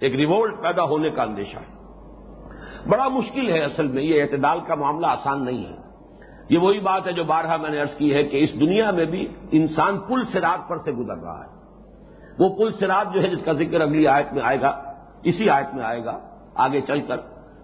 ایک 0.00 0.14
ریوولٹ 0.14 0.62
پیدا 0.62 0.82
ہونے 0.82 1.10
کا 1.10 1.22
اندیشہ 1.22 1.56
ہے۔ 1.56 1.80
بڑا 2.88 3.08
مشکل 3.08 3.50
ہے 3.50 3.64
اصل 3.64 3.86
میں، 3.86 4.02
یہ 4.02 4.22
اعتدال 4.22 4.60
کا 4.60 4.74
معاملہ 4.74 5.06
آسان 5.06 5.44
نہیں 5.44 5.64
ہے۔ 5.64 5.76
یہ 6.50 6.58
وہی 6.58 6.80
بات 6.80 7.06
ہے 7.06 7.12
جو 7.12 7.24
بارہا 7.24 7.56
میں 7.56 7.70
نے 7.70 7.80
ارض 7.80 7.94
کی 7.94 8.14
ہے 8.14 8.22
کہ 8.22 8.44
اس 8.44 8.60
دنیا 8.60 8.90
میں 8.90 9.04
بھی 9.04 9.28
انسان 9.52 9.98
پل 9.98 10.22
سراج 10.32 10.68
پر 10.68 10.76
سے 10.84 10.92
گزر 10.92 11.16
رہا 11.22 11.44
ہے۔ 11.44 11.60
وہ 12.38 12.48
پل 12.56 12.72
سراج 12.72 13.14
جو 13.14 13.22
ہے 13.22 13.28
جس 13.28 13.44
کا 13.44 13.52
ذکر 13.52 13.80
اگلی 13.80 14.06
آیت 14.06 14.32
میں 14.32 14.42
آئے 14.42 14.60
گا، 14.60 14.94
اسی 15.22 15.50
آیت 15.50 15.74
میں 15.74 15.84
آئے 15.84 16.04
گا، 16.04 16.18
آگے 16.54 16.80
چل 16.80 17.00
کر۔ 17.00 17.16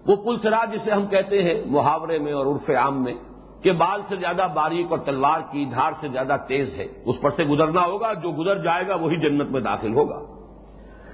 وہ 0.07 0.15
پل 0.15 0.37
سراج 0.43 0.73
جسے 0.73 0.91
ہم 0.91 1.07
کہتے 1.07 1.43
ہیں 1.43 1.61
محاورے 1.65 2.19
میں 2.19 2.33
اور 2.33 2.45
عرف 2.45 2.69
عام 2.69 3.03
میں 3.03 3.13
کہ 3.61 3.71
بال 3.71 4.01
سے 4.09 4.15
زیادہ 4.15 4.47
باریک 4.53 4.85
اور 4.89 4.99
تلوار 4.99 5.39
کی 5.51 5.65
دھار 5.65 5.91
سے 6.01 6.07
زیادہ 6.07 6.35
تیز 6.47 6.75
ہے۔ 6.75 6.85
اس 7.05 7.15
پر 7.21 7.29
سے 7.31 7.43
گزرنا 7.43 7.85
ہوگا، 7.85 8.13
جو 8.13 8.31
گزر 8.31 8.63
جائے 8.63 8.87
گا 8.87 8.95
وہی 8.95 9.17
جنت 9.17 9.51
میں 9.51 9.61
داخل 9.61 9.93
ہوگا۔ 9.93 10.19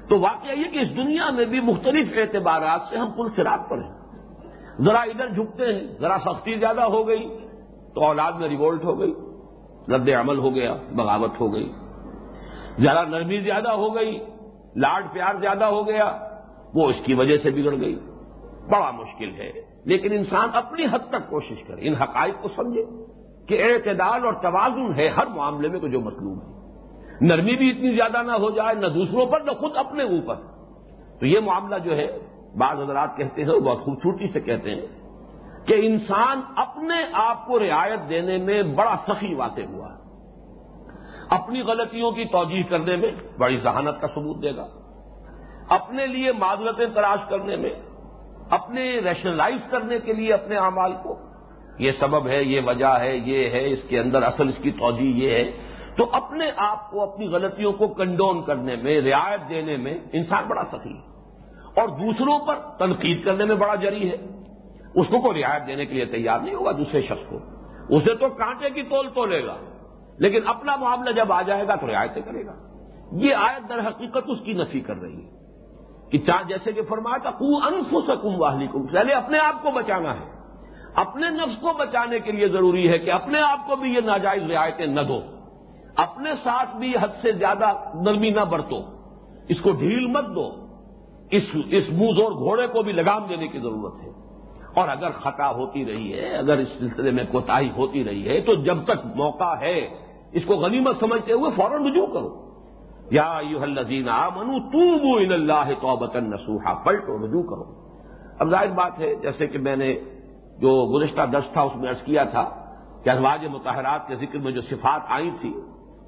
تو 0.10 0.20
واقعہ 0.20 0.52
یہ 0.52 0.72
کہ 0.72 0.80
اس 0.80 0.96
دنیا 0.96 1.30
میں 1.30 1.46
بھی 1.46 1.60
مختلف 1.60 2.08
اعتبارات 2.16 2.82
سے 2.90 2.98
ہم 2.98 3.12
پل 3.12 3.30
سراج 3.36 3.70
پر 3.70 3.78
ہیں۔ 3.78 3.94
ذرا 4.80 5.00
ادھر 5.00 5.28
جھکتے 5.28 5.66
ہیں، 5.66 5.88
ذرا 6.00 6.18
سختی 6.26 6.56
زیادہ 6.56 6.82
ہو 6.82 7.08
گئی 7.08 7.38
تو 7.96 8.04
اولاد 8.04 8.32
میں 8.32 8.50
ریوولٹ 8.50 8.84
ہو 8.84 9.00
گئی، 9.00 9.14
رد 9.96 10.10
عمل 10.10 10.38
ہو 10.38 10.56
گیا، 10.56 10.76
بغاوت 10.96 11.42
ہو 11.42 11.54
گئی۔ 11.54 11.72
ذرا 12.80 13.04
نرمی 13.04 13.40
زیادہ 13.40 13.72
ہو 13.72 13.96
گئی، 13.96 14.20
لاڈ 14.76 15.06
پیار 15.14 15.36
زیادہ 15.40 15.64
ہو 15.64 15.88
گیا، 15.88 16.18
وہ 16.74 16.90
اس 16.90 16.96
کی 17.06 17.14
وجہ 17.14 17.38
سے 17.38 17.52
بگڑ 17.52 17.76
گئی۔ 17.82 18.00
بڑا 18.70 18.92
مشکل 18.92 19.30
ہے۔ 19.36 19.52
لیکن 19.86 20.14
انسان 20.14 20.50
اپنی 20.54 20.86
حد 20.86 21.10
تک 21.10 21.30
کوشش 21.30 21.64
کرے، 21.68 21.88
ان 21.88 21.96
حقائق 21.96 22.34
کو 22.42 22.50
سمجھے 22.56 22.86
کہ 23.48 23.64
اعتدال 23.64 24.26
اور 24.26 24.34
توازن 24.34 24.94
ہے 24.96 25.08
ہر 25.08 25.28
معاملے 25.28 25.68
میں 25.68 25.80
جو 25.80 26.00
مطلوب 26.00 26.38
ہے۔ 26.38 26.54
نرمی 27.22 27.56
بھی 27.56 27.70
اتنی 27.70 27.96
زیادہ 27.96 28.22
نہ 28.22 28.32
ہو 28.32 28.50
جائے، 28.50 28.76
نہ 28.76 28.88
دوسروں 28.88 29.26
پر، 29.26 29.42
نہ 29.42 29.52
خود 29.52 29.72
اپنے 29.76 30.04
اوپر۔ 30.04 30.36
تو 31.20 31.26
یہ 31.26 31.40
معاملہ 31.40 31.76
جو 31.84 31.98
ہے، 31.98 32.18
بعض 32.58 32.80
حضرات 32.80 33.18
کہتے 33.18 33.44
ہیں 33.44 33.60
بہت 33.60 33.82
خوبصورتی 33.84 34.28
سے 34.28 34.40
کہتے 34.40 34.76
ہیں 34.76 34.82
کہ 35.66 35.74
انسان 35.80 36.42
اپنے 36.56 36.96
آپ 37.14 37.48
کو 37.48 37.60
رعایت 37.60 38.00
دینے 38.10 38.38
میں 38.38 38.64
بڑا 38.64 38.96
سخی 39.08 39.34
واقع 39.34 39.62
ہوا 39.70 39.88
ہے۔ 39.94 40.04
اپنی 41.30 41.62
غلطیوں 41.62 42.12
کی 42.12 42.26
توجہ 42.26 42.70
کرنے 42.70 42.96
میں 42.96 43.12
بڑی 43.38 43.58
ذہانت 43.58 44.02
کا 44.02 44.08
ثبوت 44.08 44.44
دے 44.44 44.56
گا۔ 44.56 44.68
اپنے 45.70 46.08
لیے 46.08 46.32
معذرتیں 46.32 46.86
تلاش 46.86 47.20
کرنے 47.30 47.56
میں 47.56 47.70
اپنے 48.54 49.00
ریشنلائز 49.00 49.72
کرنے 49.72 50.00
کے 50.00 50.14
لیے 50.14 50.34
اپنے 50.34 50.56
اعمال 50.56 50.94
کو۔ 51.04 51.20
یہ 51.80 51.92
سبب 51.92 52.28
ہے، 52.28 52.44
یہ 52.44 52.62
وجہ 52.66 53.00
ہے، 53.00 53.18
یہ 53.18 53.50
ہے، 53.50 53.70
اس 53.70 53.80
کے 53.90 54.00
اندر 54.00 54.24
اصل 54.24 54.48
اس 54.48 54.58
کی 54.58 54.72
توجہ 54.72 55.04
یہ 55.04 55.30
ہے۔ 55.32 55.52
تو 55.98 56.10
اپنے 56.12 56.46
آپ 56.58 56.92
کو، 56.92 57.04
اپنی 57.04 57.28
غلطیوں 57.28 57.74
کو 57.74 57.88
کنڈون 57.88 58.44
کرنے 58.44 58.76
میں، 58.76 59.02
رعایت 59.02 59.50
دینے 59.50 59.78
میں 59.78 59.98
انسان 60.14 60.44
بڑا 60.48 60.64
سخی 60.72 60.94
ہے۔ 60.94 61.14
اور 61.76 61.88
دوسروں 61.88 62.40
پر 62.40 62.56
تنقید 62.56 63.26
کرنے 63.26 63.46
میں 63.46 63.56
بڑا 63.56 63.76
جری 63.76 64.12
ہے۔ 64.12 64.16
اس 64.96 65.08
کو 65.08 65.22
کوئی 65.22 65.44
رعایت 65.44 65.68
دینے 65.68 65.86
کے 65.86 65.94
لیے 65.94 66.06
تیار 66.06 66.40
نہیں 66.40 66.56
ہوگا 66.56 66.72
دوسرے 66.72 67.02
شخص 67.02 67.30
کو۔ 67.30 67.40
اسے 67.90 68.16
تو 68.16 68.30
کانٹے 68.30 68.70
کی 68.70 68.84
تول 68.84 69.10
تو 69.10 69.26
لے 69.26 69.46
گا۔ 69.46 69.58
لیکن 70.18 70.40
اپنا 70.46 70.76
معاملہ 70.76 71.12
جب 71.12 71.34
آ 71.34 71.42
جائے 71.42 71.68
گا 71.68 71.76
تو 71.76 71.88
رعایتیں 71.88 72.22
کرے 72.26 72.46
گا۔ 72.46 72.54
یہ 73.12 73.36
آیت 73.36 73.70
در 73.70 73.88
حقیقت 73.88 74.24
اس 74.28 74.38
کی 74.46 74.54
نفی 74.54 74.80
کر 74.80 74.96
رہی 74.96 75.26
ہے۔ 75.26 75.43
کہ 76.14 76.20
چاہ 76.20 76.48
جیسے 76.48 76.72
کہ 76.72 76.82
فرمایا 76.82 77.18
تھا 77.18 77.30
کو 77.30 77.58
انف 77.58 77.94
سکوں 78.08 78.36
واہلی 78.38 78.68
پہلے 78.68 79.14
اپنے 79.14 79.40
آپ 79.40 79.64
کو 79.64 79.72
بچانا 79.72 80.14
ہے۔ 80.14 80.26
اپنے 80.96 81.30
نفس 81.30 81.62
کو 81.62 81.70
بچانے 81.80 82.20
کے 82.20 82.32
لیے 82.32 82.48
ضروری 82.48 82.90
ہے 82.90 82.98
کہ 82.98 83.12
اپنے 83.12 83.42
آپ 83.42 83.68
کو 83.68 83.76
بھی 83.76 83.94
یہ 83.94 84.00
ناجائز 84.06 84.52
رعایتیں 84.52 84.86
نہ 84.86 85.02
دو۔ 85.02 85.20
اپنے 85.96 86.32
ساتھ 86.44 86.76
بھی 86.76 86.94
حد 87.02 87.22
سے 87.22 87.32
زیادہ 87.32 87.66
نرمی 87.94 88.30
نہ 88.30 88.42
برتو۔ 88.42 88.82
اس 89.50 89.62
کو 89.62 89.72
ڈھیل 89.72 90.06
مت 90.06 90.26
دو۔ 90.36 90.68
اس 91.32 91.56
منہ 91.90 92.12
زور 92.18 92.32
گھوڑے 92.32 92.68
کو 92.68 92.82
بھی 92.82 92.92
لگام 92.92 93.26
دینے 93.30 93.48
کی 93.48 93.60
ضرورت 93.60 94.04
ہے۔ 94.04 94.10
اور 94.76 94.90
اگر 94.90 95.10
خطا 95.12 95.52
ہوتی 95.52 95.86
رہی 95.86 96.14
ہے، 96.14 96.38
اگر 96.38 96.58
اس 96.58 96.68
سلسلے 96.80 97.12
میں 97.12 97.24
کوتاہی 97.32 97.70
ہوتی 97.78 98.04
رہی 98.04 98.30
ہے، 98.30 98.42
تو 98.42 98.56
جب 98.56 98.78
تک 98.84 99.06
موقع 99.16 99.60
ہے، 99.62 99.88
اس 100.32 100.46
کو 100.46 100.54
غنیمت 100.54 101.00
سمجھتے 101.00 101.34
ہوئے 101.34 101.52
فوراً 101.52 101.86
رجوع 101.86 102.06
کرو۔ 102.06 102.53
یا 103.12 103.40
یو 103.50 103.62
الزین 103.62 104.10
آ 104.10 104.30
اللہ 105.34 105.72
تو 105.82 105.96
بطن 105.96 106.30
نسوحا 106.30 106.74
پلٹو، 106.74 107.28
رجوع 107.28 107.44
کرو۔ 107.44 107.90
اب 108.40 108.50
ظاہر 108.50 108.68
بات 108.68 109.00
ہے، 109.00 109.16
جیسے 109.16 109.48
کہ 109.48 109.60
میں 109.60 109.76
نے 109.76 109.96
جو 110.58 111.00
گزشتہ 111.00 111.22
دس 111.22 111.54
تھا، 111.54 111.62
اس 111.62 111.76
میں 111.76 111.90
عرض 111.90 112.02
کیا 112.02 112.24
تھا 112.24 112.50
کہ 113.04 113.10
ازواج 113.10 113.46
متحرات 113.46 114.08
کے 114.08 114.16
ذکر 114.16 114.38
میں 114.38 114.52
جو 114.52 114.62
صفات 114.62 115.02
آئی 115.08 115.32
تھی، 115.42 115.54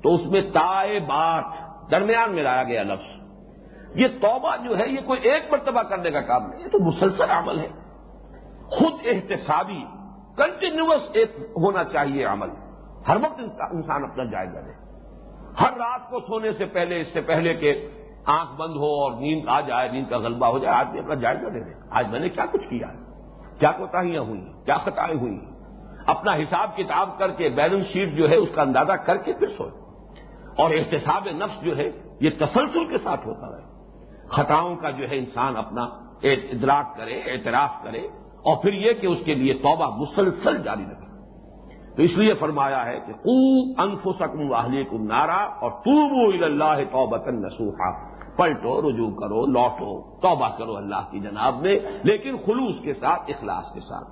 تو 0.03 0.13
اس 0.13 0.25
میں 0.25 0.41
تائے 0.41 0.99
بات، 0.99 1.43
درمیان 1.91 2.35
میں 2.35 2.43
لایا 2.43 2.63
گیا 2.63 2.83
لفظ۔ 2.83 3.21
یہ 3.95 4.07
توبہ 4.21 4.55
جو 4.63 4.77
ہے، 4.77 4.89
یہ 4.89 5.01
کوئی 5.05 5.19
ایک 5.19 5.43
مرتبہ 5.51 5.81
کرنے 5.81 6.11
کا 6.11 6.21
کام 6.21 6.49
نہیں، 6.49 6.59
یہ 6.59 6.67
تو 6.67 6.79
مسلسل 6.79 7.31
عمل 7.31 7.59
ہے۔ 7.59 7.67
خود 8.65 8.93
احتسابی 9.05 9.85
کنٹینیوس 10.37 11.09
ایک 11.13 11.35
ہونا 11.39 11.83
چاہیے 11.83 12.25
عمل۔ 12.25 12.47
ہر 13.07 13.15
وقت 13.15 13.41
انسان 13.71 14.03
اپنا 14.03 14.23
جائزہ 14.23 14.57
لے۔ 14.57 14.84
ہر 15.61 15.77
رات 15.77 16.09
کو 16.09 16.19
سونے 16.19 16.51
سے 16.53 16.65
پہلے، 16.65 17.01
اس 17.01 17.07
سے 17.13 17.21
پہلے 17.21 17.53
کہ 17.53 17.89
آنکھ 18.25 18.51
بند 18.55 18.75
ہو 18.75 19.03
اور 19.03 19.11
نیند 19.11 19.47
آ 19.47 19.61
جائے، 19.61 19.89
نیند 19.89 20.09
کا 20.09 20.17
غلبہ 20.17 20.47
ہو 20.47 20.59
جائے 20.59 20.75
آدمی 20.75 20.99
اپنا 20.99 21.13
جائزہ 21.13 21.45
لے 21.45 21.59
لے 21.59 21.73
آج 21.89 22.07
میں 22.09 22.19
نے 22.19 22.29
کیا 22.29 22.45
کچھ 22.51 22.69
کیا؟ 22.69 22.87
ہے 22.87 23.05
کیا 23.59 23.71
کوتاہیاں 23.71 24.21
ہوئی 24.21 24.41
کیا 24.65 24.77
خطائیں 24.77 25.19
ہوئی 25.19 25.39
اپنا 26.07 26.33
حساب 26.33 26.77
کتاب 26.77 27.17
کر 27.17 27.31
کے 27.31 27.49
بیلنس 27.49 27.87
شیٹ 27.87 28.13
جو 28.13 28.29
ہے 28.29 28.35
اس 28.35 28.49
کا 28.55 28.61
اندازہ 28.61 28.91
کر 28.91 29.17
کے 29.17 29.33
پھر 29.33 29.47
سوئے۔ 29.57 29.71
اور 30.57 30.71
احتساب 30.71 31.27
نفس 31.31 31.63
جو 31.63 31.77
ہے، 31.77 31.89
یہ 32.21 32.29
تسلسل 32.29 32.85
کے 32.85 32.97
ساتھ 32.97 33.27
ہوتا 33.27 33.57
ہے 33.57 33.63
خطاؤں 34.27 34.75
کا 34.75 34.89
جو 34.89 35.09
ہے 35.09 35.17
انسان 35.17 35.57
اپنا 35.57 35.81
ادراک 36.23 36.97
کرے، 36.97 37.19
اعتراف 37.19 37.69
کرے 37.83 37.99
اور 38.21 38.57
پھر 38.57 38.73
یہ 38.73 38.93
کہ 38.93 39.07
اس 39.07 39.17
کے 39.25 39.33
لیے 39.33 39.53
توبہ 39.53 39.97
مسلسل 39.97 40.63
جاری 40.63 40.83
رکھے۔ 40.83 41.04
تو 41.95 42.03
اس 42.03 42.17
لیے 42.17 42.33
فرمایا 42.33 42.85
ہے 42.85 42.99
کہ 42.99 43.13
کو 43.13 43.81
انف 43.81 44.07
سکم 44.19 44.51
واہلی 44.51 44.83
کم 44.83 45.03
نارا 45.03 45.43
اور 45.43 45.71
توبو 45.71 46.45
اللہ 46.45 46.83
توبت 46.91 47.27
نسوحا 47.27 48.15
پلٹو، 48.37 48.89
رجوع 48.89 49.09
کرو، 49.09 49.45
لوٹو، 49.45 50.19
توبہ 50.21 50.49
کرو 50.57 50.75
اللہ 50.75 51.11
کی 51.11 51.19
جناب 51.19 51.61
میں، 51.61 51.79
لیکن 52.03 52.37
خلوص 52.45 52.83
کے 52.83 52.93
ساتھ، 52.93 53.21
اخلاص 53.27 53.73
کے 53.73 53.79
ساتھ۔ 53.79 54.07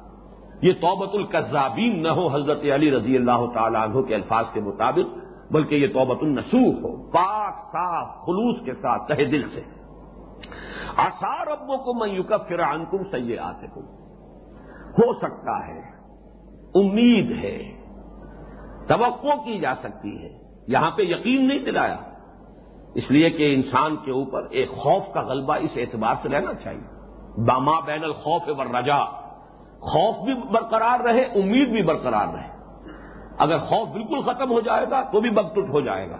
یہ 0.61 0.73
توبت 0.73 1.09
القذابین 1.13 2.03
نہ 2.03 2.07
ہو 2.07 2.27
حضرت 2.27 2.63
علی 2.73 2.91
رضی 2.91 3.15
اللہ 3.15 3.45
تعالیٰ 3.53 3.83
عنہ 3.83 4.01
کے 4.01 4.15
الفاظ 4.15 4.45
کے 4.53 4.61
مطابق، 4.61 5.17
بلکہ 5.51 5.75
یہ 5.75 5.87
توبت 5.87 6.17
النسوخ 6.21 6.75
ہو۔ 6.83 7.11
پاک، 7.11 7.53
صاف، 7.71 8.25
خلوص 8.25 8.65
کے 8.65 8.73
ساتھ، 8.73 9.07
تہ 9.07 9.13
دل 9.13 9.49
سے۔ 9.49 9.61
آسار 10.95 11.47
ابو 11.47 11.77
کو 11.77 11.93
میں 11.93 12.13
یوکا 12.13 12.37
فران 12.37 12.85
کم 12.91 13.03
آتے 13.43 13.67
ہو 14.97 15.13
سکتا 15.13 15.67
ہے 15.67 16.02
امید 16.75 17.43
ہے، 17.43 17.71
توقع 18.87 19.35
کی 19.45 19.59
جا 19.59 19.75
سکتی 19.75 20.23
ہے۔ 20.23 20.29
یہاں 20.67 20.91
پہ 20.91 21.01
یقین 21.01 21.47
نہیں 21.47 21.59
دلایا۔ 21.59 21.97
اس 22.95 23.11
لیے 23.11 23.29
کہ 23.29 23.55
انسان 23.55 23.95
کے 23.95 24.11
اوپر 24.11 24.43
ایک 24.51 24.69
خوف 24.69 25.03
کا 25.13 25.21
غلبہ 25.21 25.55
اس 25.55 25.71
اعتبار 25.75 26.15
سے 26.21 26.29
رہنا 26.29 26.53
چاہیے۔ 26.53 27.03
باما 27.45 27.79
بین 27.79 28.03
الخوف 28.03 28.41
و 28.47 28.63
رجا 28.63 29.05
خوف 29.79 30.15
بھی 30.25 30.33
برقرار 30.33 30.99
رہے، 30.99 31.21
امید 31.21 31.69
بھی 31.69 31.83
برقرار 31.83 32.27
رہے۔ 32.33 32.53
اگر 33.37 33.57
خوف 33.57 33.87
بالکل 33.87 34.21
ختم 34.21 34.51
ہو 34.51 34.61
جائے 34.61 34.85
گا 34.91 35.01
تو 35.01 35.21
بھی 35.21 35.29
بگٹٹ 35.29 35.69
ہو 35.69 35.81
جائے 35.81 36.09
گا۔ 36.09 36.17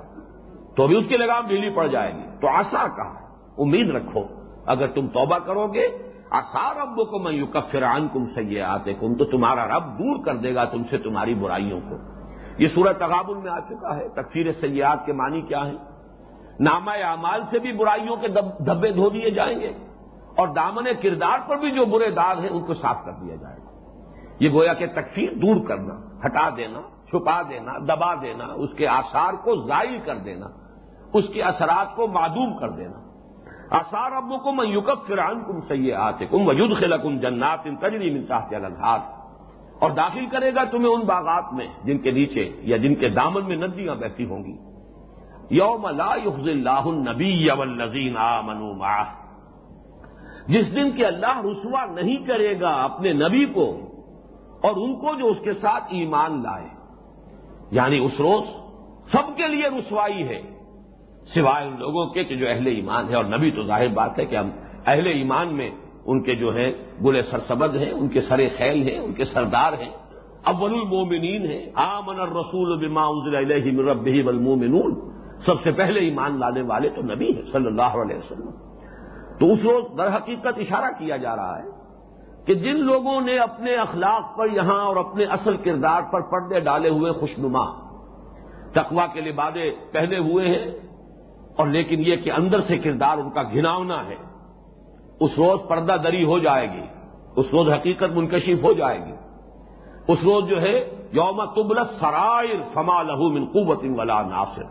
تو 0.75 0.87
بھی 0.87 0.97
اس 0.97 1.05
کی 1.09 1.17
لگام 1.17 1.47
ڈھیلی 1.47 1.69
پڑ 1.69 1.87
جائے 1.87 2.13
گی۔ 2.13 2.23
تو 2.41 2.47
آسا 2.47 2.87
کہا 2.87 3.37
امید 3.57 3.89
رکھو۔ 3.89 4.21
اگر 4.65 4.87
تم 4.87 5.07
توبہ 5.07 5.37
کرو 5.37 5.67
گے 5.67 6.12
آسار 6.33 6.75
ربوں 6.75 7.05
کو 7.05 7.19
میں 7.19 7.31
یو 7.31 7.45
کفران 7.53 8.07
کم 8.13 8.25
سے 8.35 8.61
آتے 8.63 8.93
کم 8.93 9.15
تو 9.15 9.25
تمہارا 9.31 9.65
رب 9.67 9.85
دور 9.99 10.23
کر 10.25 10.35
دے 10.43 10.53
گا 10.55 10.63
تم 10.71 10.83
سے 10.89 10.97
تمہاری 10.99 11.33
برائیوں 11.41 11.79
کو۔ 11.89 11.95
یہ 12.57 12.67
سورج 12.67 12.97
تغابل 12.99 13.37
میں 13.43 13.51
آ 13.51 13.59
چکا 13.59 13.95
ہے، 13.97 14.07
تکفیر 14.15 14.51
سیاحت 14.61 15.05
کے 15.05 15.13
معنی 15.13 15.41
کیا 15.41 15.65
ہے 15.65 15.75
نامہ 16.59 16.91
اعمال 17.03 17.41
سے 17.51 17.59
بھی 17.59 17.71
برائیوں 17.77 18.15
کے 18.15 18.27
دھبے 18.67 18.91
دھو 18.91 19.09
دیے 19.09 19.29
جائیں 19.31 19.59
گے، 19.59 19.71
اور 20.37 20.47
دامن 20.55 20.85
کردار 21.01 21.39
پر 21.47 21.57
بھی 21.57 21.71
جو 21.71 21.85
برے 21.85 22.09
داغ 22.11 22.39
ہیں 22.39 22.49
ان 22.49 22.63
کو 22.65 22.73
صاف 22.73 23.05
کر 23.05 23.13
دیا 23.21 23.35
جائے 23.35 23.57
گا۔ 23.57 23.69
یہ 24.39 24.49
گویا 24.53 24.73
کہ 24.73 24.85
تکفیر 24.95 25.33
دور 25.41 25.57
کرنا، 25.67 25.95
ہٹا 26.25 26.49
دینا، 26.57 26.81
چھپا 27.09 27.41
دینا، 27.49 27.77
دبا 27.87 28.13
دینا، 28.21 28.45
اس 28.57 28.71
کے 28.77 28.87
آثار 28.89 29.33
کو 29.43 29.55
ضائع 29.67 29.97
کر 30.05 30.17
دینا، 30.25 30.47
اس 31.13 31.25
کے 31.33 31.41
اثرات 31.43 31.95
کو 31.95 32.07
معدوم 32.09 32.57
کر 32.57 32.69
دینا۔ 32.77 32.99
آثار 33.73 34.11
ابو 34.11 34.37
کو 34.37 34.51
میں 34.51 34.65
یوکب 34.65 35.07
فران 35.07 35.43
کم 35.43 35.61
سید 35.67 35.93
آتے 35.93 36.25
کم 36.25 36.47
وجود 36.47 36.77
خلکم 36.77 37.19
جنات 37.19 37.59
ان 37.65 37.75
تجری 37.75 38.09
ملتا 38.09 38.95
اور 39.79 39.89
داخل 39.91 40.25
کرے 40.25 40.55
گا 40.55 40.63
تمہیں 40.63 40.93
ان 40.93 41.01
باغات 41.01 41.53
میں 41.53 41.67
جن 41.83 41.97
کے 41.97 42.11
نیچے 42.11 42.51
یا 42.59 42.77
جن 42.77 42.95
کے 42.95 43.09
دامن 43.09 43.45
میں 43.45 43.55
ندیاں 43.55 43.95
بہتی 43.95 44.25
ہوں 44.25 44.43
گی۔ 44.43 44.55
یوم 45.49 45.87
لا 45.87 46.15
یخز 46.25 46.47
اللہ 46.47 46.69
النبی 46.69 47.47
والذین 47.51 48.17
آمنوا 48.17 48.73
معه۔ 48.73 49.11
جس 50.47 50.75
دن 50.75 50.91
کہ 50.91 51.05
اللہ 51.05 51.37
رسوا 51.37 51.85
نہیں 51.85 52.17
کرے 52.17 52.59
گا 52.59 52.83
اپنے 52.83 53.13
نبی 53.13 53.45
کو 53.45 53.77
اور 54.61 54.71
ان 54.75 54.95
کو 54.95 55.15
جو 55.15 55.27
اس 55.27 55.37
کے 55.43 55.53
ساتھ 55.53 55.83
ایمان 55.89 56.43
لائے۔ 56.43 56.67
یعنی 57.71 57.97
اس 57.97 58.13
روز 58.19 58.43
سب 59.11 59.37
کے 59.37 59.47
لیے 59.47 59.67
رسوائی 59.67 60.27
ہے۔ 60.27 60.52
سوائے 61.25 61.67
ان 61.67 61.75
لوگوں 61.79 62.05
کے 62.05 62.23
کہ 62.23 62.35
جو 62.35 62.49
اہل 62.49 62.67
ایمان 62.67 63.09
ہے 63.09 63.15
اور 63.15 63.25
نبی 63.25 63.51
تو 63.51 63.63
ظاہر 63.63 63.87
بات 63.87 64.19
ہے 64.19 64.25
کہ 64.25 64.35
ہم 64.35 64.49
اہل 64.85 65.07
ایمان 65.07 65.47
میں 65.47 65.71
ان 66.05 66.23
کے 66.23 66.35
جو 66.35 66.55
ہیں 66.55 66.71
گلے 67.05 67.21
سرسبد 67.21 67.75
ہیں، 67.75 67.91
ان 67.91 68.07
کے 68.07 68.21
سر 68.21 68.41
خیل 68.57 68.89
ہیں، 68.89 68.99
ان 68.99 69.13
کے 69.13 69.25
سردار 69.25 69.73
ہیں۔ 69.73 69.89
اول 70.43 70.73
المومنین 70.73 71.45
ہیں۔ 71.45 71.71
آمن 71.75 72.19
الرسول 72.19 72.87
بما 72.87 73.01
انزل 73.05 73.35
الیہ 73.35 73.71
من 73.71 73.89
ربہ 73.89 74.25
والمومنون 74.25 75.11
سب 75.45 75.53
سے 75.63 75.71
پہلے 75.71 75.99
ایمان 75.99 76.39
لانے 76.39 76.61
والے 76.61 76.89
تو 76.89 77.01
نبی 77.01 77.35
ہیں 77.35 77.51
صلی 77.51 77.65
اللہ 77.65 77.81
علیہ 77.81 78.17
وسلم۔ 78.17 78.49
تو 79.39 79.53
اس 79.53 79.59
روز 79.63 79.97
در 79.97 80.15
حقیقت 80.15 80.57
اشارہ 80.57 80.99
کیا 80.99 81.17
جا 81.17 81.35
رہا 81.35 81.63
ہے 81.63 81.69
کہ 82.45 82.53
جن 82.53 82.79
لوگوں 82.79 83.21
نے 83.21 83.37
اپنے 83.37 83.75
اخلاق 83.75 84.37
پر 84.37 84.47
یہاں 84.53 84.85
اور 84.85 84.95
اپنے 84.95 85.25
اصل 85.25 85.57
کردار 85.57 86.01
پر 86.11 86.21
پردے 86.21 86.59
ڈالے 86.59 86.89
ہوئے 86.89 87.11
خوشنما 87.11 87.65
تقوا 88.71 89.05
کے 89.13 89.21
لبادے 89.21 89.71
پہنے 89.91 90.17
ہوئے 90.17 90.47
ہیں 90.47 90.92
اور 91.57 91.67
لیکن 91.67 91.99
یہ 91.99 92.15
کہ 92.15 92.31
اندر 92.31 92.61
سے 92.61 92.77
کردار 92.77 93.17
ان 93.17 93.29
کا 93.29 93.43
گھناؤنا 93.43 94.07
ہے۔ 94.07 94.15
اس 95.19 95.31
روز 95.37 95.59
پردہ 95.69 95.95
دری 96.03 96.25
ہو 96.25 96.39
جائے 96.39 96.71
گی۔ 96.71 96.81
اس 97.35 97.45
روز 97.53 97.69
حقیقت 97.69 98.11
منکشف 98.13 98.63
ہو 98.63 98.73
جائے 98.73 98.99
گی۔ 99.05 99.11
اس 100.07 100.17
روز 100.23 100.49
جو 100.49 100.61
ہے، 100.61 100.89
یوم 101.11 101.45
تبل 101.45 101.75
سرائر 101.99 102.55
فما 102.73 103.03
لہو 103.03 103.29
من 103.29 103.45
قوت 103.45 103.83
ولا 103.83 104.21
ناصر۔ 104.21 104.63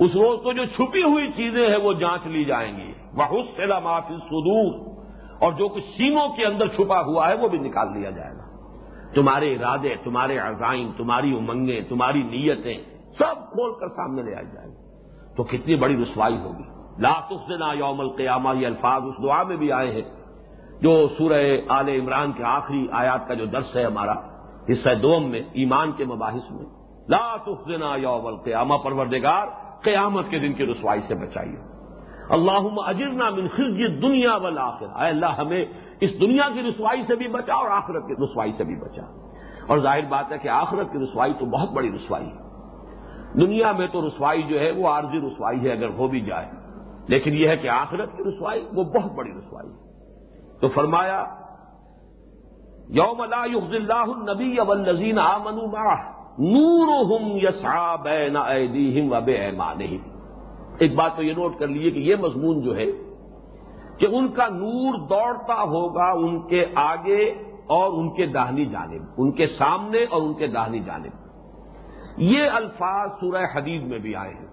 اس 0.00 0.10
روز 0.14 0.42
تو 0.42 0.52
جو 0.52 0.64
چھپی 0.64 1.02
ہوئی 1.02 1.32
چیزیں 1.36 1.68
ہیں، 1.68 1.76
وہ 1.76 1.92
جانچ 1.92 2.26
لی 2.26 2.44
جائیں 2.44 2.76
گی۔ 2.76 2.92
بہت 3.14 3.46
سے 3.56 3.66
معافی 3.66 4.14
سدور 4.14 4.96
اور 5.40 5.52
جو 5.52 5.68
کچھ 5.68 5.84
سینوں 5.96 6.28
کے 6.28 6.44
اندر 6.46 6.68
چھپا 6.68 7.00
ہوا 7.00 7.28
ہے، 7.28 7.34
وہ 7.34 7.48
بھی 7.48 7.58
نکال 7.58 8.00
لیا 8.00 8.10
جائے 8.10 8.32
گا۔ 8.32 8.48
تمہارے 9.14 9.54
ارادے، 9.54 9.94
تمہارے 10.04 10.38
عزائم، 10.38 10.90
تمہاری 10.96 11.36
امنگیں، 11.36 11.80
تمہاری 11.88 12.22
نیتیں، 12.22 12.78
سب 13.18 13.34
کھول 13.34 13.72
کر 13.80 13.88
سامنے 13.88 14.22
لے 14.22 14.34
آئی 14.36 14.46
جائے 14.54 14.68
گی۔ 14.68 14.87
تو 15.38 15.44
کتنی 15.44 15.76
بڑی 15.76 15.96
رسوائی 15.96 16.38
ہوگی۔ 16.38 16.62
لاطف 16.98 17.50
نا 17.58 17.72
یوم 17.72 18.00
القیامہ، 18.00 18.48
یہ 18.56 18.66
الفاظ 18.66 19.02
اس 19.02 19.22
دعا 19.22 19.42
میں 19.42 19.56
بھی 19.56 19.72
آئے 19.72 19.92
ہیں، 19.92 20.02
جو 20.80 21.08
سورہ 21.18 21.56
آل 21.68 21.88
عمران 21.88 22.32
کے 22.32 22.44
آخری 22.44 22.86
آیات 22.92 23.28
کا 23.28 23.34
جو 23.34 23.44
درس 23.44 23.76
ہے 23.76 23.84
ہمارا، 23.84 24.12
حصہ 24.72 24.94
دوم 25.02 25.30
میں، 25.30 25.40
ایمان 25.52 25.92
کے 25.92 26.04
مباحث 26.04 26.50
میں۔ 26.50 26.64
لاطف 27.08 27.68
نا 27.68 27.96
یوم 27.96 28.26
القیامہ، 28.26 28.74
پروردگار، 28.74 29.46
قیامت 29.82 30.30
کے 30.30 30.38
دن 30.38 30.52
کی 30.52 30.66
رسوائی 30.66 31.00
سے 31.00 31.14
بچائیے۔ 31.14 31.56
اللہ 32.30 32.80
اجرنا 32.86 33.30
من 33.30 33.48
خزی 33.48 34.00
دنیا 34.00 34.36
والا 34.36 34.62
اے 34.64 35.08
اللہ، 35.08 35.26
ہمیں 35.26 35.64
اس 36.00 36.20
دنیا 36.20 36.48
کی 36.54 36.62
رسوائی 36.62 37.02
سے 37.06 37.14
بھی 37.14 37.28
بچا 37.28 37.54
اور 37.54 37.70
آخرت 37.70 38.06
کی 38.06 38.14
رسوائی 38.24 38.52
سے 38.56 38.64
بھی 38.64 38.76
بچا۔ 38.76 39.02
اور 39.66 39.78
ظاہر 39.78 40.04
بات 40.08 40.32
ہے 40.32 40.38
کہ 40.38 40.48
آخرت 40.48 40.92
کی 40.92 40.98
رسوائی 40.98 41.32
تو 41.38 41.46
بہت 41.46 41.70
بڑی 41.70 41.92
رسوائی 41.92 42.26
ہے۔ 42.26 42.47
دنیا 43.34 43.72
میں 43.72 43.86
تو 43.92 44.08
رسوائی 44.08 44.42
جو 44.42 44.60
ہے 44.60 44.70
وہ 44.70 44.88
عارضی 44.88 45.18
رسوائی 45.18 45.60
ہے 45.60 45.72
اگر 45.72 45.88
ہو 45.88 46.08
بھی 46.08 46.20
جائے۔ 46.20 46.46
لیکن 47.08 47.34
یہ 47.34 47.48
ہے 47.48 47.56
کہ 47.56 47.68
آخرت 47.68 48.16
کی 48.16 48.24
رسوائی 48.24 48.68
وہ 48.72 48.84
بہت 48.84 49.12
بڑی 49.12 49.30
رسوائی 49.30 49.68
ہے۔ 49.68 49.76
تو 50.60 50.68
فرمایا، 50.68 51.24
یوم 52.88 53.24
لا 53.24 53.44
یخز 53.44 53.74
اللہ 53.74 53.94
النبی 53.94 54.56
والذین 54.68 55.18
آمنوا 55.18 55.66
معه 55.66 56.18
نور 56.38 57.04
ہم 57.04 57.38
یسا 57.42 57.96
بین 57.96 58.36
ایدیہم 58.36 59.12
و 59.12 59.14
ایک 60.78 60.94
بات 60.94 61.16
تو 61.16 61.22
یہ 61.22 61.32
نوٹ 61.32 61.58
کر 61.58 61.66
لیجیے 61.66 61.90
کہ 61.90 61.98
یہ 61.98 62.16
مضمون 62.16 62.60
جو 62.60 62.76
ہے 62.76 62.84
کہ 63.98 64.06
ان 64.10 64.28
کا 64.28 64.48
نور 64.48 64.98
دوڑتا 64.98 65.62
ہوگا 65.62 66.10
ان 66.10 66.48
کے 66.48 66.64
آگے 66.74 67.24
اور 67.66 67.92
ان 67.92 68.14
کے 68.14 68.26
داہنی 68.26 68.64
جانب، 68.64 69.02
ان 69.18 69.32
کے 69.32 69.46
سامنے 69.46 70.04
اور 70.04 70.22
ان 70.22 70.34
کے 70.34 70.46
داہنی 70.46 70.80
جانب۔ 70.80 71.27
یہ 72.18 72.50
الفاظ 72.50 73.10
سورہ 73.20 73.44
حدید 73.54 73.82
میں 73.82 73.98
بھی 73.98 74.14
آئے 74.16 74.32
ہیں۔ 74.34 74.46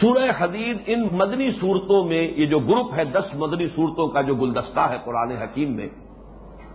سورہ 0.00 0.30
حدید 0.38 0.78
ان 0.86 1.06
مدنی 1.12 1.50
صورتوں 1.50 2.02
میں 2.04 2.22
یہ 2.36 2.46
جو 2.46 2.58
گروپ 2.60 2.92
ہے، 2.94 3.04
دس 3.04 3.34
مدنی 3.34 3.68
صورتوں 3.76 4.06
کا 4.08 4.20
جو 4.20 4.34
گلدستہ 4.34 4.88
ہے 4.90 4.98
قرآن 5.04 5.30
حکیم 5.32 5.72
میں، 5.76 5.88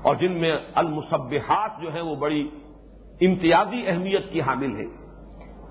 اور 0.03 0.15
جن 0.15 0.39
میں 0.41 0.55
المصبحات 0.75 1.81
جو 1.81 1.93
ہیں 1.93 2.01
وہ 2.01 2.15
بڑی 2.15 2.41
امتیازی 3.21 3.81
اہمیت 3.87 4.31
کی 4.31 4.41
حامل 4.41 4.75
ہے 4.75 4.85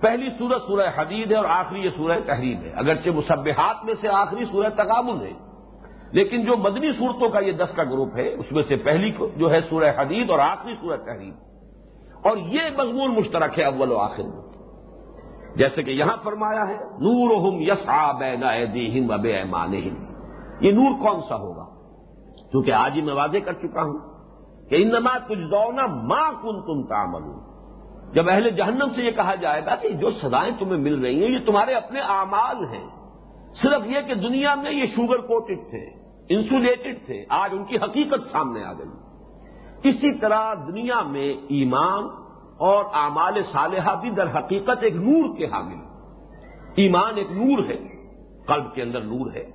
پہلی 0.02 0.28
سورت 0.38 0.62
سورہ 0.62 0.88
حدید 0.96 1.30
ہے 1.32 1.36
اور 1.36 1.44
آخری 1.50 1.80
یہ 1.80 1.90
سورہ 1.96 2.18
تحریر 2.26 2.56
ہے۔ 2.62 2.70
اگرچہ 2.76 3.10
مصبحات 3.10 3.84
میں 3.84 3.94
سے 4.00 4.08
آخری 4.14 4.44
سورہ 4.44 4.68
تقابل 4.76 5.20
ہے، 5.22 5.32
لیکن 6.12 6.44
جو 6.44 6.56
مدنی 6.56 6.90
صورتوں 6.98 7.28
کا 7.28 7.40
یہ 7.40 7.52
دس 7.52 7.74
کا 7.76 7.84
گروپ 7.84 8.16
ہے، 8.16 8.28
اس 8.34 8.52
میں 8.52 8.62
سے 8.68 8.76
پہلی 8.84 9.10
جو 9.36 9.50
ہے 9.52 9.60
سورہ 9.68 9.90
حدید 9.96 10.30
اور 10.30 10.38
آخری 10.38 10.74
سورہ 10.80 10.96
تحریر 11.06 11.32
اور 12.22 12.36
یہ 12.36 12.60
مضمون 12.78 13.14
مشترک 13.14 13.58
ہے 13.58 13.64
اول 13.64 13.92
و 13.92 13.96
آخر 13.96 14.22
میں۔ 14.22 14.48
جیسے 15.56 15.82
کہ 15.82 15.90
یہاں 15.90 16.16
فرمایا 16.24 16.68
ہے 16.68 16.74
نور 16.74 17.48
ہم 17.48 17.60
یس 17.60 17.88
ہند 18.94 19.26
ایمان 19.26 19.74
یہ 20.60 20.72
نور 20.72 20.98
کون 21.00 21.20
سا 21.28 21.36
ہوگا؟ 21.36 21.64
کیونکہ 22.50 22.72
آج 22.72 22.92
ہی 22.94 23.02
میں 23.02 23.14
واضح 23.14 23.38
کر 23.44 23.52
چکا 23.52 23.82
ہوں 23.82 23.98
کہ 24.68 24.74
انما 24.74 25.18
کچھ 25.18 25.38
دونا 25.38 25.86
ماں 25.86 26.32
کن 26.42 26.60
تم 26.60 26.88
تعمل 26.88 27.22
جب 28.14 28.30
اہل 28.30 28.50
جہنم 28.50 28.88
سے 28.94 29.02
یہ 29.02 29.10
کہا 29.10 29.34
جائے 29.34 29.66
گا 29.66 29.74
کہ 29.74 29.88
جو 29.88 30.10
سزائیں 30.10 30.52
تمہیں 30.58 30.78
مل 30.78 31.00
رہی 31.00 31.24
ہیں، 31.24 31.30
یہ 31.30 31.46
تمہارے 31.46 31.74
اپنے 31.74 32.00
اعمال 32.00 32.64
ہیں۔ 32.64 32.88
صرف 33.62 33.86
یہ 33.86 34.00
کہ 34.00 34.14
دنیا 34.14 34.54
میں 34.54 34.72
یہ 34.72 34.86
شوگر 34.86 35.18
کوٹڈ 35.18 35.58
تھے، 35.70 35.90
انسولیٹڈ 36.28 37.06
تھے، 37.06 37.24
آج 37.28 37.50
ان 37.52 37.64
کی 37.64 37.76
حقیقت 37.76 38.30
سامنے 38.32 38.64
آ 38.64 38.72
گئی۔ 38.72 39.07
اسی 39.82 40.18
طرح 40.18 40.54
دنیا 40.54 41.02
میں 41.02 41.34
ایمان 41.48 42.04
اور 42.58 42.84
اعمال 42.84 43.42
صالحہ 43.52 44.00
بھی 44.00 44.10
در 44.10 44.38
حقیقت 44.38 44.82
ایک 44.82 44.96
نور 44.96 45.36
کے 45.36 45.46
حامل 45.46 45.88
ایمان 46.76 47.16
ایک 47.16 47.32
نور 47.32 47.58
ہے، 47.58 47.76
قلب 48.46 48.74
کے 48.74 48.82
اندر 48.82 49.00
نور 49.00 49.32
ہے۔ 49.34 49.50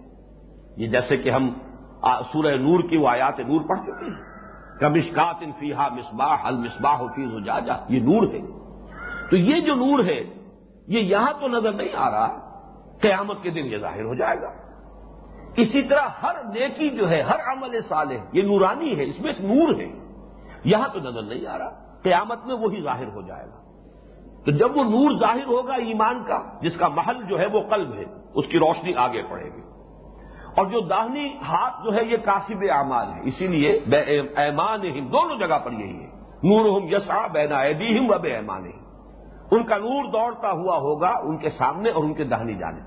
یہ 0.77 0.87
جیسے 0.87 1.17
کہ 1.17 1.29
ہم 1.29 1.53
سورہ 2.01 2.55
نور 2.55 2.79
کی 2.89 2.97
وہ 2.97 3.07
آیات 3.07 3.39
نور 3.39 3.61
پڑھ 3.69 3.79
چکے 3.79 4.05
ہیں۔ 4.05 4.17
کمشکات 4.79 5.35
انفیحا 5.41 5.87
مصباح 5.87 6.37
المصباح 6.43 6.97
فی 7.15 7.25
زجاجہ، 7.25 7.85
یہ 7.89 7.99
نور 7.99 8.23
ہے۔ 8.23 8.39
تو 9.29 9.35
یہ 9.35 9.61
جو 9.61 9.75
نور 9.75 10.03
ہے، 10.03 10.23
یہ 10.87 10.99
یہاں 10.99 11.33
تو 11.41 11.47
نظر 11.47 11.71
نہیں 11.71 11.95
آ 11.95 12.11
رہا، 12.11 12.39
قیامت 13.01 13.43
کے 13.43 13.49
دن 13.49 13.65
یہ 13.65 13.77
ظاہر 13.77 14.03
ہو 14.03 14.15
جائے 14.15 14.41
گا۔ 14.41 14.49
اسی 15.57 15.81
طرح 15.81 16.07
ہر 16.23 16.43
نیکی 16.43 16.89
جو 16.89 17.09
ہے، 17.09 17.21
ہر 17.21 17.39
عمل 17.51 17.81
صالح، 17.89 18.17
یہ 18.33 18.41
نورانی 18.41 18.97
ہے، 18.97 19.03
اس 19.03 19.19
میں 19.19 19.33
ایک 19.33 19.41
نور 19.41 19.79
ہے۔ 19.79 20.02
یہاں 20.63 20.87
تو 20.93 20.99
نظر 20.99 21.21
نہیں 21.21 21.47
آ 21.47 21.57
رہا، 21.57 21.69
قیامت 22.03 22.45
میں 22.45 22.55
وہی 22.55 22.81
ظاہر 22.81 23.07
ہو 23.07 23.21
جائے 23.21 23.45
گا۔ 23.45 23.63
تو 24.45 24.51
جب 24.51 24.77
وہ 24.77 24.83
نور 24.83 25.19
ظاہر 25.19 25.45
ہوگا 25.45 25.73
ایمان 25.73 26.23
کا، 26.23 26.59
جس 26.61 26.77
کا 26.77 26.87
محل 26.87 27.23
جو 27.23 27.39
ہے 27.39 27.45
وہ 27.45 27.59
قلب 27.69 27.93
ہے، 27.93 28.03
اس 28.33 28.45
کی 28.47 28.59
روشنی 28.59 28.93
آگے 28.93 29.21
پڑے 29.29 29.45
گی۔ 29.45 29.61
اور 30.57 30.65
جو 30.65 30.79
داہنی 30.79 31.27
ہاتھ 31.27 31.83
جو 31.83 31.93
ہے، 31.93 32.03
یہ 32.05 32.17
کاسب 32.17 32.63
اعمال 32.69 33.07
ہے 33.13 33.19
اسی 33.23 33.47
لیے 33.47 33.71
ایمان 34.35 34.85
ہم 34.85 35.07
دونوں 35.07 35.35
جگہ 35.35 35.59
پر 35.63 35.71
یہی 35.71 36.03
ہے۔ 36.03 36.23
نور 36.43 36.81
ہم 36.81 36.87
یسا 36.87 37.27
بینا 37.27 37.63
ہم 37.63 38.21
بے 38.21 38.35
ایمان 38.35 38.63
ان 39.51 39.63
کا 39.63 39.77
نور 39.77 40.05
دوڑتا 40.05 40.51
ہوا 40.51 40.77
ہوگا 40.77 41.11
ان 41.23 41.37
کے 41.37 41.49
سامنے 41.49 41.89
اور 41.89 42.03
ان 42.03 42.13
کے 42.13 42.23
دہنی 42.23 42.55
جانے 42.55 42.79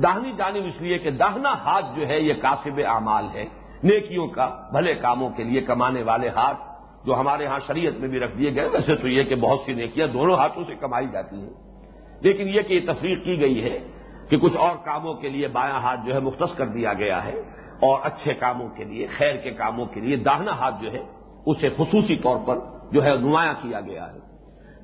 داہنی 0.00 0.32
جانب 0.32 0.64
اس 0.64 0.80
لیے 0.80 0.98
کہ 0.98 1.10
داہنا 1.10 1.52
ہاتھ 1.52 1.86
جو 1.96 2.08
ہے، 2.08 2.20
یہ 2.20 2.34
کاسب 2.34 2.80
اعمال 2.86 3.26
ہے۔ 3.34 3.44
نیکیوں 3.82 4.28
کا، 4.28 4.68
بھلے 4.72 4.94
کاموں 4.94 5.30
کے 5.30 5.44
لیے 5.44 5.60
کمانے 5.60 6.02
والے 6.02 6.28
ہاتھ 6.28 6.67
جو 7.04 7.14
ہمارے 7.14 7.46
ہاں 7.46 7.58
شریعت 7.66 8.00
میں 8.00 8.08
بھی 8.08 8.20
رکھ 8.20 8.38
دیے 8.38 8.54
گئے، 8.54 8.68
ویسے 8.72 8.94
تو 8.94 9.08
یہ 9.08 9.22
کہ 9.22 9.34
بہت 9.34 9.60
سی 9.66 9.72
نیکیاں 9.72 10.06
دونوں 10.06 10.36
ہاتھوں 10.36 10.64
سے 10.66 10.74
کمائی 10.74 11.06
جاتی 11.12 11.36
ہیں۔ 11.36 11.50
لیکن 12.20 12.48
یہ 12.48 12.62
کہ 12.62 12.74
یہ 12.74 12.92
تفریح 12.92 13.16
کی 13.24 13.40
گئی 13.40 13.64
ہے 13.64 13.78
کہ 14.30 14.36
کچھ 14.36 14.56
اور 14.56 14.76
کاموں 14.84 15.14
کے 15.14 15.28
لیے 15.28 15.48
بایاں 15.48 15.80
ہاتھ 15.80 16.00
جو 16.06 16.14
ہے 16.14 16.20
مختص 16.20 16.56
کر 16.56 16.66
دیا 16.66 16.92
گیا 16.92 17.24
ہے 17.24 17.38
اور 17.82 18.00
اچھے 18.02 18.34
کاموں 18.34 18.68
کے 18.68 18.84
لیے، 18.84 19.06
خیر 19.06 19.36
کے 19.36 19.50
کاموں 19.50 19.86
کے 19.86 20.00
لیے 20.00 20.16
داہنا 20.16 20.52
ہاتھ 20.52 20.82
جو 20.82 20.92
ہے، 20.92 21.04
اسے 21.46 21.70
خصوصی 21.70 22.16
طور 22.16 22.36
پر 22.46 22.58
جو 22.92 23.04
ہے 23.04 23.16
نمایاں 23.16 23.54
کیا 23.62 23.80
گیا 23.80 24.12
ہے۔ 24.12 24.18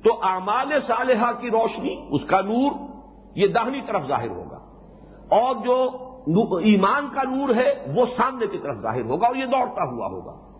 تو 0.03 0.23
اعمال 0.23 0.79
صالحہ 0.87 1.31
کی 1.41 1.49
روشنی، 1.49 2.07
اس 2.11 2.21
کا 2.27 2.41
نور، 2.41 2.71
یہ 3.35 3.47
داہنی 3.47 3.81
طرف 3.87 4.07
ظاہر 4.07 4.29
ہوگا۔ 4.29 4.57
اور 5.35 5.55
جو 5.55 6.05
ایمان 6.57 7.07
کا 7.15 7.23
نور 7.23 7.55
ہے، 7.55 7.73
وہ 7.95 8.05
سامنے 8.17 8.47
کی 8.47 8.57
طرف 8.57 8.77
ظاہر 8.81 9.01
ہوگا 9.01 9.27
اور 9.27 9.35
یہ 9.35 9.45
دوڑتا 9.45 9.91
ہوا 9.91 10.07
ہوگا۔ 10.07 10.54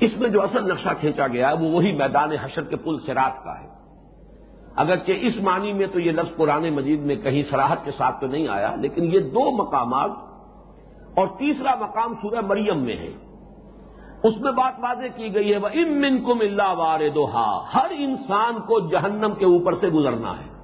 اس 0.00 0.18
میں 0.18 0.30
جو 0.30 0.42
اصل 0.42 0.70
نقشہ 0.70 0.88
کھینچا 1.00 1.26
گیا 1.26 1.48
ہے، 1.48 1.54
وہ 1.54 1.70
وہی 1.70 1.92
میدان 1.92 2.32
حشر 2.32 2.62
کے 2.62 2.76
پل 2.76 2.98
سراط 3.06 3.44
کا 3.44 3.60
ہے۔ 3.60 3.76
اگرچہ 4.76 5.12
اس 5.16 5.32
معنی 5.42 5.72
میں 5.72 5.86
تو 5.92 6.00
یہ 6.00 6.12
لفظ 6.12 6.36
پرانے 6.36 6.70
مجید 6.70 7.00
میں 7.00 7.16
کہیں 7.16 7.42
سراہد 7.50 7.84
کے 7.84 7.90
ساتھ 7.90 8.20
تو 8.20 8.26
نہیں 8.26 8.48
آیا، 8.48 8.74
لیکن 8.74 9.04
یہ 9.04 9.20
دو 9.20 9.50
مقامات 9.50 10.10
اور 11.16 11.26
تیسرا 11.26 11.74
مقام 11.74 12.14
سورہ 12.14 12.40
مریم 12.46 12.78
میں 12.78 12.96
ہے۔ 12.96 13.10
اس 14.24 14.40
میں 14.40 14.52
بات 14.52 14.72
واضح 14.78 15.06
کی 15.16 15.34
گئی 15.34 15.52
ہے 15.52 15.58
وہ 15.58 15.68
امن 15.74 16.24
کم 16.24 16.40
اللہ 16.40 16.74
وار 16.76 17.00
ہر 17.74 17.86
انسان 17.90 18.54
کو 18.54 18.88
جہنم 18.88 19.34
کے 19.38 19.44
اوپر 19.44 19.74
سے 19.74 19.88
گزرنا 19.88 20.30
ہے۔ 20.30 20.56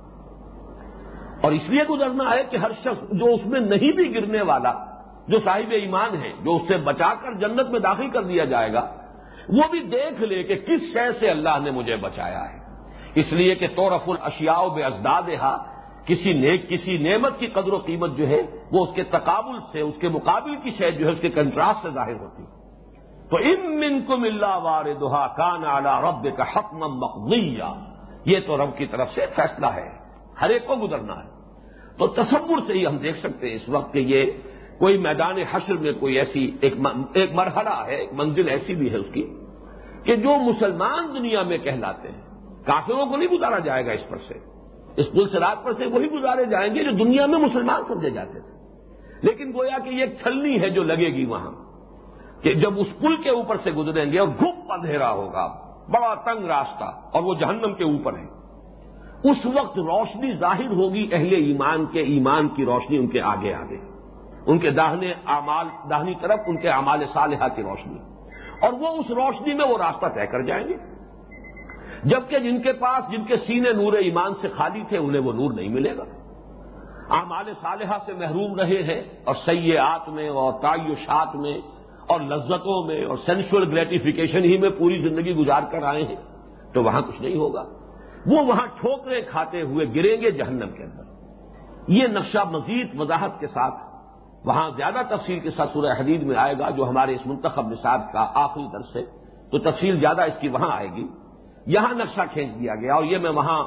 اور 1.43 1.53
اس 1.53 1.69
لیے 1.69 1.85
گزرنا 1.91 2.31
ہے 2.31 2.43
کہ 2.51 2.57
ہر 2.57 2.71
شخص 2.85 3.13
جو 3.13 3.27
اس 3.27 3.47
میں 3.47 3.61
نہیں 3.61 3.93
بھی 3.93 4.15
گرنے 4.15 4.43
والا، 4.43 4.73
جو 5.29 5.39
صاحب 5.45 5.71
ایمان 5.71 6.17
ہے، 6.23 6.33
جو 6.45 6.57
اس 6.57 6.63
سے 6.69 6.77
بچا 6.77 7.15
کر 7.23 7.33
جنت 7.33 7.71
میں 7.71 7.81
داخل 7.81 8.09
کر 8.09 8.23
دیا 8.23 8.45
جائے 8.45 8.73
گا 8.73 8.95
وہ 9.49 9.69
بھی 9.71 9.81
دیکھ 9.81 10.23
لے 10.23 10.43
کہ 10.43 10.57
کس 10.57 10.81
شے 10.93 11.13
سے 11.21 11.31
اللہ 11.31 11.59
نے 11.63 11.71
مجھے 11.71 11.97
بچایا 11.97 12.53
ہے۔ 12.53 12.59
اس 13.15 13.33
لیے 13.33 13.55
کہ 13.55 13.67
تو 13.67 13.97
رف 13.97 14.11
الشیا 14.21 14.69
بے 14.75 14.83
ازداد 14.83 15.23
کسی 16.07 16.33
نیک، 16.33 16.69
کسی 16.69 16.97
نعمت 16.97 17.39
کی 17.39 17.47
قدر 17.47 17.73
و 17.73 17.79
قیمت 17.79 18.17
جو 18.17 18.29
ہے، 18.29 18.43
وہ 18.73 18.87
اس 18.87 18.95
کے 18.95 19.03
تقابل 19.03 19.59
سے، 19.73 19.81
اس 19.81 19.95
کے 20.01 20.09
مقابل 20.09 20.57
کی 20.57 20.71
شے 20.71 20.91
جو 20.91 21.07
ہے، 21.07 21.13
اس 21.13 21.21
کے 21.21 21.29
کنٹراسٹ 21.29 21.83
سے 21.83 21.91
ظاہر 21.91 22.15
ہوتی۔ 22.15 22.43
ہے 22.43 22.63
تو 23.31 23.37
ان 23.37 23.81
من 23.81 24.01
کو 24.01 24.17
ملا 24.17 24.57
وار 24.57 24.85
دہا 24.85 25.27
کان 25.27 25.65
آلہ 25.65 26.01
رب 26.01 26.37
کا 26.37 26.43
حق 26.43 26.75
مقبیا 26.75 27.73
یہ 28.25 28.41
تو 28.47 28.57
رب 28.57 28.77
کی 28.77 28.87
طرف 28.87 29.11
سے 29.11 29.21
فیصلہ 29.37 29.67
ہے۔ 29.67 29.89
ہر 30.41 30.51
ایک 30.51 30.67
کو 30.67 30.77
گزرنا 30.77 31.15
ہے۔ 31.15 31.33
تو 31.99 32.07
تصور 32.07 32.61
سے 32.67 32.73
ہی 32.73 32.87
ہم 32.87 32.97
دیکھ 32.97 33.19
سکتے 33.19 33.49
ہیں 33.49 33.55
اس 33.55 33.69
وقت 33.69 33.93
کہ 33.93 33.99
یہ 33.99 34.25
کوئی 34.83 34.99
میدان 34.99 35.35
حشر 35.51 35.75
میں 35.75 35.93
کوئی 35.93 36.19
ایسی 36.19 36.51
ایک 36.61 36.75
ایک 37.15 37.35
مرحلہ 37.35 37.85
ہے، 37.87 37.95
ایک 37.95 38.11
منزل 38.13 38.49
ایسی 38.49 38.75
بھی 38.75 38.91
ہے 38.91 38.97
اس 38.97 39.07
کی 39.13 39.35
کہ 40.05 40.17
جو 40.17 40.29
مسلمان 40.29 41.15
دنیا 41.15 41.43
میں 41.43 41.59
کہلاتے 41.59 42.09
ہیں۔ 42.09 42.21
کافروں 42.67 43.07
کو 43.07 43.17
نہیں 43.17 43.29
گزارا 43.29 43.59
جائے 43.59 43.87
گا 43.87 43.93
اس 43.93 44.09
پر 44.09 44.17
سے۔ 44.29 44.35
اس 44.97 45.13
پل 45.13 45.29
سے 45.29 45.39
رات 45.39 45.65
پر 45.65 45.73
سے 45.73 45.87
وہی 45.87 46.07
گزارے 46.07 46.45
جائیں 46.45 46.75
گے 46.75 46.85
جو 46.85 46.91
دنیا 46.91 47.27
میں 47.27 47.39
مسلمان 47.39 47.83
سمجھے 47.89 48.11
جاتے 48.11 48.41
تھے۔ 48.41 48.79
لیکن 49.23 49.53
گویا 49.55 49.79
کہ 49.79 49.89
یہ 49.89 50.01
ایک 50.01 50.19
چھلنی 50.23 50.61
ہے 50.61 50.71
جو 50.71 50.83
لگے 50.83 51.15
گی 51.15 51.25
وہاں 51.25 51.53
کہ 52.43 52.55
جب 52.55 52.81
اس 52.81 52.87
پل 53.01 53.17
کے 53.17 53.31
اوپر 53.31 53.57
سے 53.65 53.71
گزریں 53.71 54.13
گے 54.13 54.19
اور 54.19 54.29
گپ 54.29 54.73
اندھیرا 54.73 55.13
ہوگا، 55.13 55.47
بڑا 55.89 56.15
تنگ 56.15 56.45
راستہ 56.45 56.85
اور 56.85 57.23
وہ 57.23 57.35
جہنم 57.35 57.75
کے 57.75 57.85
اوپر 57.85 58.19
ہے۔ 58.19 58.27
اس 59.31 59.47
وقت 59.47 59.79
روشنی 59.79 60.33
ظاہر 60.37 60.67
ہوگی 60.67 61.09
اہل 61.13 61.33
ایمان 61.33 61.87
کے، 61.87 62.01
ایمان 62.01 62.49
کی 62.49 62.65
روشنی 62.65 62.99
ان 62.99 63.07
کے 63.07 63.21
آگے 63.21 63.55
آگے۔ 63.55 63.92
ان 64.47 64.59
کے 64.59 64.71
داہنے 64.71 65.13
اعمال، 65.27 65.67
داہنی 65.91 66.15
طرف 66.21 66.39
ان 66.47 66.57
کے 66.57 66.69
اعمال 66.69 67.05
صالحہ 67.13 67.49
کی 67.57 67.63
روشنی۔ 67.63 67.99
اور 68.63 68.73
وہ 68.73 68.89
اس 68.89 69.11
روشنی 69.11 69.55
میں 69.55 69.67
وہ 69.67 69.79
راستہ 69.79 70.07
طے 70.07 70.27
کر 70.27 70.43
جائیں 70.43 70.69
گے۔ 70.69 70.75
جبکہ 72.05 72.39
جن 72.39 72.63
کے 72.63 72.73
پاس، 72.73 73.13
جن 73.13 73.25
کے 73.25 73.37
سینے 73.37 73.73
نور 73.73 73.93
ایمان 73.93 74.33
سے 74.41 74.49
خالی 74.49 74.83
تھے، 74.89 74.99
انہیں 74.99 75.23
وہ 75.23 75.33
نور 75.33 75.51
نہیں 75.53 75.69
ملے 75.69 75.97
گا۔ 75.97 76.03
اعمال 77.11 77.53
صالحہ 77.63 77.99
سے 78.07 78.13
محروم 78.13 78.61
رہے 78.61 78.83
ہیں 78.83 79.03
اور 79.25 79.35
سیاحت 79.35 80.09
میں 80.09 80.29
اور 80.29 80.53
تعیشات 80.63 81.37
میں 81.37 81.59
اور 82.09 82.21
لذتوں 82.21 82.87
میں 82.87 83.05
اور 83.05 83.17
سینشل 83.17 83.73
گریٹیفیکیشن 83.73 84.45
ہی 84.45 84.59
میں 84.59 84.71
پوری 84.71 85.09
زندگی 85.09 85.35
گزار 85.35 85.63
کر 85.71 85.83
آئے 85.83 86.03
ہیں، 86.03 86.17
تو 86.75 86.83
وہاں 86.83 87.01
کچھ 87.01 87.23
نہیں 87.23 87.37
ہوگا۔ 87.37 87.65
وہ 88.27 88.47
وہاں 88.47 88.67
ٹھوکرے 88.67 89.21
کھاتے 89.21 89.63
ہوئے 89.63 89.87
گریں 89.87 90.21
گے 90.21 90.31
جہنم 90.31 90.71
کے 90.71 90.83
اندر۔ 90.83 91.03
یہ 91.89 92.07
نقشہ 92.07 92.39
مزید 92.51 93.01
وضاحت 93.01 93.41
کے 93.41 93.47
ساتھ 93.47 93.92
وہاں 94.45 94.71
زیادہ 94.77 95.01
تفصیل 95.09 95.41
کے 95.41 95.51
ساتھ 95.51 95.71
سورہ 95.73 95.93
حدید 95.99 96.23
میں 96.23 96.37
آئے 96.37 96.55
گا 96.59 96.71
جو 96.71 96.89
ہمارے 96.89 97.15
اس 97.15 97.27
منتخب 97.27 97.69
نصاب 97.69 98.13
کا 98.13 98.31
آخری 98.35 98.65
درس 98.73 98.97
ہے۔ 98.97 99.03
تو 99.51 99.59
تفصیل 99.59 99.99
زیادہ 100.01 100.23
اس 100.23 100.41
کی 100.41 100.49
وہاں 100.49 100.71
آئے 100.77 100.89
گی۔ 100.97 101.07
یہاں 101.67 101.95
نقشہ 101.95 102.21
کھینچ 102.33 102.61
دیا 102.61 102.75
گیا 102.75 102.95
اور 102.95 103.05
یہ 103.05 103.19
میں 103.19 103.31
وہاں 103.31 103.63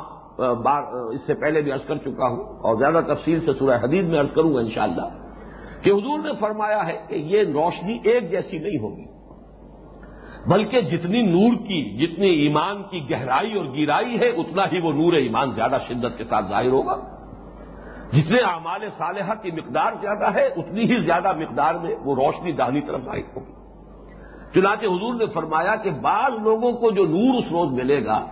بار 0.64 0.82
اس 1.14 1.22
سے 1.28 1.34
پہلے 1.34 1.62
بھی 1.62 1.72
عرض 1.72 1.86
کر 1.86 1.98
چکا 1.98 2.28
ہوں 2.28 2.44
اور 2.44 2.76
زیادہ 2.76 3.00
تفصیل 3.08 3.46
سے 3.46 3.54
سورہ 3.54 3.78
حدید 3.84 4.06
میں 4.06 4.20
عرض 4.20 4.34
کروں 4.36 4.54
گا 4.54 4.60
انشاءاللہ 4.60 5.08
کہ 5.82 5.90
حضور 5.90 6.20
نے 6.20 6.30
فرمایا 6.40 6.88
ہے 6.88 6.98
کہ 7.08 7.16
یہ 7.16 7.44
روشنی 7.54 8.00
ایک 8.04 8.32
جیسی 8.32 8.58
نہیں 8.58 8.80
ہوگی، 8.80 9.06
بلکہ 10.52 10.82
جتنی 10.82 11.22
نور 11.22 11.56
کی، 11.56 11.98
جتنی 11.98 12.28
ایمان 12.28 12.84
کی 12.84 13.10
گہرائی 13.10 13.54
اور 13.54 13.66
گیرائی 13.66 14.20
ہے، 14.20 14.28
اتنا 14.30 14.64
ہی 14.72 14.80
وہ 14.80 14.94
نور 14.94 15.14
ایمان 15.14 15.52
زیادہ 15.52 15.78
شدت 15.88 16.18
کے 16.18 16.24
ساتھ 16.24 16.46
ظاہر 16.50 16.70
ہوگا۔ 16.70 16.96
جتنے 18.14 18.38
اعمال 18.40 18.82
صالحہ 18.98 19.34
کی 19.42 19.52
مقدار 19.52 19.92
زیادہ 20.02 20.34
ہے، 20.34 20.46
اتنی 20.46 20.82
ہی 20.82 21.06
زیادہ 21.06 21.34
مقدار 21.38 21.76
میں 21.76 21.96
وہ 22.04 22.16
روشنی 22.16 22.52
داہنی 22.52 22.82
طرف 22.82 23.02
ظاہر 23.02 23.38
ہوگی۔ 23.38 23.54
چنانچہ 24.54 24.86
حضور 24.86 25.14
نے 25.14 25.26
فرمایا 25.26 25.76
کہ 25.76 25.92
بعض 25.92 26.34
لوگوں 26.44 26.72
کو 26.72 26.92
جو 26.92 27.06
نور 27.06 27.38
اس 27.40 27.52
روز 27.52 27.72
ملے 27.72 28.06
گا، 28.06 28.26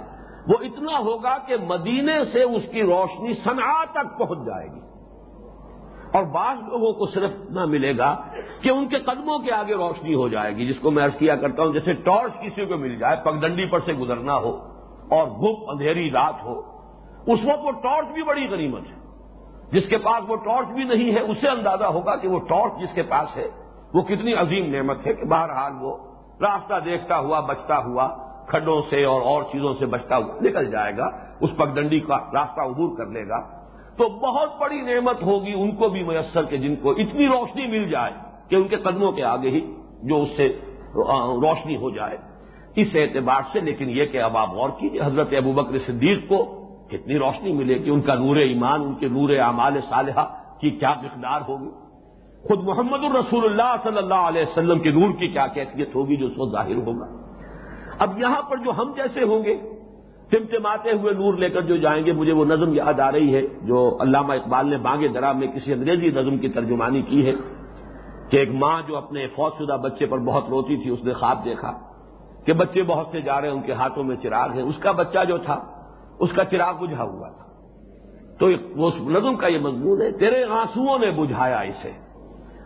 وہ 0.47 0.53
اتنا 0.61 0.99
ہوگا 0.99 1.37
کہ 1.37 1.55
مدینے 1.67 2.25
سے 2.25 2.43
اس 2.43 2.63
کی 2.71 2.81
روشنی 2.81 3.33
صنع 3.33 3.83
تک 3.83 4.19
پہنچ 4.19 4.45
جائے 4.45 4.67
گی۔ 4.67 4.79
اور 6.13 6.23
بعض 6.23 6.57
لوگوں 6.67 6.93
کو 6.93 7.05
صرف 7.05 7.31
نہ 7.49 7.65
ملے 7.65 7.97
گا 7.97 8.21
کہ 8.61 8.69
ان 8.69 8.87
کے 8.87 8.97
قدموں 8.97 9.39
کے 9.39 9.51
آگے 9.51 9.73
روشنی 9.73 10.13
ہو 10.13 10.27
جائے 10.27 10.55
گی، 10.55 10.67
جس 10.67 10.79
کو 10.79 10.91
میں 10.91 11.05
عرض 11.05 11.15
کیا 11.17 11.35
کرتا 11.35 11.63
ہوں، 11.63 11.73
جیسے 11.73 11.93
ٹارچ 11.93 12.31
کسی 12.41 12.65
کو 12.65 12.77
مل 12.77 12.95
جائے، 12.95 13.17
پگڈنڈی 13.23 13.65
پر 13.65 13.79
سے 13.79 13.93
گزرنا 13.93 14.35
ہو 14.35 14.49
اور 15.11 15.27
گپ 15.27 15.69
اندھیری 15.69 16.11
رات 16.11 16.43
ہو، 16.45 16.59
اس 17.27 17.39
وقت 17.45 17.63
وہ 17.63 17.71
ٹارچ 17.71 18.07
بھی 18.13 18.23
بڑی 18.23 18.47
غنیمت 18.47 18.81
ہے۔ 18.81 19.02
جس 19.73 19.87
کے 19.89 19.97
پاس 19.97 20.29
وہ 20.29 20.35
ٹارچ 20.35 20.67
بھی 20.67 20.83
نہیں 20.83 21.13
ہے، 21.15 21.19
اسے 21.19 21.47
اندازہ 21.47 21.83
ہوگا 21.83 22.15
کہ 22.15 22.27
وہ 22.27 22.39
ٹارچ 22.39 22.79
جس 22.81 22.95
کے 22.95 23.03
پاس 23.03 23.37
ہے، 23.37 23.47
وہ 23.93 24.01
کتنی 24.01 24.33
عظیم 24.33 24.65
نعمت 24.73 25.07
ہے 25.07 25.13
کہ 25.13 25.25
بہرحال 25.25 25.73
وہ 25.81 25.97
راستہ 26.41 26.79
دیکھتا 26.85 27.17
ہوا، 27.19 27.39
بچتا 27.39 27.77
ہوا، 27.77 28.07
کھڈوں 28.47 28.81
سے 28.89 29.03
اور 29.03 29.21
اور 29.21 29.43
چیزوں 29.43 29.73
سے 29.79 29.85
بچتا 29.85 30.17
ہوا 30.17 30.33
نکل 30.41 30.71
جائے 30.71 30.97
گا، 30.97 31.09
اس 31.41 31.49
پگڈنڈی 31.57 31.99
کا 31.99 32.17
راستہ 32.33 32.61
عبور 32.61 32.97
کر 32.97 33.05
لے 33.05 33.27
گا۔ 33.29 33.39
تو 33.97 34.09
بہت 34.09 34.59
بڑی 34.59 34.81
نعمت 34.81 35.23
ہوگی 35.23 35.53
ان 35.53 35.75
کو 35.75 35.89
بھی 35.89 36.03
میسر 36.03 36.45
کہ 36.45 36.57
جن 36.57 36.75
کو 36.75 36.91
اتنی 36.91 37.27
روشنی 37.27 37.67
مل 37.67 37.89
جائے 37.89 38.13
کہ 38.49 38.55
ان 38.55 38.67
کے 38.67 38.75
قدموں 38.75 39.11
کے 39.11 39.23
آگے 39.23 39.49
ہی 39.49 39.61
جو 40.03 40.21
اس 40.21 40.29
سے 40.37 40.47
روشنی 41.41 41.75
ہو 41.77 41.89
جائے۔ 41.89 42.17
اس 42.75 42.95
اعتبار 42.95 43.41
سے، 43.51 43.59
لیکن 43.59 43.89
یہ 43.89 44.05
کہ 44.05 44.21
اب 44.21 44.37
آپ 44.37 44.49
غور 44.53 44.69
کیجیے 44.69 45.01
حضرت 45.01 45.33
ابو 45.37 45.51
بکر 45.51 45.77
صدیق 45.87 46.27
کو 46.29 46.62
کتنی 46.93 47.17
روشنی 47.17 47.53
ملے 47.53 47.77
گی 47.77 47.89
ان 47.89 48.01
کا 48.01 48.15
نور 48.15 48.35
ایمان، 48.35 48.81
ان 48.81 48.93
کے 48.93 49.07
نور 49.07 49.29
اعمال 49.29 49.79
صالحہ 49.89 50.25
کی 50.59 50.69
کیا 50.69 50.93
مقدار 51.03 51.41
ہوگی؟ 51.47 51.69
خود 52.47 52.63
محمد 52.63 53.03
الرسول 53.03 53.45
اللہ 53.45 53.75
صلی 53.83 53.97
اللہ 53.97 54.23
علیہ 54.27 54.41
وسلم 54.41 54.79
کے 54.79 54.91
نور 54.91 55.11
کی 55.19 55.27
کیا 55.27 55.47
کیفیت 55.47 55.95
ہوگی 55.95 56.15
جو 56.15 56.25
اس 56.25 56.33
کو 56.35 56.49
ظاہر 56.49 56.75
ہوگا؟ 56.75 57.05
اب 57.99 58.19
یہاں 58.19 58.41
پر 58.41 58.57
جو 58.57 58.71
ہم 58.77 58.91
جیسے 58.95 59.23
ہوں 59.23 59.43
گے، 59.43 59.55
ٹمٹماتے 60.29 60.91
ہوئے 60.91 61.13
نور 61.13 61.33
لے 61.33 61.49
کر 61.49 61.61
جو 61.61 61.75
جائیں 61.77 62.05
گے، 62.05 62.11
مجھے 62.11 62.33
وہ 62.33 62.45
نظم 62.45 62.73
یاد 62.73 62.99
آ 62.99 63.11
رہی 63.11 63.35
ہے 63.35 63.41
جو 63.61 63.97
علامہ 64.01 64.33
اقبال 64.33 64.69
نے 64.69 64.77
بانگے 64.77 65.07
درا 65.07 65.31
میں 65.31 65.47
کسی 65.47 65.73
انگریزی 65.73 66.09
نظم 66.09 66.37
کی 66.37 66.49
ترجمانی 66.49 67.01
کی 67.01 67.25
ہے 67.27 67.33
کہ 68.29 68.37
ایک 68.37 68.49
ماں 68.53 68.81
جو 68.87 68.97
اپنے 68.97 69.27
فوج 69.27 69.51
شدہ 69.59 69.77
بچے 69.83 70.05
پر 70.05 70.17
بہت 70.17 70.49
روتی 70.49 70.77
تھی، 70.77 70.89
اس 70.89 71.03
نے 71.03 71.13
خواب 71.13 71.45
دیکھا 71.45 71.71
کہ 72.45 72.53
بچے 72.53 72.81
بہت 72.83 73.07
سے 73.11 73.21
جا 73.21 73.41
رہے 73.41 73.47
ہیں، 73.47 73.55
ان 73.55 73.61
کے 73.61 73.73
ہاتھوں 73.73 74.03
میں 74.03 74.15
چراغ 74.15 74.53
ہے۔ 74.55 74.61
اس 74.61 74.77
کا 74.79 74.91
بچہ 74.91 75.23
جو 75.27 75.37
تھا 75.37 75.59
اس 76.19 76.29
کا 76.35 76.45
چراغ 76.45 76.85
بجھا 76.85 77.03
ہوا 77.03 77.29
تھا۔ 77.29 77.43
تو 78.39 78.45
اس 78.45 78.59
نظم 79.01 79.35
کا 79.35 79.47
یہ 79.47 79.59
مضمون 79.59 80.01
ہے۔ 80.01 80.11
تیرے 80.11 80.43
آنسوؤں 80.43 80.99
نے 80.99 81.11
بجھایا 81.11 81.59
اسے۔ 81.59 81.91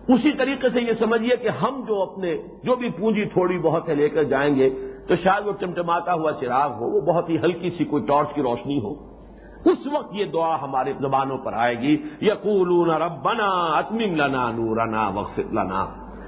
اسی 0.07 0.31
طریقے 0.31 0.69
سے 0.69 0.81
یہ 0.81 0.93
سمجھیے 0.93 1.35
کہ 1.35 1.47
ہم 1.47 1.83
جو 1.87 2.01
اپنے 2.01 2.37
جو 2.63 2.75
بھی 2.75 2.89
پونجی 2.89 3.25
تھوڑی 3.25 3.57
بہت 3.57 3.89
ہے 3.89 3.95
لے 3.95 4.09
کر 4.09 4.23
جائیں 4.23 4.55
گے، 4.55 4.69
تو 5.07 5.15
شاید 5.15 5.47
وہ 5.47 5.51
چمٹماتا 5.59 6.13
ہوا 6.13 6.31
چراغ 6.31 6.71
ہو، 6.71 6.89
وہ 6.89 7.01
بہت 7.01 7.29
ہی 7.29 7.37
ہلکی 7.37 7.69
سی 7.69 7.85
کوئی 7.85 8.03
ٹارچ 8.03 8.27
کی 8.33 8.41
روشنی 8.41 8.79
ہو۔ 8.79 8.93
اس 9.65 9.87
وقت 9.91 10.15
یہ 10.15 10.25
دعا 10.25 10.61
ہمارے 10.61 10.93
زبانوں 10.99 11.37
پر 11.37 11.53
آئے 11.53 11.79
گی۔ 11.79 11.97
یقول 12.21 12.89
ربنا 12.89 13.77
اتمم 13.77 14.15
لنا 14.15 14.51
نورنا 14.51 15.07
وقف 15.07 15.39
لنا۔ 15.39 15.85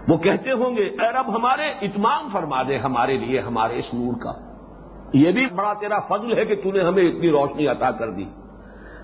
وہ 0.07 0.17
کہتے 0.17 0.51
ہوں 0.51 0.77
گے، 0.77 0.83
اے 0.83 1.11
رب 1.11 1.35
ہمارے 1.35 1.69
اتمام 1.81 2.27
فرما 2.31 2.63
دے 2.63 2.77
ہمارے 2.77 3.17
لیے، 3.17 3.39
ہمارے 3.39 3.79
اس 3.79 3.93
نور 3.93 4.13
کا۔ 4.19 4.48
یہ 5.13 5.31
بھی 5.31 5.45
بڑا 5.55 5.73
تیرا 5.73 5.99
فضل 5.99 6.37
ہے 6.37 6.45
کہ 6.45 6.55
تو 6.55 6.71
نے 6.71 6.81
ہمیں 6.81 7.03
اتنی 7.03 7.29
روشنی 7.29 7.67
عطا 7.67 7.91
کر 7.91 8.11
دی۔ 8.11 8.25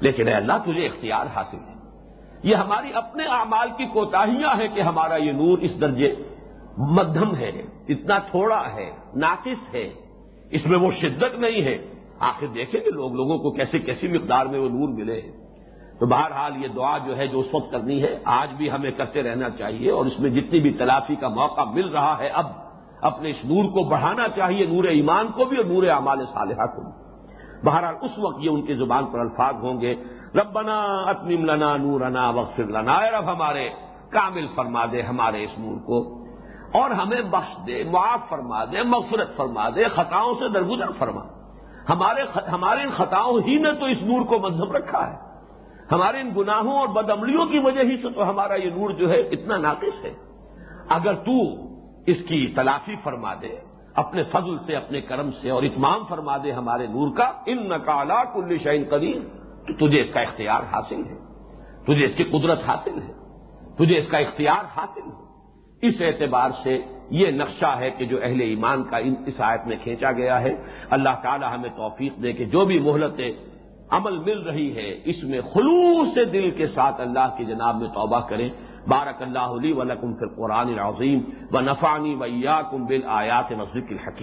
لیکن 0.01 0.27
اے 0.27 0.33
اللہ، 0.33 0.53
تجھے 0.63 0.85
اختیار 0.85 1.25
حاصل 1.35 1.57
ہے۔ 1.57 1.75
یہ 2.43 2.55
ہماری 2.55 2.93
اپنے 2.93 3.23
اعمال 3.23 3.69
کی 3.77 3.85
کوتاہیاں 3.85 4.59
ہیں 4.59 4.67
کہ 4.67 4.81
ہمارا 4.81 5.15
یہ 5.15 5.31
نور 5.31 5.57
اس 5.57 5.81
درجے 5.81 6.15
مدھم 6.77 7.35
ہے، 7.35 7.51
اتنا 7.89 8.17
تھوڑا 8.17 8.73
ہے، 8.73 8.91
ناقص 9.15 9.75
ہے۔ 9.75 9.93
اس 10.51 10.65
میں 10.65 10.79
وہ 10.79 10.91
شدت 11.01 11.39
نہیں 11.39 11.61
ہے۔ 11.61 11.77
آخر 12.19 12.47
دیکھیں 12.47 12.81
کہ 12.81 12.91
لوگ 12.91 13.11
لوگوں 13.11 13.37
کو 13.37 13.51
کیسے 13.51 13.79
کیسی 13.79 14.07
مقدار 14.07 14.45
میں 14.45 14.59
وہ 14.59 14.69
نور 14.69 14.89
ملے 14.89 15.21
تو 15.99 16.05
بہرحال 16.05 16.63
یہ 16.63 16.67
دعا 16.67 16.97
جو 16.97 17.17
ہے، 17.17 17.27
جو 17.27 17.39
اس 17.39 17.47
وقت 17.53 17.71
کرنی 17.71 18.03
ہے، 18.03 18.19
آج 18.25 18.53
بھی 18.57 18.71
ہمیں 18.71 18.91
کرتے 18.91 19.23
رہنا 19.23 19.49
چاہیے 19.49 19.91
اور 19.91 20.05
اس 20.05 20.19
میں 20.19 20.29
جتنی 20.29 20.59
بھی 20.59 20.73
تلافی 20.73 21.15
کا 21.15 21.27
موقع 21.27 21.61
مل 21.61 21.87
رہا 21.87 22.17
ہے 22.19 22.27
اب 22.27 22.45
اپنے 23.05 23.29
اس 23.29 23.45
نور 23.45 23.65
کو 23.65 23.89
بڑھانا 23.89 24.27
چاہیے، 24.27 24.65
نور 24.65 24.83
ایمان 24.83 25.27
کو 25.27 25.45
بھی 25.45 25.57
اور 25.57 25.65
نور 25.65 25.83
اعمال 25.83 26.25
صالحہ 26.33 26.65
کو 26.65 26.81
بھی۔ 26.81 27.05
بہرحال 27.65 27.95
اس 28.01 28.11
وقت 28.17 28.37
یہ 28.39 28.49
ان 28.49 28.61
کی 28.61 28.73
زبان 28.73 29.05
پر 29.05 29.19
الفاظ 29.19 29.55
ہوں 29.63 29.81
گے۔ 29.81 29.95
ربنا 30.35 30.81
اتمم 30.83 31.45
لنا 31.45 31.77
نورنا 31.77 32.29
وغفر 32.29 32.63
لنا۔ 32.63 32.93
اے 32.93 33.11
رب 33.11 33.31
ہمارے، 33.31 33.69
کامل 34.09 34.47
فرما 34.55 34.85
دے 34.91 35.01
ہمارے 35.01 35.43
اس 35.43 35.59
نور 35.59 35.75
کو۔ 35.85 36.25
اور 36.73 36.91
ہمیں 36.91 37.21
بخش 37.21 37.67
دے، 37.67 37.83
معاف 37.83 38.19
فرما 38.29 38.65
دے، 38.65 38.83
مغفرت 38.83 39.37
فرما 39.37 39.69
دے، 39.69 39.83
خطاؤں 39.83 40.33
سے 40.33 40.49
درگزر 40.49 40.91
فرما۔ 40.99 41.21
ہمارے 41.89 42.39
ہمارے 42.51 42.81
ان 42.81 42.89
خطاؤں 42.89 43.39
ہی 43.47 43.57
نے 43.57 43.71
تو 43.71 43.85
اس 43.85 44.01
نور 44.01 44.25
کو 44.25 44.39
مذہب 44.39 44.75
رکھا 44.75 45.11
ہے۔ 45.11 45.15
ہمارے 45.91 46.21
ان 46.21 46.29
گناہوں 46.37 46.79
اور 46.79 46.87
بدعملیوں 46.87 47.45
کی 47.45 47.59
وجہ 47.59 47.79
ہی 47.79 47.97
سے 47.97 48.09
تو 48.09 48.29
ہمارا 48.29 48.55
یہ 48.55 48.69
نور 48.69 48.89
جو 48.89 49.09
ہے 49.09 49.19
اتنا 49.19 49.57
ناقص 49.57 50.05
ہے۔ 50.05 50.13
اگر 50.89 51.13
تو 51.13 51.65
اس 52.07 52.17
کی 52.27 52.53
تلافی 52.55 52.95
فرما 53.03 53.33
دے، 53.33 53.47
اپنے 53.95 54.23
فضل 54.23 54.57
سے، 54.65 54.75
اپنے 54.75 55.01
کرم 55.01 55.31
سے 55.31 55.49
اور 55.49 55.63
اتمام 55.63 56.03
فرما 56.09 56.37
دے 56.37 56.51
ہمارے 56.51 56.87
نور 56.87 57.17
کا۔ 57.17 57.31
ان 57.45 57.69
نقالا 57.69 58.23
کل 58.23 58.57
شعین 58.57 58.83
قدیم 58.89 59.23
تو 59.67 59.87
تجھے 59.87 60.01
اس 60.01 60.13
کا 60.13 60.19
اختیار 60.19 60.73
حاصل 60.73 61.05
ہے۔ 61.05 61.15
تجھے 61.83 62.05
اس 62.05 62.15
کی 62.15 62.23
قدرت 62.23 62.63
حاصل 62.67 63.01
ہے۔ 63.01 63.13
تجھے 63.75 63.97
اس 63.97 64.07
کا 64.07 64.17
اختیار 64.17 64.65
حاصل 64.77 65.01
ہے۔ 65.01 65.25
اس 65.87 66.01
اعتبار 66.01 66.49
سے 66.63 66.81
یہ 67.09 67.31
نقشہ 67.31 67.77
ہے 67.79 67.89
کہ 67.89 68.05
جو 68.05 68.17
اہل 68.23 68.41
ایمان 68.41 68.83
کا 68.83 68.97
اس 68.97 69.41
آیت 69.41 69.67
میں 69.67 69.77
کھینچا 69.83 70.11
گیا 70.11 70.41
ہے۔ 70.41 70.53
اللہ 70.89 71.09
تعالی 71.23 71.45
ہمیں 71.53 71.69
توفیق 71.75 72.23
دے 72.23 72.33
کہ 72.33 72.45
جو 72.45 72.65
بھی 72.65 72.79
مہلت 72.79 73.21
عمل 73.89 74.17
مل 74.17 74.39
رہی 74.39 74.75
ہے، 74.75 75.01
اس 75.05 75.23
میں 75.23 75.41
خلوص 75.41 76.15
دل 76.15 76.51
کے 76.51 76.67
ساتھ 76.67 77.01
اللہ 77.01 77.35
کی 77.37 77.45
جناب 77.45 77.81
میں 77.81 77.87
توبہ 77.87 78.19
کریں۔ 78.19 78.49
بارك 78.87 79.21
الله 79.21 79.59
لي 79.61 79.73
ولكم 79.73 80.13
في 80.13 80.23
القرآن 80.23 80.69
العظيم 80.69 81.33
ونفعني 81.53 82.15
وإياكم 82.15 82.85
بالآيات 82.85 83.51
وذكر 83.51 83.91
الحكيم. 83.91 84.13